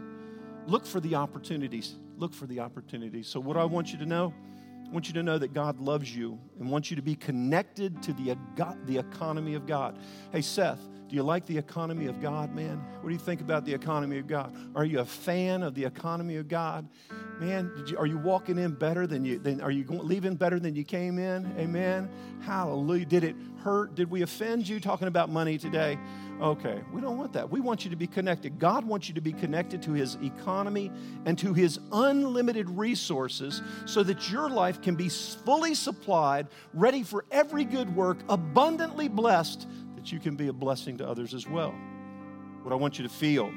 Look 0.66 0.84
for 0.84 1.00
the 1.00 1.14
opportunities. 1.14 1.94
Look 2.16 2.34
for 2.34 2.46
the 2.46 2.60
opportunities. 2.60 3.26
So 3.26 3.40
what 3.40 3.56
I 3.56 3.64
want 3.64 3.92
you 3.92 3.98
to 3.98 4.06
know, 4.06 4.34
I 4.86 4.92
want 4.92 5.06
you 5.06 5.14
to 5.14 5.22
know 5.22 5.38
that 5.38 5.54
God 5.54 5.80
loves 5.80 6.14
you 6.14 6.38
and 6.58 6.70
wants 6.70 6.90
you 6.90 6.96
to 6.96 7.02
be 7.02 7.14
connected 7.14 8.02
to 8.02 8.12
the, 8.12 8.36
the 8.86 8.98
economy 8.98 9.54
of 9.54 9.66
God. 9.66 9.98
Hey, 10.32 10.42
Seth, 10.42 10.80
do 11.10 11.16
you 11.16 11.24
like 11.24 11.44
the 11.46 11.58
economy 11.58 12.06
of 12.06 12.20
God, 12.20 12.54
man? 12.54 12.84
What 13.00 13.08
do 13.08 13.12
you 13.12 13.18
think 13.18 13.40
about 13.40 13.64
the 13.64 13.74
economy 13.74 14.18
of 14.18 14.28
God? 14.28 14.54
Are 14.76 14.84
you 14.84 15.00
a 15.00 15.04
fan 15.04 15.64
of 15.64 15.74
the 15.74 15.84
economy 15.84 16.36
of 16.36 16.46
God? 16.46 16.88
Man, 17.40 17.72
you, 17.88 17.98
are 17.98 18.06
you 18.06 18.16
walking 18.16 18.58
in 18.58 18.74
better 18.74 19.08
than 19.08 19.24
you, 19.24 19.40
than, 19.40 19.60
are 19.60 19.72
you 19.72 19.82
going, 19.82 20.06
leaving 20.06 20.36
better 20.36 20.60
than 20.60 20.76
you 20.76 20.84
came 20.84 21.18
in? 21.18 21.52
Amen. 21.58 22.08
Hallelujah. 22.42 23.06
Did 23.06 23.24
it 23.24 23.34
hurt? 23.62 23.94
Did 23.94 24.10
we 24.10 24.22
offend 24.22 24.68
you 24.68 24.80
talking 24.80 25.08
about 25.08 25.30
money 25.30 25.58
today? 25.58 25.98
Okay, 26.40 26.80
we 26.92 27.00
don't 27.00 27.18
want 27.18 27.32
that. 27.34 27.50
We 27.50 27.60
want 27.60 27.84
you 27.84 27.90
to 27.90 27.96
be 27.96 28.06
connected. 28.06 28.58
God 28.58 28.84
wants 28.84 29.08
you 29.08 29.14
to 29.14 29.20
be 29.20 29.32
connected 29.32 29.82
to 29.82 29.92
His 29.92 30.16
economy 30.22 30.90
and 31.26 31.38
to 31.38 31.52
His 31.52 31.78
unlimited 31.92 32.68
resources 32.70 33.62
so 33.84 34.02
that 34.02 34.30
your 34.30 34.48
life 34.48 34.80
can 34.80 34.94
be 34.94 35.08
fully 35.08 35.74
supplied, 35.74 36.48
ready 36.72 37.02
for 37.02 37.24
every 37.30 37.64
good 37.64 37.94
work, 37.94 38.18
abundantly 38.28 39.08
blessed 39.08 39.66
that 39.96 40.10
you 40.10 40.18
can 40.18 40.34
be 40.34 40.48
a 40.48 40.52
blessing 40.52 40.96
to 40.98 41.06
others 41.06 41.34
as 41.34 41.46
well. 41.46 41.74
What 42.62 42.72
I 42.72 42.76
want 42.76 42.98
you 42.98 43.02
to 43.06 43.12
feel, 43.12 43.52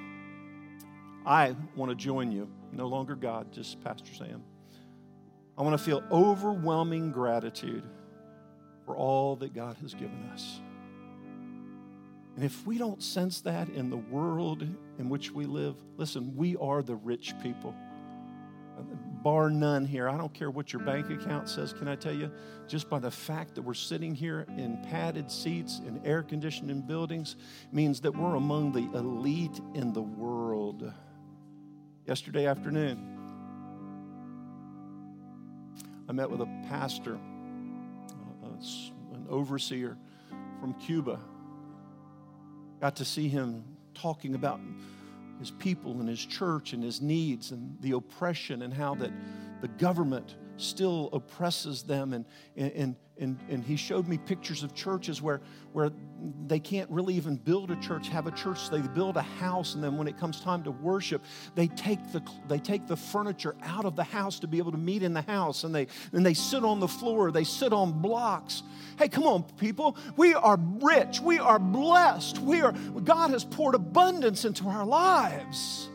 I 1.25 1.55
want 1.75 1.89
to 1.89 1.95
join 1.95 2.31
you. 2.31 2.49
No 2.71 2.87
longer 2.87 3.15
God, 3.15 3.51
just 3.51 3.81
Pastor 3.83 4.13
Sam. 4.13 4.43
I 5.57 5.61
want 5.61 5.77
to 5.77 5.83
feel 5.83 6.03
overwhelming 6.11 7.11
gratitude 7.11 7.83
for 8.85 8.95
all 8.95 9.35
that 9.37 9.53
God 9.53 9.77
has 9.81 9.93
given 9.93 10.29
us. 10.33 10.59
And 12.35 12.43
if 12.43 12.65
we 12.65 12.77
don't 12.77 13.01
sense 13.01 13.41
that 13.41 13.69
in 13.69 13.89
the 13.89 13.97
world 13.97 14.67
in 14.97 15.09
which 15.09 15.31
we 15.31 15.45
live, 15.45 15.75
listen, 15.97 16.35
we 16.35 16.55
are 16.57 16.81
the 16.81 16.95
rich 16.95 17.33
people 17.43 17.75
bar 19.23 19.49
none 19.49 19.85
here. 19.85 20.09
I 20.09 20.17
don't 20.17 20.33
care 20.33 20.51
what 20.51 20.73
your 20.73 20.81
bank 20.83 21.09
account 21.09 21.47
says, 21.47 21.71
can 21.73 21.87
I 21.87 21.95
tell 21.95 22.13
you? 22.13 22.29
Just 22.67 22.89
by 22.89 22.99
the 22.99 23.09
fact 23.09 23.55
that 23.55 23.61
we're 23.61 23.73
sitting 23.73 24.13
here 24.13 24.45
in 24.57 24.85
padded 24.89 25.31
seats 25.31 25.79
in 25.87 26.01
air 26.05 26.21
conditioning 26.21 26.81
buildings 26.81 27.37
means 27.71 28.01
that 28.01 28.11
we're 28.11 28.35
among 28.35 28.73
the 28.73 28.97
elite 28.97 29.61
in 29.73 29.93
the 29.93 30.01
world. 30.01 30.91
Yesterday 32.05 32.45
afternoon, 32.47 33.09
I 36.09 36.11
met 36.11 36.29
with 36.29 36.41
a 36.41 36.63
pastor, 36.67 37.17
an 39.13 39.25
overseer 39.29 39.97
from 40.59 40.73
Cuba. 40.75 41.19
Got 42.81 42.95
to 42.97 43.05
see 43.05 43.27
him 43.27 43.63
talking 43.93 44.35
about 44.35 44.59
his 45.39 45.51
people 45.51 45.99
and 45.99 46.07
his 46.07 46.25
church 46.25 46.73
and 46.73 46.83
his 46.83 47.01
needs 47.01 47.51
and 47.51 47.77
the 47.81 47.91
oppression 47.91 48.61
and 48.61 48.73
how 48.73 48.95
that 48.95 49.11
the 49.61 49.67
government 49.67 50.35
still 50.57 51.09
oppresses 51.13 51.83
them. 51.83 52.13
And, 52.13 52.25
and, 52.55 52.95
and, 53.19 53.39
and 53.49 53.63
he 53.63 53.75
showed 53.75 54.07
me 54.07 54.17
pictures 54.17 54.63
of 54.63 54.73
churches 54.73 55.21
where, 55.21 55.41
where 55.71 55.91
they 56.47 56.59
can't 56.59 56.89
really 56.89 57.13
even 57.13 57.35
build 57.35 57.69
a 57.69 57.75
church 57.75 58.09
have 58.09 58.25
a 58.25 58.31
church. 58.31 58.69
They 58.69 58.81
build 58.81 59.17
a 59.17 59.21
house 59.21 59.75
and 59.75 59.83
then 59.83 59.97
when 59.97 60.07
it 60.07 60.17
comes 60.17 60.39
time 60.39 60.63
to 60.63 60.71
worship 60.71 61.23
they 61.53 61.67
take 61.67 61.99
the, 62.11 62.23
they 62.47 62.57
take 62.57 62.87
the 62.87 62.95
furniture 62.95 63.55
out 63.61 63.85
of 63.85 63.95
the 63.95 64.03
house 64.03 64.39
to 64.39 64.47
be 64.47 64.57
able 64.57 64.71
to 64.71 64.77
meet 64.77 65.03
in 65.03 65.13
the 65.13 65.21
house. 65.21 65.63
And 65.63 65.73
they, 65.75 65.87
and 66.11 66.25
they 66.25 66.33
sit 66.33 66.63
on 66.63 66.79
the 66.79 66.87
floor. 66.87 67.31
They 67.31 67.43
sit 67.43 67.71
on 67.71 68.01
blocks. 68.01 68.63
Hey 68.97 69.09
come 69.09 69.25
on 69.25 69.43
people. 69.57 69.97
We 70.17 70.33
are 70.33 70.57
rich. 70.81 71.19
We 71.19 71.39
are 71.39 71.59
blessed. 71.59 72.39
We 72.39 72.61
are 72.61 72.71
god 73.03 73.31
has 73.31 73.43
poured 73.43 73.75
abundance 73.75 74.45
into 74.45 74.67
our 74.67 74.85
lives 74.85 75.89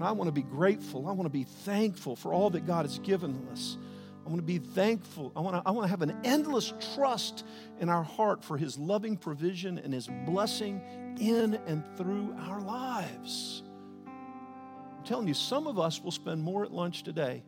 and 0.00 0.08
I 0.08 0.12
want 0.12 0.28
to 0.28 0.32
be 0.32 0.40
grateful. 0.40 1.06
I 1.06 1.12
want 1.12 1.26
to 1.26 1.30
be 1.30 1.44
thankful 1.44 2.16
for 2.16 2.32
all 2.32 2.48
that 2.50 2.66
God 2.66 2.86
has 2.86 2.98
given 3.00 3.46
us. 3.52 3.76
I 4.24 4.30
want 4.30 4.38
to 4.38 4.46
be 4.46 4.56
thankful. 4.56 5.30
I 5.36 5.40
want 5.40 5.56
to, 5.56 5.62
I 5.66 5.72
want 5.72 5.84
to 5.84 5.90
have 5.90 6.00
an 6.00 6.16
endless 6.24 6.72
trust 6.94 7.44
in 7.80 7.90
our 7.90 8.02
heart 8.02 8.42
for 8.42 8.56
His 8.56 8.78
loving 8.78 9.18
provision 9.18 9.78
and 9.78 9.92
His 9.92 10.08
blessing 10.24 10.80
in 11.20 11.60
and 11.66 11.84
through 11.98 12.34
our 12.48 12.62
lives. 12.62 13.62
I'm 14.06 15.04
telling 15.04 15.28
you, 15.28 15.34
some 15.34 15.66
of 15.66 15.78
us 15.78 16.00
will 16.00 16.12
spend 16.12 16.42
more 16.42 16.64
at 16.64 16.72
lunch 16.72 17.02
today 17.02 17.42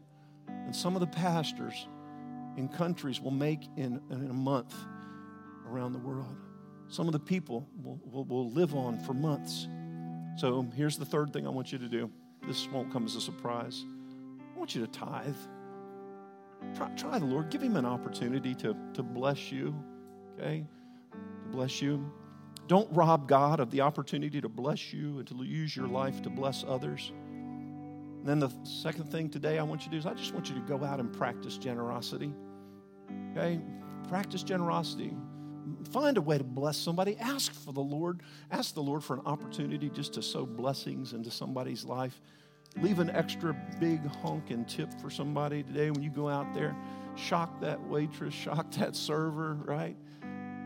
than 0.47 0.75
some 0.75 0.95
of 0.95 1.01
the 1.01 1.07
pastors 1.07 1.89
in 2.59 2.69
countries 2.69 3.19
will 3.19 3.31
make 3.31 3.67
in, 3.79 3.99
in 4.11 4.29
a 4.29 4.35
month 4.35 4.75
around 5.67 5.95
the 5.95 6.01
world. 6.01 6.37
Some 6.89 7.09
of 7.09 7.13
the 7.13 7.19
people 7.19 7.67
will, 7.83 7.99
will, 8.05 8.25
will 8.27 8.51
live 8.51 8.75
on 8.75 9.01
for 9.01 9.15
months. 9.15 9.69
So 10.37 10.67
here's 10.77 10.99
the 10.99 11.07
third 11.07 11.33
thing 11.33 11.47
I 11.47 11.51
want 11.51 11.73
you 11.73 11.79
to 11.79 11.89
do. 11.89 12.11
This 12.47 12.69
won't 12.71 12.93
come 12.93 13.05
as 13.05 13.17
a 13.17 13.21
surprise. 13.21 13.85
I 14.55 14.59
want 14.59 14.75
you 14.75 14.85
to 14.85 14.91
tithe. 14.91 15.37
Try, 16.77 16.89
try 16.91 17.19
the 17.19 17.25
Lord. 17.25 17.51
Give 17.51 17.63
Him 17.63 17.77
an 17.77 17.87
opportunity 17.87 18.55
to, 18.57 18.77
to 18.95 19.03
bless 19.03 19.53
you, 19.53 19.75
okay? 20.39 20.65
To 21.13 21.49
bless 21.51 21.81
you. 21.83 22.11
Don't 22.69 22.89
rob 22.93 23.29
God 23.29 23.61
of 23.61 23.71
the 23.71 23.81
opportunity 23.81 24.41
to 24.41 24.49
bless 24.49 24.93
you 24.93 25.19
and 25.19 25.27
to 25.29 25.35
use 25.45 25.77
your 25.77 25.89
life 25.89 26.23
to 26.23 26.31
bless 26.31 26.65
others. 26.67 27.13
And 28.23 28.27
then 28.27 28.39
the 28.39 28.53
second 28.63 29.11
thing 29.11 29.29
today 29.29 29.59
I 29.59 29.63
want 29.65 29.81
you 29.83 29.87
to 29.87 29.91
do 29.91 29.99
is 29.99 30.07
I 30.07 30.15
just 30.15 30.33
want 30.33 30.49
you 30.49 30.55
to 30.55 30.61
go 30.61 30.85
out 30.85 31.01
and 31.01 31.13
practice 31.13 31.59
generosity. 31.59 32.33
Okay? 33.33 33.61
Practice 34.09 34.43
generosity. 34.45 35.13
Find 35.91 36.17
a 36.17 36.23
way 36.23 36.39
to 36.39 36.45
bless 36.45 36.77
somebody. 36.77 37.17
Ask 37.19 37.53
for 37.53 37.73
the 37.73 37.81
Lord. 37.81 38.23
Ask 38.51 38.75
the 38.75 38.83
Lord 38.83 39.05
for 39.05 39.15
an 39.15 39.23
opportunity 39.27 39.89
just 39.91 40.15
to 40.15 40.23
sow 40.23 40.47
blessings 40.47 41.13
into 41.13 41.31
somebody's 41.31 41.85
life. 41.85 42.21
Leave 42.77 42.99
an 42.99 43.11
extra 43.11 43.55
big 43.79 44.05
honk 44.07 44.51
and 44.51 44.67
tip 44.67 44.93
for 45.01 45.11
somebody 45.11 45.63
today 45.63 45.91
when 45.91 46.03
you 46.03 46.11
go 46.11 46.29
out 46.29 46.53
there. 46.55 46.75
Shock 47.17 47.61
that 47.61 47.81
waitress, 47.89 48.33
shock 48.33 48.71
that 48.73 48.97
server, 48.97 49.55
right? 49.65 49.97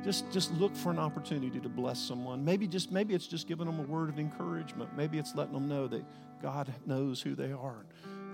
Just, 0.04 0.30
just 0.30 0.52
look 0.54 0.76
for 0.76 0.90
an 0.90 1.00
opportunity 1.00 1.58
to 1.58 1.68
bless 1.68 1.98
someone. 1.98 2.44
Maybe 2.44 2.68
just 2.68 2.92
maybe 2.92 3.12
it's 3.12 3.26
just 3.26 3.48
giving 3.48 3.66
them 3.66 3.80
a 3.80 3.82
word 3.82 4.08
of 4.08 4.20
encouragement. 4.20 4.96
Maybe 4.96 5.18
it's 5.18 5.34
letting 5.34 5.54
them 5.54 5.68
know 5.68 5.88
that 5.88 6.04
God 6.40 6.72
knows 6.86 7.20
who 7.20 7.34
they 7.34 7.50
are. 7.50 7.84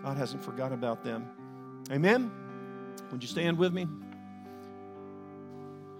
God 0.02 0.18
hasn't 0.18 0.44
forgotten 0.44 0.74
about 0.74 1.02
them. 1.02 1.30
Amen. 1.90 2.30
Would 3.10 3.22
you 3.22 3.28
stand 3.28 3.56
with 3.56 3.72
me? 3.72 3.86